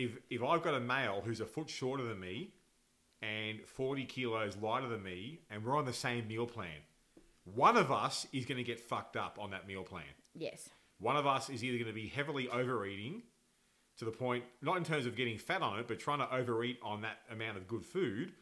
if 0.04 0.18
if 0.30 0.42
I've 0.42 0.62
got 0.62 0.74
a 0.74 0.80
male 0.80 1.22
who's 1.24 1.40
a 1.40 1.46
foot 1.46 1.68
shorter 1.68 2.04
than 2.04 2.20
me 2.20 2.52
and 3.22 3.60
40 3.66 4.04
kilos 4.04 4.56
lighter 4.56 4.88
than 4.88 5.02
me, 5.02 5.40
and 5.50 5.64
we're 5.64 5.76
on 5.76 5.84
the 5.84 5.92
same 5.92 6.28
meal 6.28 6.46
plan, 6.46 6.80
one 7.44 7.76
of 7.76 7.90
us 7.90 8.26
is 8.32 8.44
going 8.46 8.58
to 8.58 8.64
get 8.64 8.78
fucked 8.80 9.16
up 9.16 9.38
on 9.40 9.50
that 9.50 9.66
meal 9.66 9.82
plan. 9.82 10.04
yes. 10.34 10.68
One 11.00 11.16
of 11.16 11.28
us 11.28 11.48
is 11.48 11.62
either 11.62 11.78
going 11.78 11.86
to 11.86 11.92
be 11.94 12.08
heavily 12.08 12.48
overeating 12.48 13.22
to 13.98 14.04
the 14.04 14.10
point, 14.10 14.42
not 14.62 14.76
in 14.76 14.82
terms 14.84 15.06
of 15.06 15.14
getting 15.14 15.38
fat 15.38 15.62
on 15.62 15.78
it, 15.78 15.86
but 15.86 16.00
trying 16.00 16.18
to 16.18 16.34
overeat 16.34 16.78
on 16.82 17.02
that 17.02 17.18
amount 17.30 17.56
of 17.56 17.68
good 17.68 17.84
food, 17.84 18.32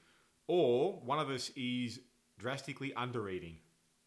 or 0.49 0.95
one 1.05 1.19
of 1.19 1.29
us 1.29 1.51
is 1.55 2.01
drastically 2.39 2.93
undereating 2.97 3.57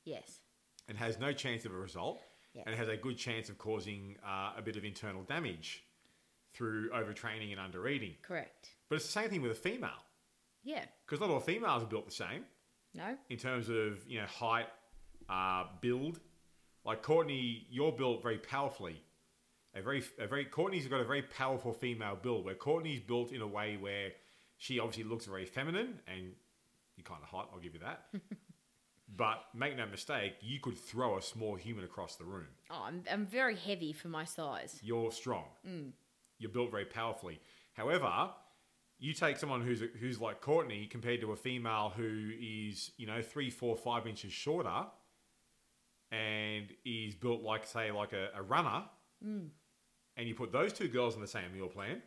Yes. 0.04 0.40
and 0.88 0.98
has 0.98 1.20
no 1.20 1.32
chance 1.32 1.64
of 1.66 1.72
a 1.72 1.78
result 1.78 2.22
Yes. 2.56 2.64
and 2.66 2.76
has 2.76 2.88
a 2.88 2.98
good 2.98 3.18
chance 3.20 3.50
of 3.50 3.60
causing 3.60 4.18
uh, 4.26 4.54
a 4.58 4.62
bit 4.64 4.76
of 4.78 4.84
internal 4.84 5.22
damage 5.24 5.84
through 6.54 6.90
overtraining 6.90 7.56
and 7.58 7.74
undereating. 7.74 8.22
Correct. 8.22 8.70
But 8.90 8.96
it's 8.98 9.06
the 9.06 9.12
same 9.12 9.30
thing 9.30 9.42
with 9.42 9.52
a 9.52 9.56
female 9.56 10.04
Yeah. 10.64 10.86
because 11.06 11.20
not 11.20 11.30
all 11.30 11.40
females 11.40 11.84
are 11.84 11.88
built 11.88 12.06
the 12.06 12.12
same 12.12 12.46
No. 12.94 13.18
in 13.30 13.38
terms 13.38 13.70
of 13.70 14.06
you 14.08 14.20
know 14.20 14.26
height, 14.28 14.68
uh, 15.30 15.66
build. 15.82 16.20
Like 16.86 17.04
Courtney, 17.04 17.68
you're 17.70 17.92
built 17.92 18.24
very 18.24 18.38
powerfully. 18.40 19.04
A 19.76 19.82
very, 19.84 20.04
a 20.18 20.26
very 20.26 20.46
Courtney's 20.46 20.88
got 20.88 21.02
a 21.02 21.06
very 21.06 21.22
powerful 21.22 21.72
female 21.74 22.16
build. 22.16 22.46
Where 22.46 22.56
Courtney's 22.56 23.00
built 23.02 23.32
in 23.32 23.42
a 23.42 23.48
way 23.48 23.78
where 23.78 24.12
she 24.58 24.80
obviously 24.80 25.04
looks 25.04 25.26
very 25.26 25.46
feminine, 25.46 26.00
and 26.08 26.34
you're 26.96 27.04
kind 27.04 27.22
of 27.22 27.30
hot. 27.30 27.50
I'll 27.54 27.60
give 27.60 27.76
you 27.76 27.82
that. 27.82 28.08
but 29.16 29.44
make 29.54 29.78
no 29.78 29.86
mistake, 29.86 30.34
you 30.42 30.60
could 30.60 30.78
throw 30.78 31.18
a 31.18 31.22
small 31.22 31.56
human 31.56 31.84
across 31.84 32.16
the 32.16 32.24
room. 32.26 32.48
Oh, 32.72 32.84
I'm, 32.86 33.04
I'm 33.12 33.26
very 33.28 33.56
heavy 33.56 33.94
for 33.94 34.08
my 34.08 34.24
size. 34.26 34.80
You're 34.84 35.12
strong. 35.12 35.46
You're 36.40 36.52
built 36.52 36.72
very 36.72 36.86
powerfully. 36.86 37.40
However, 37.74 38.30
you 38.98 39.14
take 39.14 39.38
someone 39.38 39.62
who's 39.62 39.82
who's 40.00 40.20
like 40.20 40.42
Courtney 40.42 40.88
compared 40.88 41.22
to 41.22 41.32
a 41.32 41.36
female 41.36 41.94
who 41.96 42.32
is 42.42 42.92
you 42.98 43.06
know 43.08 43.22
three, 43.22 43.50
four, 43.50 43.76
five 43.78 44.08
inches 44.08 44.32
shorter, 44.34 44.86
and 46.12 46.68
is 46.86 47.16
built 47.16 47.42
like 47.42 47.66
say 47.66 47.92
like 47.92 48.14
a, 48.14 48.30
a 48.36 48.42
runner, 48.42 48.84
and 49.22 50.28
you 50.28 50.34
put 50.36 50.52
those 50.52 50.74
two 50.74 50.88
girls 50.88 51.16
in 51.16 51.22
the 51.22 51.28
same 51.28 51.54
meal 51.54 51.68
plan. 51.68 52.02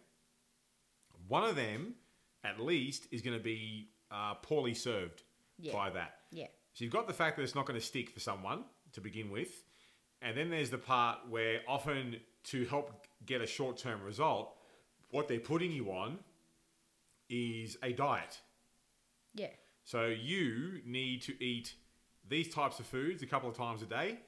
One 1.29 1.45
of 1.45 1.57
them, 1.57 1.95
at 2.45 2.59
least, 2.61 3.07
is 3.13 3.23
going 3.23 3.37
to 3.39 3.43
be 3.43 3.91
uh, 4.11 4.35
poorly 4.35 4.75
served 4.75 5.23
Yeah. 5.59 5.73
by 5.73 5.91
that. 5.91 6.15
Yeah. 6.31 6.47
So 6.73 6.85
you've 6.85 6.93
got 6.93 7.07
the 7.07 7.13
fact 7.15 7.37
that 7.37 7.43
it's 7.43 7.55
not 7.55 7.67
going 7.67 7.79
to 7.79 7.85
stick 7.87 8.11
for 8.11 8.21
someone 8.21 8.65
to 8.93 9.01
begin 9.01 9.31
with. 9.31 9.63
And 10.21 10.37
then 10.37 10.51
there's 10.51 10.71
the 10.71 10.79
part 10.79 11.19
where 11.29 11.61
often 11.69 12.17
to 12.45 12.65
help 12.67 13.07
get 13.27 13.41
a 13.41 13.47
short 13.47 13.77
term 13.77 14.03
result, 14.03 14.57
what 15.11 15.29
they're 15.29 15.41
putting 15.41 15.73
you 15.73 15.91
on 15.91 16.19
is 17.29 17.77
a 17.83 17.93
diet. 17.93 18.41
Yeah. 19.35 19.49
So 19.85 20.07
you 20.07 20.81
need 20.85 21.23
to 21.23 21.45
eat 21.45 21.75
these 22.29 22.53
types 22.53 22.79
of 22.79 22.87
foods 22.87 23.23
a 23.23 23.27
couple 23.27 23.49
of 23.49 23.57
times 23.57 23.83
a 23.83 23.87
day. 23.87 24.19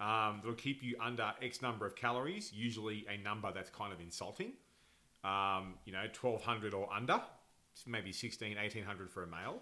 Um, 0.00 0.38
that'll 0.42 0.54
keep 0.54 0.82
you 0.82 0.96
under 1.00 1.32
X 1.42 1.60
number 1.60 1.86
of 1.86 1.96
calories, 1.96 2.52
usually 2.52 3.04
a 3.08 3.16
number 3.22 3.50
that's 3.52 3.70
kind 3.70 3.92
of 3.92 4.00
insulting. 4.00 4.52
Um, 5.24 5.74
you 5.84 5.92
know, 5.92 6.06
1200 6.20 6.72
or 6.72 6.88
under, 6.92 7.20
maybe 7.86 8.12
16, 8.12 8.56
1800 8.56 9.10
for 9.10 9.24
a 9.24 9.26
male. 9.26 9.60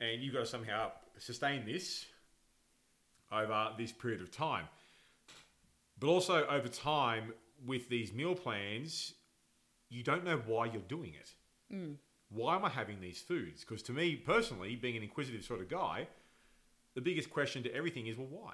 And 0.00 0.22
you've 0.22 0.34
got 0.34 0.40
to 0.40 0.46
somehow 0.46 0.90
sustain 1.18 1.64
this 1.64 2.04
over 3.30 3.70
this 3.78 3.92
period 3.92 4.20
of 4.20 4.30
time. 4.30 4.66
But 6.02 6.08
also 6.08 6.44
over 6.48 6.66
time, 6.66 7.32
with 7.64 7.88
these 7.88 8.12
meal 8.12 8.34
plans, 8.34 9.14
you 9.88 10.02
don't 10.02 10.24
know 10.24 10.42
why 10.44 10.66
you're 10.66 10.82
doing 10.82 11.14
it 11.14 11.34
mm. 11.72 11.96
why 12.30 12.56
am 12.56 12.64
I 12.64 12.68
having 12.68 13.00
these 13.00 13.20
foods? 13.20 13.60
Because 13.60 13.82
to 13.84 13.92
me 13.92 14.16
personally, 14.16 14.76
being 14.76 14.96
an 14.96 15.02
inquisitive 15.02 15.44
sort 15.44 15.60
of 15.60 15.68
guy, 15.68 16.08
the 16.94 17.00
biggest 17.00 17.30
question 17.30 17.62
to 17.62 17.74
everything 17.74 18.06
is, 18.06 18.16
well, 18.16 18.28
why? 18.30 18.52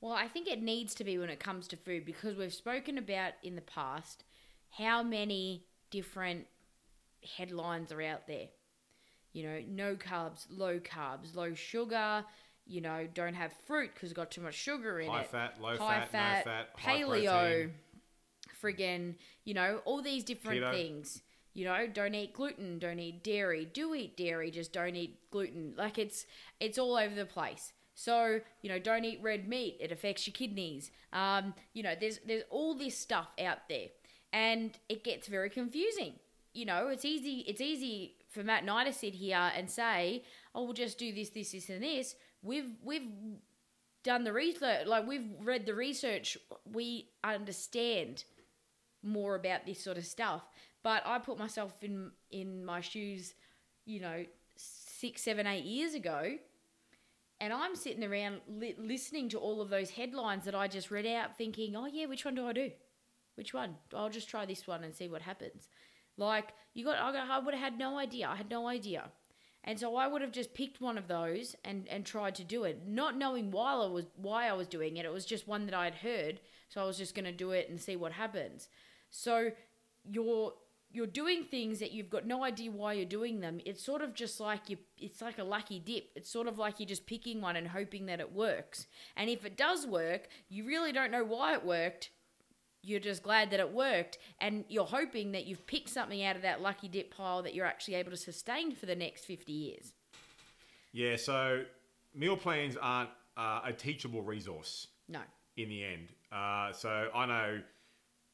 Well, 0.00 0.12
I 0.12 0.26
think 0.26 0.48
it 0.48 0.62
needs 0.62 0.94
to 0.96 1.04
be 1.04 1.18
when 1.18 1.30
it 1.30 1.38
comes 1.38 1.68
to 1.68 1.76
food 1.76 2.04
because 2.04 2.36
we've 2.36 2.52
spoken 2.52 2.98
about 2.98 3.34
in 3.42 3.54
the 3.54 3.62
past 3.62 4.24
how 4.70 5.02
many 5.02 5.64
different 5.90 6.46
headlines 7.36 7.92
are 7.92 8.02
out 8.02 8.26
there. 8.26 8.48
You 9.32 9.44
know, 9.44 9.62
no 9.68 9.96
carbs, 9.96 10.46
low 10.50 10.78
carbs, 10.80 11.34
low 11.34 11.54
sugar. 11.54 12.24
You 12.66 12.80
know, 12.80 13.08
don't 13.12 13.34
have 13.34 13.52
fruit 13.66 13.90
because 13.92 14.10
it's 14.10 14.16
got 14.16 14.30
too 14.30 14.40
much 14.40 14.54
sugar 14.54 15.00
in 15.00 15.10
High 15.10 15.22
it. 15.22 15.26
fat, 15.28 15.60
low 15.60 15.76
High 15.76 16.06
fat, 16.06 16.46
no 16.46 16.52
fat, 16.52 16.78
paleo, 16.78 17.70
friggin', 18.62 19.14
you 19.44 19.54
know, 19.54 19.80
all 19.84 20.00
these 20.00 20.24
different 20.24 20.62
Keto. 20.62 20.72
things. 20.72 21.22
You 21.54 21.66
know, 21.66 21.86
don't 21.86 22.14
eat 22.14 22.32
gluten, 22.32 22.78
don't 22.78 22.98
eat 22.98 23.22
dairy. 23.22 23.66
Do 23.66 23.94
eat 23.94 24.16
dairy, 24.16 24.50
just 24.50 24.72
don't 24.72 24.96
eat 24.96 25.18
gluten. 25.30 25.74
Like 25.76 25.98
it's 25.98 26.24
it's 26.60 26.78
all 26.78 26.96
over 26.96 27.14
the 27.14 27.26
place. 27.26 27.72
So 27.94 28.40
you 28.62 28.70
know, 28.70 28.78
don't 28.78 29.04
eat 29.04 29.20
red 29.22 29.46
meat; 29.48 29.76
it 29.80 29.92
affects 29.92 30.26
your 30.26 30.32
kidneys. 30.32 30.90
Um, 31.12 31.54
you 31.74 31.82
know, 31.82 31.94
there's 31.98 32.20
there's 32.26 32.44
all 32.50 32.74
this 32.74 32.96
stuff 32.96 33.28
out 33.38 33.68
there, 33.68 33.88
and 34.32 34.70
it 34.88 35.04
gets 35.04 35.26
very 35.28 35.50
confusing. 35.50 36.14
You 36.54 36.64
know, 36.64 36.88
it's 36.88 37.04
easy 37.04 37.44
it's 37.46 37.60
easy 37.60 38.14
for 38.30 38.42
Matt 38.42 38.62
and 38.62 38.70
I 38.70 38.84
to 38.84 38.92
sit 38.92 39.14
here 39.14 39.52
and 39.54 39.70
say, 39.70 40.24
"Oh, 40.54 40.64
we'll 40.64 40.72
just 40.72 40.98
do 40.98 41.12
this, 41.12 41.28
this, 41.30 41.52
this, 41.52 41.68
and 41.68 41.82
this." 41.82 42.14
We've 42.42 42.76
we've 42.82 43.08
done 44.02 44.24
the 44.24 44.32
research, 44.32 44.86
like 44.86 45.06
we've 45.06 45.30
read 45.40 45.66
the 45.66 45.74
research. 45.74 46.36
We 46.70 47.08
understand 47.22 48.24
more 49.02 49.34
about 49.34 49.66
this 49.66 49.82
sort 49.82 49.98
of 49.98 50.06
stuff. 50.06 50.42
But 50.82 51.02
I 51.06 51.18
put 51.18 51.38
myself 51.38 51.74
in 51.82 52.10
in 52.30 52.64
my 52.64 52.80
shoes, 52.80 53.34
you 53.84 54.00
know, 54.00 54.24
six, 54.56 55.22
seven, 55.22 55.46
eight 55.46 55.64
years 55.64 55.94
ago, 55.94 56.36
and 57.40 57.52
I'm 57.52 57.76
sitting 57.76 58.04
around 58.04 58.40
li- 58.48 58.76
listening 58.78 59.28
to 59.30 59.38
all 59.38 59.60
of 59.60 59.70
those 59.70 59.90
headlines 59.90 60.44
that 60.44 60.54
I 60.54 60.68
just 60.68 60.90
read 60.90 61.06
out, 61.06 61.36
thinking, 61.36 61.76
"Oh 61.76 61.86
yeah, 61.86 62.06
which 62.06 62.24
one 62.24 62.34
do 62.34 62.46
I 62.46 62.52
do? 62.52 62.70
Which 63.36 63.54
one? 63.54 63.76
I'll 63.94 64.10
just 64.10 64.28
try 64.28 64.44
this 64.44 64.66
one 64.66 64.84
and 64.84 64.94
see 64.94 65.08
what 65.08 65.22
happens." 65.22 65.68
Like 66.16 66.52
you 66.74 66.84
got, 66.84 66.98
I, 66.98 67.12
got, 67.12 67.30
I 67.30 67.38
would 67.38 67.54
have 67.54 67.62
had 67.62 67.78
no 67.78 67.98
idea. 67.98 68.28
I 68.28 68.36
had 68.36 68.50
no 68.50 68.66
idea. 68.66 69.10
And 69.64 69.78
so 69.78 69.96
I 69.96 70.08
would 70.08 70.22
have 70.22 70.32
just 70.32 70.54
picked 70.54 70.80
one 70.80 70.98
of 70.98 71.06
those 71.06 71.54
and, 71.64 71.86
and 71.88 72.04
tried 72.04 72.34
to 72.36 72.44
do 72.44 72.64
it, 72.64 72.86
not 72.86 73.16
knowing 73.16 73.50
why 73.50 73.74
I 73.74 73.86
was 73.86 74.06
why 74.16 74.48
I 74.48 74.52
was 74.54 74.66
doing 74.66 74.96
it. 74.96 75.04
It 75.04 75.12
was 75.12 75.24
just 75.24 75.46
one 75.46 75.66
that 75.66 75.74
I 75.74 75.84
had 75.84 75.96
heard, 75.96 76.40
so 76.68 76.82
I 76.82 76.84
was 76.84 76.98
just 76.98 77.14
going 77.14 77.26
to 77.26 77.32
do 77.32 77.52
it 77.52 77.68
and 77.68 77.80
see 77.80 77.94
what 77.94 78.12
happens. 78.12 78.68
So 79.10 79.52
you're 80.04 80.54
you're 80.90 81.06
doing 81.06 81.44
things 81.44 81.78
that 81.78 81.92
you've 81.92 82.10
got 82.10 82.26
no 82.26 82.44
idea 82.44 82.70
why 82.70 82.92
you're 82.92 83.06
doing 83.06 83.40
them. 83.40 83.60
It's 83.64 83.82
sort 83.82 84.02
of 84.02 84.14
just 84.14 84.40
like 84.40 84.68
you 84.68 84.78
it's 84.98 85.22
like 85.22 85.38
a 85.38 85.44
lucky 85.44 85.78
dip. 85.78 86.10
It's 86.16 86.30
sort 86.30 86.48
of 86.48 86.58
like 86.58 86.80
you're 86.80 86.88
just 86.88 87.06
picking 87.06 87.40
one 87.40 87.56
and 87.56 87.68
hoping 87.68 88.06
that 88.06 88.20
it 88.20 88.32
works. 88.32 88.86
And 89.16 89.30
if 89.30 89.44
it 89.44 89.56
does 89.56 89.86
work, 89.86 90.28
you 90.48 90.66
really 90.66 90.92
don't 90.92 91.12
know 91.12 91.24
why 91.24 91.54
it 91.54 91.64
worked. 91.64 92.10
You're 92.82 93.00
just 93.00 93.22
glad 93.22 93.50
that 93.50 93.60
it 93.60 93.72
worked 93.72 94.18
and 94.40 94.64
you're 94.68 94.84
hoping 94.84 95.32
that 95.32 95.46
you've 95.46 95.66
picked 95.66 95.88
something 95.88 96.22
out 96.24 96.34
of 96.36 96.42
that 96.42 96.60
lucky 96.60 96.88
dip 96.88 97.14
pile 97.14 97.42
that 97.42 97.54
you're 97.54 97.66
actually 97.66 97.94
able 97.94 98.10
to 98.10 98.16
sustain 98.16 98.74
for 98.74 98.86
the 98.86 98.96
next 98.96 99.24
50 99.24 99.52
years. 99.52 99.92
Yeah, 100.92 101.16
so 101.16 101.64
meal 102.14 102.36
plans 102.36 102.76
aren't 102.80 103.10
uh, 103.36 103.60
a 103.64 103.72
teachable 103.72 104.20
resource 104.22 104.88
No. 105.08 105.20
in 105.56 105.68
the 105.68 105.84
end. 105.84 106.08
Uh, 106.32 106.72
so 106.72 107.08
I 107.14 107.26
know 107.26 107.60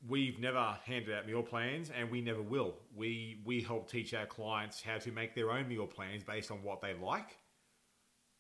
we've 0.09 0.39
never 0.39 0.77
handed 0.85 1.15
out 1.15 1.27
meal 1.27 1.43
plans 1.43 1.91
and 1.91 2.11
we 2.11 2.21
never 2.21 2.41
will. 2.43 2.75
We 2.97 3.41
we 3.45 3.61
help 3.61 3.91
teach 3.91 4.15
our 4.15 4.27
clients 4.27 4.81
how 4.81 4.99
to 4.99 5.13
make 5.13 5.35
their 5.35 5.51
own 5.51 5.69
meal 5.69 5.87
plans 5.87 6.23
based 6.25 6.51
on 6.51 6.63
what 6.63 6.81
they 6.81 6.95
like 6.95 7.37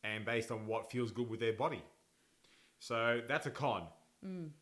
and 0.05 0.25
based 0.25 0.51
on 0.51 0.67
what 0.67 0.91
feels 0.91 1.11
good 1.11 1.29
with 1.29 1.41
their 1.41 1.53
body. 1.53 1.83
So 2.79 3.21
that's 3.29 3.47
a 3.47 3.51
con. 3.51 3.83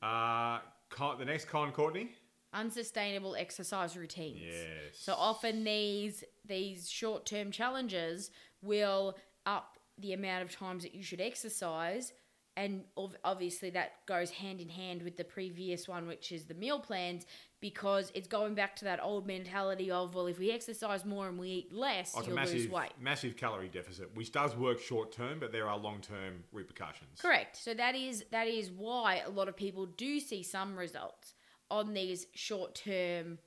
Uh, 0.02 0.58
con 0.90 1.18
the 1.18 1.24
next 1.24 1.46
con, 1.46 1.72
Courtney. 1.72 2.10
unsustainable 2.52 3.36
exercise 3.36 3.96
routines. 3.96 4.40
Yes. 4.42 4.98
So 4.98 5.12
often 5.14 5.64
these 5.64 6.24
these 6.46 6.88
short 6.90 7.26
term 7.26 7.50
challenges 7.50 8.30
will 8.62 9.16
up 9.44 9.76
the 9.98 10.12
amount 10.12 10.42
of 10.44 10.50
times 10.54 10.82
that 10.82 10.94
you 10.94 11.02
should 11.02 11.20
exercise, 11.20 12.12
and 12.56 12.84
ov- 12.96 13.16
obviously 13.24 13.70
that 13.70 14.04
goes 14.06 14.30
hand 14.30 14.60
in 14.60 14.68
hand 14.68 15.02
with 15.02 15.16
the 15.16 15.24
previous 15.24 15.88
one, 15.88 16.06
which 16.06 16.32
is 16.32 16.44
the 16.46 16.54
meal 16.54 16.78
plans, 16.78 17.26
because 17.60 18.12
it's 18.14 18.28
going 18.28 18.54
back 18.54 18.76
to 18.76 18.84
that 18.84 19.02
old 19.02 19.26
mentality 19.26 19.90
of 19.90 20.14
well, 20.14 20.26
if 20.26 20.38
we 20.38 20.50
exercise 20.50 21.04
more 21.04 21.28
and 21.28 21.38
we 21.38 21.48
eat 21.48 21.72
less, 21.72 22.12
Oh, 22.14 22.20
you'll 22.20 22.36
lose 22.36 22.52
massive, 22.52 22.70
weight. 22.70 22.90
massive 23.00 23.36
calorie 23.36 23.68
deficit, 23.68 24.14
which 24.14 24.30
does 24.32 24.54
work 24.56 24.80
short 24.80 25.12
term, 25.12 25.38
but 25.40 25.52
there 25.52 25.68
are 25.68 25.78
long 25.78 26.00
term 26.00 26.44
repercussions. 26.52 27.20
Correct. 27.20 27.56
So 27.56 27.74
that 27.74 27.94
is 27.94 28.24
that 28.30 28.46
is 28.46 28.70
why 28.70 29.22
a 29.26 29.30
lot 29.30 29.48
of 29.48 29.56
people 29.56 29.86
do 29.86 30.20
see 30.20 30.42
some 30.42 30.76
results 30.76 31.34
on 31.70 31.94
these 31.94 32.26
short-term 32.34 33.38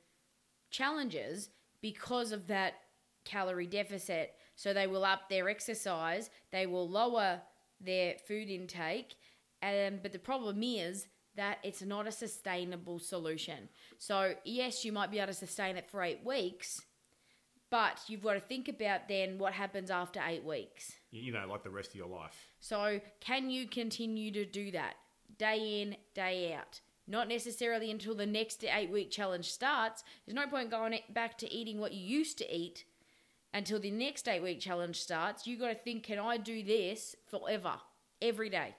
challenges 0.72 1.50
because 1.82 2.32
of 2.32 2.48
that 2.48 2.74
calorie 3.26 3.68
deficit. 3.68 4.34
So 4.56 4.74
they 4.74 4.88
will 4.88 5.06
up 5.06 5.30
their 5.30 5.48
exercise, 5.50 6.30
they 6.52 6.66
will 6.66 6.90
lower 6.90 7.42
their 7.80 8.16
food 8.28 8.50
intake, 8.50 9.16
um, 9.64 10.00
but 10.02 10.12
the 10.12 10.20
problem 10.20 10.62
is 10.64 11.08
that 11.36 11.60
it's 11.64 11.82
not 11.82 12.08
a 12.08 12.12
sustainable 12.12 13.00
solution. 13.00 13.70
So 13.98 14.34
yes, 14.44 14.84
you 14.84 14.92
might 14.92 15.12
be 15.12 15.20
able 15.20 15.28
to 15.28 15.34
sustain 15.34 15.78
it 15.78 15.90
for 15.90 16.02
eight 16.02 16.26
weeks, 16.26 16.82
but 17.70 18.02
you've 18.08 18.24
got 18.24 18.34
to 18.34 18.40
think 18.40 18.68
about 18.68 19.08
then 19.08 19.38
what 19.38 19.54
happens 19.54 19.92
after 19.92 20.20
eight 20.26 20.44
weeks. 20.44 20.94
You 21.12 21.32
know, 21.32 21.46
like 21.48 21.64
the 21.64 21.70
rest 21.70 21.90
of 21.90 21.96
your 21.96 22.08
life. 22.08 22.48
So, 22.60 23.00
can 23.20 23.50
you 23.50 23.68
continue 23.68 24.32
to 24.32 24.46
do 24.46 24.72
that 24.72 24.96
day 25.38 25.82
in, 25.82 25.96
day 26.14 26.54
out? 26.54 26.82
Not 27.08 27.28
necessarily 27.28 27.90
until 27.90 28.14
the 28.16 28.26
next 28.26 28.64
eight 28.64 28.92
week 28.92 29.12
challenge 29.12 29.52
starts. 29.52 30.04
There's 30.26 30.36
no 30.36 30.48
point 30.48 30.70
going 30.70 31.00
back 31.10 31.38
to 31.40 31.52
eating 31.52 31.80
what 31.80 31.94
you 31.94 32.06
used 32.06 32.38
to 32.40 32.56
eat 32.56 32.86
until 33.54 33.80
the 33.80 33.92
next 33.92 34.28
eight 34.28 34.44
week 34.44 34.60
challenge 34.60 35.00
starts. 35.00 35.48
You've 35.48 35.60
got 35.60 35.70
to 35.70 35.76
think, 35.76 36.04
can 36.04 36.20
I 36.20 36.38
do 36.38 36.64
this 36.64 37.16
forever, 37.28 37.74
every 38.22 38.50
day? 38.50 38.76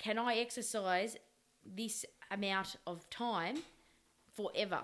Can 0.00 0.18
I 0.18 0.36
exercise 0.36 1.16
this 1.64 2.04
amount 2.30 2.76
of 2.86 3.08
time 3.10 3.58
forever? 4.34 4.80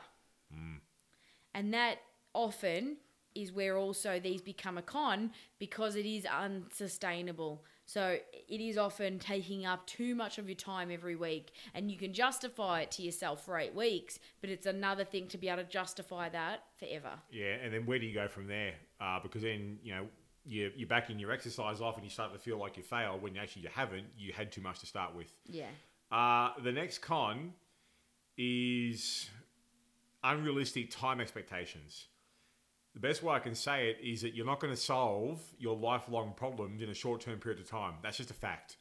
And 1.54 1.72
that 1.72 1.96
often 2.34 2.98
is 3.34 3.50
where 3.50 3.78
also 3.78 4.20
these 4.20 4.42
become 4.42 4.76
a 4.76 4.82
con 4.82 5.30
because 5.58 5.96
it 5.96 6.04
is 6.04 6.26
unsustainable. 6.26 7.64
So 7.86 8.18
it 8.32 8.60
is 8.60 8.76
often 8.76 9.18
taking 9.18 9.64
up 9.64 9.86
too 9.86 10.14
much 10.14 10.36
of 10.38 10.48
your 10.48 10.56
time 10.56 10.90
every 10.90 11.16
week, 11.16 11.52
and 11.72 11.90
you 11.90 11.96
can 11.96 12.12
justify 12.12 12.80
it 12.82 12.90
to 12.92 13.02
yourself 13.02 13.44
for 13.44 13.58
eight 13.58 13.74
weeks, 13.74 14.18
but 14.40 14.50
it's 14.50 14.66
another 14.66 15.04
thing 15.04 15.28
to 15.28 15.38
be 15.38 15.48
able 15.48 15.62
to 15.62 15.68
justify 15.68 16.28
that 16.30 16.64
forever. 16.78 17.12
Yeah, 17.30 17.54
and 17.62 17.72
then 17.72 17.86
where 17.86 17.98
do 17.98 18.06
you 18.06 18.14
go 18.14 18.28
from 18.28 18.48
there? 18.48 18.74
Uh, 19.00 19.20
because 19.22 19.42
then 19.42 19.78
you 19.82 19.94
know 19.94 20.08
you 20.46 20.70
you're 20.76 20.88
backing 20.88 21.18
your 21.18 21.32
exercise 21.32 21.80
off 21.80 21.96
and 21.96 22.04
you 22.04 22.10
start 22.10 22.32
to 22.32 22.38
feel 22.38 22.58
like 22.58 22.76
you 22.76 22.82
failed 22.82 23.22
when 23.22 23.36
actually 23.36 23.62
you 23.62 23.70
haven't. 23.72 24.06
You 24.16 24.32
had 24.32 24.52
too 24.52 24.60
much 24.60 24.80
to 24.80 24.86
start 24.86 25.14
with. 25.14 25.32
Yeah. 25.46 25.66
Uh, 26.10 26.50
the 26.62 26.72
next 26.72 26.98
con 26.98 27.52
is 28.38 29.28
unrealistic 30.22 30.90
time 30.90 31.20
expectations. 31.20 32.06
The 32.94 33.00
best 33.00 33.22
way 33.22 33.34
I 33.34 33.40
can 33.40 33.54
say 33.54 33.90
it 33.90 33.98
is 34.02 34.22
that 34.22 34.34
you're 34.34 34.46
not 34.46 34.60
going 34.60 34.72
to 34.72 34.80
solve 34.80 35.42
your 35.58 35.76
lifelong 35.76 36.32
problems 36.34 36.80
in 36.80 36.88
a 36.88 36.94
short 36.94 37.20
term 37.20 37.38
period 37.38 37.60
of 37.60 37.68
time. 37.68 37.94
That's 38.02 38.16
just 38.16 38.30
a 38.30 38.34
fact. 38.34 38.76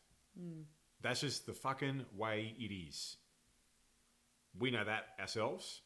That's 1.02 1.22
just 1.22 1.46
the 1.46 1.54
fucking 1.54 2.06
way 2.16 2.54
it 2.58 2.74
is. 2.74 3.18
We 4.58 4.72
know 4.72 4.86
that 4.86 5.08
ourselves. 5.20 5.82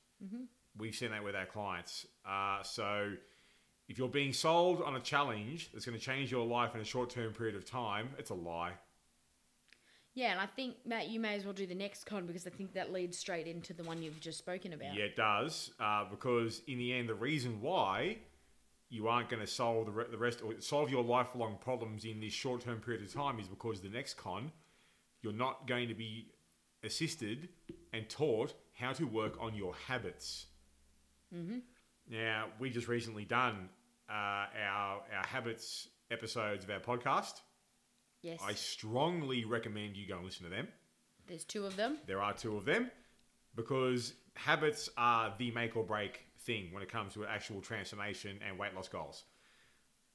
We've 0.77 0.93
seen 0.95 1.11
that 1.11 1.23
with 1.23 1.35
our 1.35 1.45
clients. 1.47 2.05
Uh, 2.27 2.61
so 2.63 3.13
if 3.89 3.97
you're 3.97 4.07
being 4.07 4.31
sold 4.31 4.81
on 4.83 4.95
a 4.95 4.99
challenge 4.99 5.71
that's 5.73 5.83
going 5.83 5.97
to 5.97 6.03
change 6.03 6.31
your 6.31 6.45
life 6.45 6.75
in 6.75 6.79
a 6.79 6.85
short 6.85 7.09
term 7.09 7.33
period 7.33 7.55
of 7.55 7.65
time, 7.65 8.09
it's 8.17 8.29
a 8.29 8.35
lie. 8.35 8.73
Yeah, 10.13 10.31
and 10.31 10.39
I 10.39 10.45
think, 10.45 10.75
Matt, 10.85 11.09
you 11.09 11.19
may 11.19 11.35
as 11.35 11.43
well 11.43 11.53
do 11.53 11.65
the 11.65 11.75
next 11.75 12.05
con 12.05 12.25
because 12.25 12.45
I 12.45 12.51
think 12.51 12.73
that 12.73 12.93
leads 12.93 13.17
straight 13.17 13.47
into 13.47 13.73
the 13.73 13.83
one 13.83 14.01
you've 14.01 14.19
just 14.19 14.37
spoken 14.37 14.73
about. 14.73 14.93
Yeah, 14.93 15.05
it 15.05 15.15
does. 15.15 15.71
Uh, 15.79 16.05
because 16.09 16.61
in 16.67 16.77
the 16.77 16.93
end, 16.93 17.09
the 17.09 17.15
reason 17.15 17.61
why 17.61 18.17
you 18.89 19.07
aren't 19.07 19.29
going 19.29 19.41
to 19.41 19.47
solve 19.47 19.87
the, 19.87 19.91
re- 19.91 20.05
the 20.11 20.17
rest 20.17 20.41
or 20.43 20.53
solve 20.59 20.91
your 20.91 21.03
lifelong 21.03 21.57
problems 21.59 22.05
in 22.05 22.19
this 22.19 22.33
short 22.33 22.61
term 22.61 22.79
period 22.79 23.03
of 23.03 23.11
time 23.11 23.39
is 23.39 23.47
because 23.47 23.81
the 23.81 23.89
next 23.89 24.17
con, 24.17 24.51
you're 25.23 25.33
not 25.33 25.67
going 25.67 25.87
to 25.87 25.95
be 25.95 26.27
assisted 26.83 27.49
and 27.91 28.07
taught 28.07 28.53
how 28.73 28.93
to 28.93 29.05
work 29.05 29.35
on 29.39 29.55
your 29.55 29.73
habits. 29.87 30.45
Mm-hmm. 31.35 31.59
Now, 32.09 32.45
we 32.59 32.69
just 32.69 32.87
recently 32.87 33.25
done 33.25 33.69
uh, 34.09 34.13
our 34.13 35.01
our 35.15 35.25
habits 35.27 35.87
episodes 36.11 36.65
of 36.65 36.69
our 36.71 36.79
podcast. 36.79 37.41
Yes. 38.21 38.39
I 38.43 38.53
strongly 38.53 39.45
recommend 39.45 39.95
you 39.95 40.07
go 40.07 40.17
and 40.17 40.25
listen 40.25 40.43
to 40.43 40.49
them. 40.49 40.67
There's 41.27 41.45
two 41.45 41.65
of 41.65 41.75
them. 41.75 41.99
There 42.05 42.21
are 42.21 42.33
two 42.33 42.57
of 42.57 42.65
them 42.65 42.91
because 43.55 44.13
habits 44.35 44.89
are 44.97 45.33
the 45.37 45.51
make 45.51 45.75
or 45.75 45.83
break 45.83 46.25
thing 46.39 46.69
when 46.71 46.83
it 46.83 46.91
comes 46.91 47.13
to 47.13 47.25
actual 47.25 47.61
transformation 47.61 48.39
and 48.47 48.57
weight 48.57 48.73
loss 48.75 48.87
goals. 48.87 49.23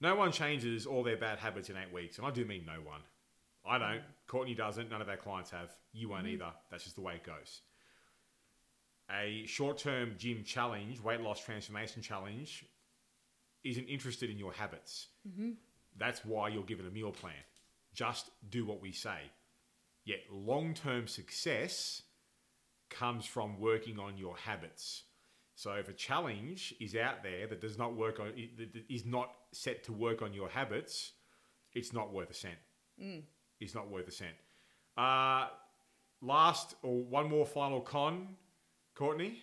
No 0.01 0.14
one 0.16 0.32
changes 0.32 0.86
all 0.86 1.03
their 1.03 1.16
bad 1.16 1.38
habits 1.38 1.70
in 1.70 1.76
eight 1.76 1.92
weeks, 1.92 2.18
and 2.18 2.26
I 2.26 2.30
do 2.30 2.45
mean 2.45 2.64
no 2.66 2.80
one. 2.82 3.01
I 3.64 3.78
don't. 3.78 4.03
Courtney 4.26 4.55
doesn't. 4.55 4.90
None 4.90 5.01
of 5.01 5.09
our 5.09 5.16
clients 5.16 5.51
have. 5.51 5.70
You 5.92 6.09
won't 6.09 6.26
either. 6.26 6.53
That's 6.70 6.84
just 6.84 6.97
the 6.97 7.03
way 7.03 7.14
it 7.14 7.24
goes. 7.24 7.62
A 9.11 9.45
short 9.47 9.78
term 9.78 10.14
gym 10.18 10.45
challenge, 10.45 11.01
weight 11.01 11.20
loss 11.20 11.42
transformation 11.42 12.03
challenge, 12.03 12.64
isn't 13.65 13.89
interested 13.89 14.31
in 14.31 14.39
your 14.39 14.53
habits. 14.53 15.09
That's 15.97 16.25
why 16.25 16.49
you're 16.49 16.65
given 16.65 16.87
a 16.87 16.91
meal 16.91 17.12
plan. 17.12 17.35
Just 17.95 18.31
do 18.51 18.65
what 18.67 18.81
we 18.81 18.93
say. 18.93 19.19
Yet 20.05 20.21
long 20.31 20.75
term 20.75 21.07
success 21.07 22.03
comes 22.91 23.25
from 23.25 23.59
working 23.61 23.99
on 23.99 24.19
your 24.19 24.37
habits. 24.37 25.05
So 25.55 25.73
if 25.75 25.89
a 25.89 25.93
challenge 25.93 26.75
is 26.81 26.97
out 26.97 27.23
there 27.23 27.47
that 27.47 27.61
does 27.61 27.79
not 27.79 27.95
work 27.97 28.19
on, 28.21 28.33
that 28.59 28.85
is 28.89 29.07
not 29.07 29.31
set 29.53 29.85
to 29.85 29.93
work 29.93 30.21
on 30.21 30.35
your 30.35 30.49
habits, 30.49 31.12
it's 31.73 31.93
not 31.93 32.12
worth 32.12 32.31
a 32.31 32.35
cent. 32.35 32.59
It's 33.61 33.75
not 33.75 33.89
worth 33.89 34.09
a 34.09 34.11
cent. 34.11 34.35
Uh, 34.97 35.47
last 36.21 36.75
or 36.83 37.03
one 37.05 37.29
more 37.29 37.47
final 37.47 37.81
con, 37.81 38.37
Courtney. 38.97 39.39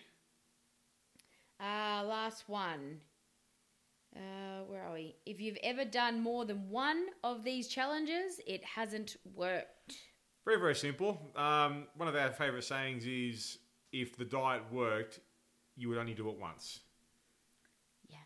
Uh, 1.58 2.04
last 2.04 2.48
one. 2.48 3.00
Uh, 4.14 4.62
where 4.66 4.82
are 4.82 4.92
we? 4.92 5.16
If 5.24 5.40
you've 5.40 5.58
ever 5.62 5.84
done 5.84 6.20
more 6.20 6.44
than 6.44 6.68
one 6.68 7.06
of 7.24 7.44
these 7.44 7.68
challenges, 7.68 8.40
it 8.46 8.62
hasn't 8.64 9.16
worked. 9.34 9.96
Very, 10.44 10.58
very 10.58 10.74
simple. 10.74 11.20
Um, 11.36 11.86
one 11.96 12.08
of 12.08 12.16
our 12.16 12.30
favourite 12.30 12.64
sayings 12.64 13.06
is 13.06 13.58
if 13.92 14.16
the 14.16 14.24
diet 14.24 14.62
worked, 14.72 15.20
you 15.76 15.88
would 15.88 15.98
only 15.98 16.14
do 16.14 16.28
it 16.28 16.38
once. 16.38 16.80
Yeah. 18.08 18.16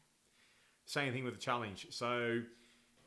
Same 0.86 1.12
thing 1.12 1.24
with 1.24 1.34
the 1.34 1.40
challenge. 1.40 1.86
So 1.90 2.40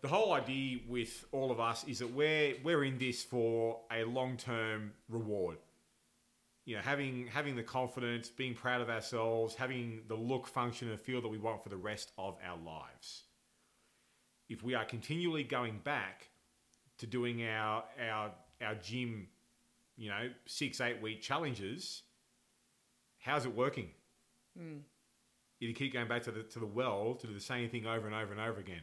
the 0.01 0.07
whole 0.07 0.33
idea 0.33 0.79
with 0.87 1.25
all 1.31 1.51
of 1.51 1.59
us 1.59 1.83
is 1.85 1.99
that 1.99 2.11
we're 2.13 2.55
we're 2.63 2.83
in 2.83 2.97
this 2.97 3.23
for 3.23 3.81
a 3.91 4.03
long 4.03 4.37
term 4.37 4.91
reward. 5.09 5.57
You 6.65 6.75
know, 6.75 6.81
having 6.81 7.27
having 7.27 7.55
the 7.55 7.63
confidence, 7.63 8.29
being 8.29 8.53
proud 8.53 8.81
of 8.81 8.89
ourselves, 8.89 9.55
having 9.55 10.01
the 10.07 10.15
look, 10.15 10.47
function, 10.47 10.89
and 10.89 10.99
feel 10.99 11.21
that 11.21 11.27
we 11.27 11.37
want 11.37 11.63
for 11.63 11.69
the 11.69 11.77
rest 11.77 12.11
of 12.17 12.37
our 12.47 12.57
lives. 12.57 13.23
If 14.49 14.63
we 14.63 14.75
are 14.75 14.85
continually 14.85 15.43
going 15.43 15.79
back 15.83 16.29
to 16.99 17.07
doing 17.07 17.43
our 17.43 17.83
our 17.99 18.31
our 18.61 18.75
gym, 18.75 19.27
you 19.97 20.09
know, 20.09 20.29
six, 20.45 20.79
eight 20.79 21.01
week 21.01 21.21
challenges, 21.21 22.03
how's 23.19 23.45
it 23.45 23.55
working? 23.55 23.89
Mm. 24.59 24.81
You 25.59 25.73
keep 25.73 25.93
going 25.93 26.07
back 26.07 26.23
to 26.23 26.31
the 26.31 26.43
to 26.43 26.59
the 26.59 26.65
well 26.65 27.15
to 27.15 27.27
do 27.27 27.33
the 27.33 27.39
same 27.39 27.69
thing 27.69 27.85
over 27.85 28.05
and 28.05 28.15
over 28.15 28.31
and 28.31 28.41
over 28.41 28.59
again. 28.59 28.81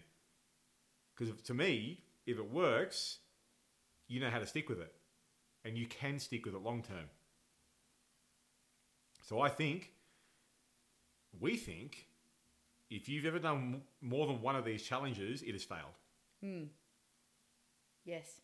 Because 1.16 1.34
to 1.42 1.54
me, 1.54 2.02
if 2.26 2.38
it 2.38 2.50
works, 2.50 3.18
you 4.08 4.20
know 4.20 4.30
how 4.30 4.38
to 4.38 4.46
stick 4.46 4.68
with 4.68 4.80
it, 4.80 4.92
and 5.64 5.78
you 5.78 5.86
can 5.86 6.18
stick 6.18 6.44
with 6.44 6.54
it 6.54 6.62
long 6.62 6.82
term. 6.82 7.08
So 9.26 9.40
I 9.40 9.48
think, 9.48 9.90
we 11.40 11.56
think, 11.56 12.06
if 12.90 13.08
you've 13.08 13.26
ever 13.26 13.40
done 13.40 13.82
more 14.00 14.28
than 14.28 14.40
one 14.40 14.54
of 14.54 14.64
these 14.64 14.82
challenges, 14.82 15.42
it 15.42 15.52
has 15.52 15.64
failed. 15.64 16.60
Yes. 18.04 18.40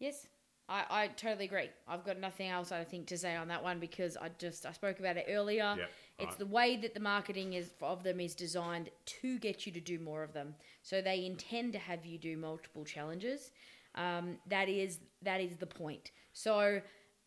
Yes. 0.00 0.26
I, 0.68 0.84
I 0.90 1.06
totally 1.06 1.44
agree. 1.44 1.70
I've 1.86 2.04
got 2.04 2.18
nothing 2.18 2.48
else 2.48 2.72
I 2.72 2.82
think 2.82 3.06
to 3.06 3.16
say 3.16 3.36
on 3.36 3.46
that 3.48 3.62
one 3.62 3.78
because 3.78 4.16
I 4.16 4.28
just 4.38 4.66
I 4.66 4.72
spoke 4.72 4.98
about 4.98 5.16
it 5.16 5.26
earlier. 5.28 5.76
Yep, 5.78 5.90
It's 6.18 6.26
right. 6.26 6.38
the 6.38 6.46
way 6.46 6.76
that 6.78 6.94
the 6.94 7.00
marketing 7.00 7.52
is 7.52 7.70
of 7.80 8.02
them 8.02 8.18
is 8.18 8.34
designed 8.34 8.90
to 9.06 9.38
get 9.38 9.66
you 9.66 9.72
to 9.72 9.80
do 9.80 10.00
more 10.00 10.24
of 10.24 10.32
them. 10.32 10.54
So 10.82 11.00
they 11.00 11.24
intend 11.24 11.72
to 11.74 11.78
have 11.78 12.04
you 12.04 12.18
do 12.18 12.36
multiple 12.36 12.84
challenges. 12.84 13.52
Um, 13.94 14.36
that 14.48 14.68
is 14.68 14.98
that 15.22 15.40
is 15.40 15.56
the 15.56 15.66
point. 15.66 16.10
So 16.32 16.82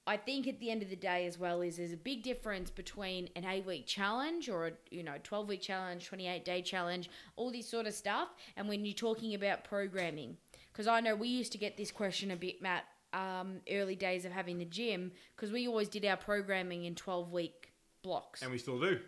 I 0.08 0.18
think 0.18 0.48
at 0.48 0.60
the 0.60 0.72
end 0.72 0.82
of 0.82 0.90
the 0.90 0.96
day 0.96 1.28
as 1.28 1.38
well 1.38 1.62
is 1.62 1.78
there's 1.78 1.94
a 1.94 1.98
big 1.98 2.24
difference 2.24 2.72
between 2.72 3.30
an 3.36 3.46
eight 3.46 3.66
week 3.66 3.86
challenge 3.86 4.50
or 4.50 4.68
a 4.68 4.72
you 4.90 5.04
know 5.04 5.16
12 5.24 5.48
week 5.48 5.62
challenge, 5.62 6.08
28 6.08 6.44
day 6.44 6.62
challenge, 6.62 7.10
all 7.36 7.52
this 7.52 7.68
sort 7.70 7.86
of 7.86 7.94
stuff, 7.94 8.30
and 8.58 8.68
when 8.68 8.84
you're 8.86 8.94
talking 8.96 9.36
about 9.36 9.64
programming. 9.64 10.38
Because 10.72 10.88
I 10.88 11.02
know 11.02 11.16
we 11.16 11.28
used 11.28 11.52
to 11.52 11.58
get 11.58 11.78
this 11.78 11.92
question 11.92 12.32
a 12.32 12.36
bit, 12.36 12.62
Matt, 12.62 12.86
um, 13.14 13.58
early 13.72 13.96
days 13.96 14.26
of 14.26 14.32
having 14.32 14.58
the 14.58 14.66
gym, 14.66 15.12
because 15.36 15.52
we 15.52 15.68
always 15.68 15.90
did 15.90 16.06
our 16.06 16.18
programming 16.18 16.86
in 16.86 16.96
12 16.96 17.32
week 17.32 17.72
blocks 18.04 18.42
And 18.42 18.52
we 18.52 18.58
still 18.58 18.80
do. 18.80 19.00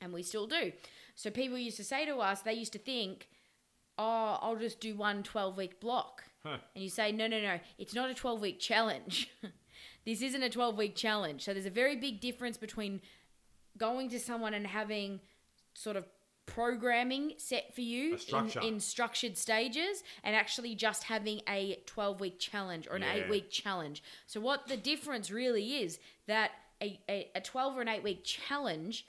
and 0.00 0.12
we 0.12 0.22
still 0.22 0.46
do. 0.46 0.72
So 1.14 1.30
people 1.30 1.58
used 1.58 1.76
to 1.76 1.84
say 1.84 2.06
to 2.06 2.16
us, 2.16 2.40
they 2.40 2.54
used 2.54 2.72
to 2.72 2.78
think, 2.78 3.28
oh, 3.98 4.38
I'll 4.40 4.56
just 4.56 4.80
do 4.80 4.96
one 4.96 5.22
12 5.22 5.56
week 5.56 5.78
block. 5.78 6.24
Huh. 6.42 6.56
And 6.74 6.82
you 6.82 6.88
say, 6.90 7.12
no, 7.12 7.26
no, 7.26 7.38
no, 7.40 7.60
it's 7.78 7.94
not 7.94 8.10
a 8.10 8.14
12 8.14 8.40
week 8.40 8.58
challenge. 8.58 9.30
this 10.04 10.22
isn't 10.22 10.42
a 10.42 10.50
12 10.50 10.76
week 10.76 10.94
challenge. 10.96 11.44
So 11.44 11.52
there's 11.52 11.66
a 11.66 11.70
very 11.70 11.96
big 11.96 12.20
difference 12.20 12.56
between 12.56 13.00
going 13.78 14.08
to 14.10 14.18
someone 14.18 14.54
and 14.54 14.66
having 14.66 15.20
sort 15.74 15.96
of 15.96 16.04
programming 16.46 17.34
set 17.36 17.72
for 17.74 17.80
you 17.80 18.18
structure. 18.18 18.60
in, 18.60 18.74
in 18.74 18.80
structured 18.80 19.38
stages 19.38 20.02
and 20.24 20.34
actually 20.34 20.74
just 20.74 21.04
having 21.04 21.40
a 21.48 21.78
12 21.86 22.20
week 22.20 22.38
challenge 22.40 22.88
or 22.88 22.96
an 22.96 23.02
Yeah. 23.02 23.24
8 23.26 23.28
week 23.30 23.50
challenge. 23.50 24.02
So 24.26 24.40
what 24.40 24.66
the 24.66 24.76
difference 24.76 25.30
really 25.30 25.76
is 25.82 25.98
that 26.26 26.50
a, 26.82 26.98
a, 27.08 27.28
a 27.36 27.40
12 27.40 27.76
or 27.78 27.82
an 27.82 27.88
8 27.88 28.02
week 28.02 28.24
challenge 28.24 29.06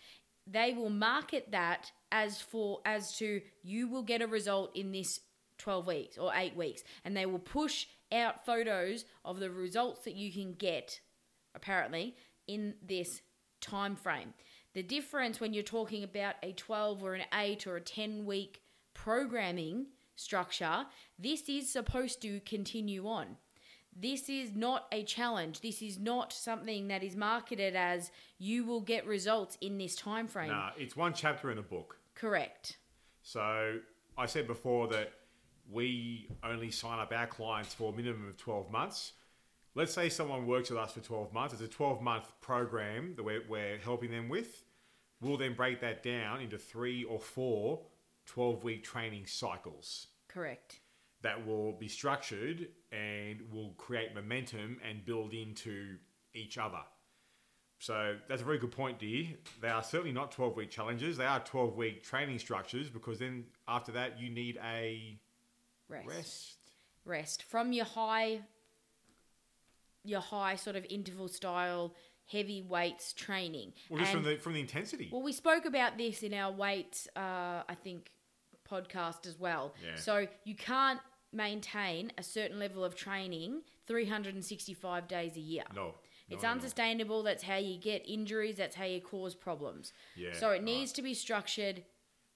they 0.47 0.73
will 0.73 0.89
market 0.89 1.51
that 1.51 1.91
as 2.11 2.41
for 2.41 2.81
as 2.85 3.15
to 3.17 3.41
you 3.63 3.87
will 3.87 4.01
get 4.03 4.21
a 4.21 4.27
result 4.27 4.75
in 4.75 4.91
this 4.91 5.19
12 5.59 5.87
weeks 5.87 6.17
or 6.17 6.31
8 6.35 6.55
weeks 6.55 6.83
and 7.05 7.15
they 7.15 7.25
will 7.25 7.39
push 7.39 7.85
out 8.11 8.45
photos 8.45 9.05
of 9.23 9.39
the 9.39 9.49
results 9.49 10.01
that 10.05 10.15
you 10.15 10.31
can 10.31 10.53
get 10.53 10.99
apparently 11.55 12.15
in 12.47 12.73
this 12.85 13.21
time 13.59 13.95
frame 13.95 14.33
the 14.73 14.83
difference 14.83 15.39
when 15.39 15.53
you're 15.53 15.63
talking 15.63 16.03
about 16.03 16.35
a 16.43 16.53
12 16.53 17.03
or 17.03 17.13
an 17.13 17.23
8 17.33 17.67
or 17.67 17.75
a 17.75 17.81
10 17.81 18.25
week 18.25 18.61
programming 18.93 19.87
structure 20.15 20.85
this 21.19 21.49
is 21.49 21.71
supposed 21.71 22.21
to 22.21 22.39
continue 22.41 23.07
on. 23.07 23.37
This 23.93 24.29
is 24.29 24.55
not 24.55 24.87
a 24.91 25.03
challenge. 25.03 25.59
This 25.59 25.81
is 25.81 25.99
not 25.99 26.31
something 26.31 26.87
that 26.87 27.03
is 27.03 27.15
marketed 27.15 27.75
as 27.75 28.09
you 28.39 28.63
will 28.63 28.79
get 28.79 29.05
results 29.05 29.57
in 29.59 29.77
this 29.77 29.95
time 29.97 30.27
frame 30.27 30.49
Nah, 30.49 30.69
it's 30.77 30.95
one 30.95 31.13
chapter 31.13 31.51
in 31.51 31.57
a 31.57 31.61
book. 31.61 31.97
correct. 32.15 32.77
So 33.21 33.79
I 34.17 34.25
said 34.25 34.47
before 34.47 34.87
that 34.87 35.11
we 35.71 36.29
only 36.43 36.71
sign 36.71 36.99
up 36.99 37.13
our 37.15 37.27
clients 37.27 37.73
for 37.73 37.93
a 37.93 37.95
minimum 37.95 38.27
of 38.27 38.37
12 38.37 38.71
months. 38.71 39.13
Let's 39.73 39.93
say 39.93 40.09
someone 40.09 40.47
works 40.47 40.69
with 40.69 40.79
us 40.79 40.91
for 40.91 40.99
12 40.99 41.33
months. 41.33 41.53
It's 41.53 41.63
a 41.63 41.67
12 41.67 42.01
month 42.01 42.31
program 42.41 43.13
that 43.15 43.23
we're, 43.23 43.43
we're 43.47 43.77
helping 43.77 44.11
them 44.11 44.27
with. 44.27 44.63
We'll 45.21 45.37
then 45.37 45.53
break 45.53 45.79
that 45.81 46.03
down 46.03 46.41
into 46.41 46.57
three 46.57 47.03
or 47.03 47.19
four 47.19 47.81
12 48.25 48.63
week 48.63 48.83
training 48.83 49.25
cycles 49.25 50.07
correct 50.27 50.79
that 51.21 51.45
will 51.45 51.73
be 51.73 51.87
structured 51.87 52.67
and 52.91 53.41
will 53.51 53.73
create 53.77 54.15
momentum 54.15 54.77
and 54.87 55.05
build 55.05 55.33
into 55.33 55.97
each 56.33 56.57
other. 56.57 56.81
So 57.79 58.17
that's 58.27 58.41
a 58.41 58.45
very 58.45 58.59
good 58.59 58.71
point, 58.71 58.99
dear. 58.99 59.27
They 59.61 59.69
are 59.69 59.83
certainly 59.83 60.11
not 60.11 60.31
12 60.31 60.55
week 60.55 60.69
challenges. 60.69 61.17
They 61.17 61.25
are 61.25 61.39
12 61.39 61.75
week 61.75 62.03
training 62.03 62.39
structures 62.39 62.89
because 62.89 63.19
then 63.19 63.45
after 63.67 63.91
that, 63.93 64.19
you 64.19 64.29
need 64.29 64.59
a 64.63 65.19
rest 65.91 66.07
rest. 66.07 66.57
rest 67.05 67.43
from 67.43 67.73
your 67.73 67.85
high 67.85 68.41
your 70.03 70.21
high 70.21 70.55
sort 70.55 70.75
of 70.75 70.85
interval 70.89 71.27
style 71.27 71.93
heavy 72.31 72.61
weights 72.61 73.13
training 73.13 73.73
Well, 73.89 73.99
just 73.99 74.11
from 74.13 74.23
the, 74.23 74.35
from 74.37 74.53
the 74.53 74.61
intensity. 74.61 75.09
Well, 75.11 75.21
we 75.21 75.33
spoke 75.33 75.65
about 75.65 75.97
this 75.97 76.23
in 76.23 76.33
our 76.33 76.51
weight, 76.51 77.05
uh, 77.15 77.19
I 77.67 77.75
think, 77.83 78.09
podcast 78.69 79.27
as 79.27 79.37
well. 79.37 79.73
Yeah. 79.83 79.95
So 79.97 80.27
you 80.45 80.55
can't 80.55 80.99
maintain 81.33 82.11
a 82.17 82.23
certain 82.23 82.57
level 82.57 82.83
of 82.85 82.95
training 82.95 83.61
365 83.87 85.07
days 85.07 85.35
a 85.35 85.41
year. 85.41 85.63
no. 85.75 85.95
It's 86.29 86.43
no, 86.43 86.47
no, 86.47 86.53
no. 86.53 86.61
unsustainable. 86.61 87.23
That's 87.23 87.43
how 87.43 87.57
you 87.57 87.77
get 87.77 88.07
injuries. 88.07 88.55
That's 88.55 88.75
how 88.77 88.85
you 88.85 89.01
cause 89.01 89.35
problems. 89.35 89.91
Yeah, 90.15 90.31
So 90.31 90.47
it 90.47 90.51
right. 90.53 90.63
needs 90.63 90.93
to 90.93 91.01
be 91.01 91.13
structured 91.13 91.83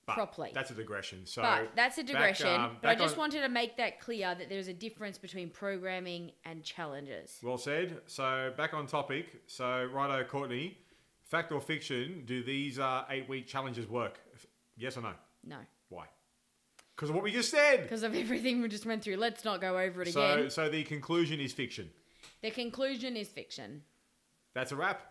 But 0.06 0.14
properly. 0.14 0.52
That's 0.54 0.70
a 0.70 0.76
digression. 0.76 1.26
So 1.26 1.42
but 1.42 1.72
that's 1.76 1.98
a 1.98 2.04
back, 2.04 2.12
digression. 2.14 2.48
um, 2.48 2.78
but 2.82 2.90
I 2.90 2.96
just 2.96 3.16
on- 3.16 3.20
wanted 3.22 3.42
to 3.42 3.50
make 3.50 3.78
that 3.78 4.00
clear 4.00 4.36
that 4.36 4.50
there's 4.50 4.68
a 4.68 4.74
difference 4.74 5.18
between 5.18 5.50
programming 5.50 6.32
and 6.46 6.64
challenges. 6.64 7.40
Well 7.42 7.58
said. 7.58 8.02
So 8.06 8.54
back 8.56 8.74
on 8.76 8.86
topic. 8.86 9.42
So 9.48 9.86
righto, 9.92 10.24
Courtney. 10.24 10.78
Fact 11.24 11.52
or 11.52 11.60
fiction? 11.60 12.22
Do 12.28 12.44
these 12.44 12.78
uh, 12.78 13.06
eight 13.10 13.28
week 13.28 13.48
challenges 13.48 13.88
work? 13.90 14.20
Yes 14.78 14.96
or 14.96 15.02
no? 15.02 15.14
No. 15.44 15.58
Why? 15.90 16.06
Because 16.96 17.10
of 17.10 17.16
what 17.16 17.24
we 17.24 17.32
just 17.32 17.50
said. 17.50 17.82
Because 17.82 18.04
of 18.04 18.16
everything 18.16 18.62
we 18.62 18.68
just 18.68 18.86
went 18.86 19.04
through. 19.04 19.16
Let's 19.18 19.44
not 19.44 19.60
go 19.60 19.78
over 19.80 20.04
it 20.04 20.14
So, 20.14 20.22
again. 20.34 20.50
so 20.52 20.70
the 20.70 20.84
conclusion 20.84 21.40
is 21.40 21.52
fiction. 21.52 21.90
The 22.44 22.52
conclusion 22.52 23.18
is 23.18 23.28
fiction. 23.28 23.82
That's 24.54 24.72
a 24.72 24.76
wrap. 24.76 25.02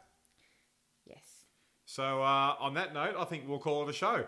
Yes. 1.05 1.25
So, 1.85 2.23
uh, 2.23 2.55
on 2.61 2.75
that 2.75 2.95
note, 2.95 3.17
I 3.19 3.25
think 3.25 3.45
we'll 3.49 3.59
call 3.59 3.83
it 3.83 3.91
a 3.91 3.93
show. 3.93 4.25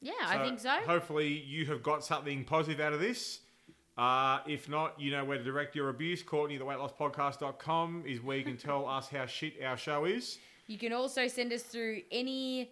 Yeah, 0.00 0.12
I 0.24 0.38
think 0.44 0.60
so. 0.60 0.70
Hopefully, 0.86 1.28
you 1.28 1.66
have 1.66 1.82
got 1.82 2.04
something 2.04 2.44
positive 2.44 2.80
out 2.80 2.92
of 2.92 3.00
this. 3.00 3.40
Uh, 3.96 4.38
if 4.46 4.68
not, 4.68 4.98
you 5.00 5.10
know 5.10 5.24
where 5.24 5.38
to 5.38 5.44
direct 5.44 5.74
your 5.74 5.88
abuse. 5.88 6.22
Courtney, 6.22 6.56
the 6.56 6.64
weightlosspodcast.com 6.64 8.04
is 8.06 8.22
where 8.22 8.36
you 8.36 8.44
can 8.44 8.56
tell 8.56 8.86
us 8.86 9.08
how 9.08 9.26
shit 9.26 9.54
our 9.64 9.76
show 9.76 10.04
is. 10.04 10.38
You 10.68 10.78
can 10.78 10.92
also 10.92 11.26
send 11.26 11.52
us 11.52 11.62
through 11.62 12.02
any 12.12 12.70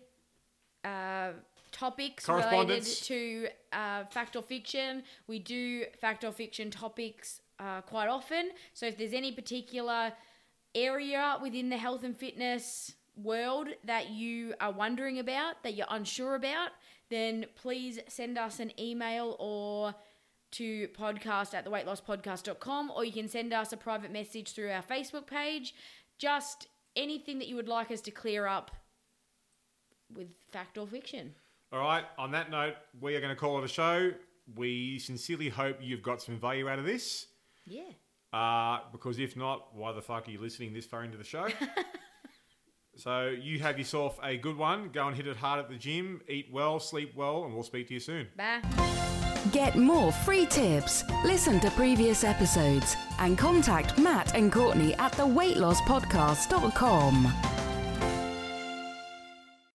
uh, 0.85 1.31
topics 1.73 2.29
related 2.29 2.85
to 2.85 3.49
uh, 3.73 4.05
fact 4.05 4.37
or 4.37 4.43
fiction. 4.43 5.03
We 5.27 5.41
do 5.41 5.87
fact 6.01 6.23
or 6.23 6.31
fiction 6.31 6.71
topics 6.71 7.41
uh, 7.59 7.81
quite 7.81 8.09
often. 8.09 8.51
So 8.73 8.87
if 8.87 8.97
there's 8.97 9.13
any 9.13 9.33
particular 9.33 10.13
area 10.77 11.39
within 11.43 11.71
the 11.71 11.77
health 11.77 12.05
and 12.05 12.17
fitness 12.17 12.95
world 13.21 13.69
that 13.85 14.11
you 14.11 14.55
are 14.61 14.73
wondering 14.73 15.19
about, 15.19 15.63
that 15.65 15.75
you're 15.75 15.87
unsure 15.91 16.35
about, 16.35 16.71
then 17.11 17.47
please 17.55 17.99
send 18.09 18.39
us 18.39 18.61
an 18.61 18.73
email 18.81 19.37
or 19.39 19.95
to 20.53 20.89
podcast 20.89 21.55
at 21.55 21.67
theweightlosspodcast.com 21.67 22.91
or 22.91 23.05
you 23.05 23.13
can 23.13 23.29
send 23.29 23.53
us 23.53 23.73
a 23.73 23.77
private 23.77 24.13
message 24.13 24.53
through 24.53 24.71
our 24.71 24.83
Facebook 24.83 25.27
page. 25.27 25.75
Just 26.19 26.69
anything 26.95 27.39
that 27.39 27.49
you 27.49 27.57
would 27.57 27.69
like 27.69 27.91
us 27.91 28.01
to 28.03 28.11
clear 28.11 28.47
up 28.47 28.71
with 30.13 30.29
fact 30.51 30.79
or 30.79 30.87
fiction. 30.87 31.35
All 31.73 31.81
right. 31.81 32.05
On 32.19 32.31
that 32.31 32.51
note, 32.51 32.75
we 33.01 33.17
are 33.17 33.21
going 33.21 33.35
to 33.35 33.39
call 33.39 33.59
it 33.59 33.65
a 33.65 33.69
show. 33.69 34.13
We 34.55 34.99
sincerely 34.99 35.49
hope 35.49 35.79
you've 35.81 36.03
got 36.03 36.23
some 36.23 36.39
value 36.39 36.69
out 36.69 36.79
of 36.79 36.85
this. 36.85 37.27
Yeah. 37.67 37.83
Uh, 38.33 38.81
because 38.93 39.19
if 39.19 39.37
not, 39.37 39.75
why 39.75 39.93
the 39.93 40.03
fuck 40.03 40.29
are 40.29 40.31
you 40.31 40.41
listening 40.41 40.73
this 40.73 40.87
far 40.87 41.05
into 41.05 41.19
the 41.19 41.25
show? 41.25 41.49
so 42.97 43.29
you 43.29 43.59
have 43.61 43.79
yourself 43.79 44.19
a 44.23 44.37
good 44.37 44.57
one. 44.57 44.91
Go 44.93 45.07
and 45.07 45.17
hit 45.17 45.27
it 45.27 45.37
hard 45.37 45.61
at 45.61 45.69
the 45.69 45.77
gym. 45.77 46.21
Eat 46.29 46.49
well, 46.51 46.81
sleep 46.81 47.15
well, 47.15 47.45
and 47.45 47.55
we'll 47.55 47.63
speak 47.63 47.89
to 47.89 47.95
you 47.95 48.01
soon. 48.01 48.27
Bye. 48.37 48.61
Get 49.53 49.77
more 49.77 50.11
free 50.11 50.47
tips, 50.47 51.05
listen 51.25 51.61
to 51.61 51.71
previous 51.71 52.25
episodes, 52.25 52.97
and 53.21 53.39
contact 53.39 53.97
Matt 53.97 54.35
and 54.35 54.53
Courtney 54.53 54.95
at 54.95 55.13
theweightlosspodcast.com. 55.13 57.56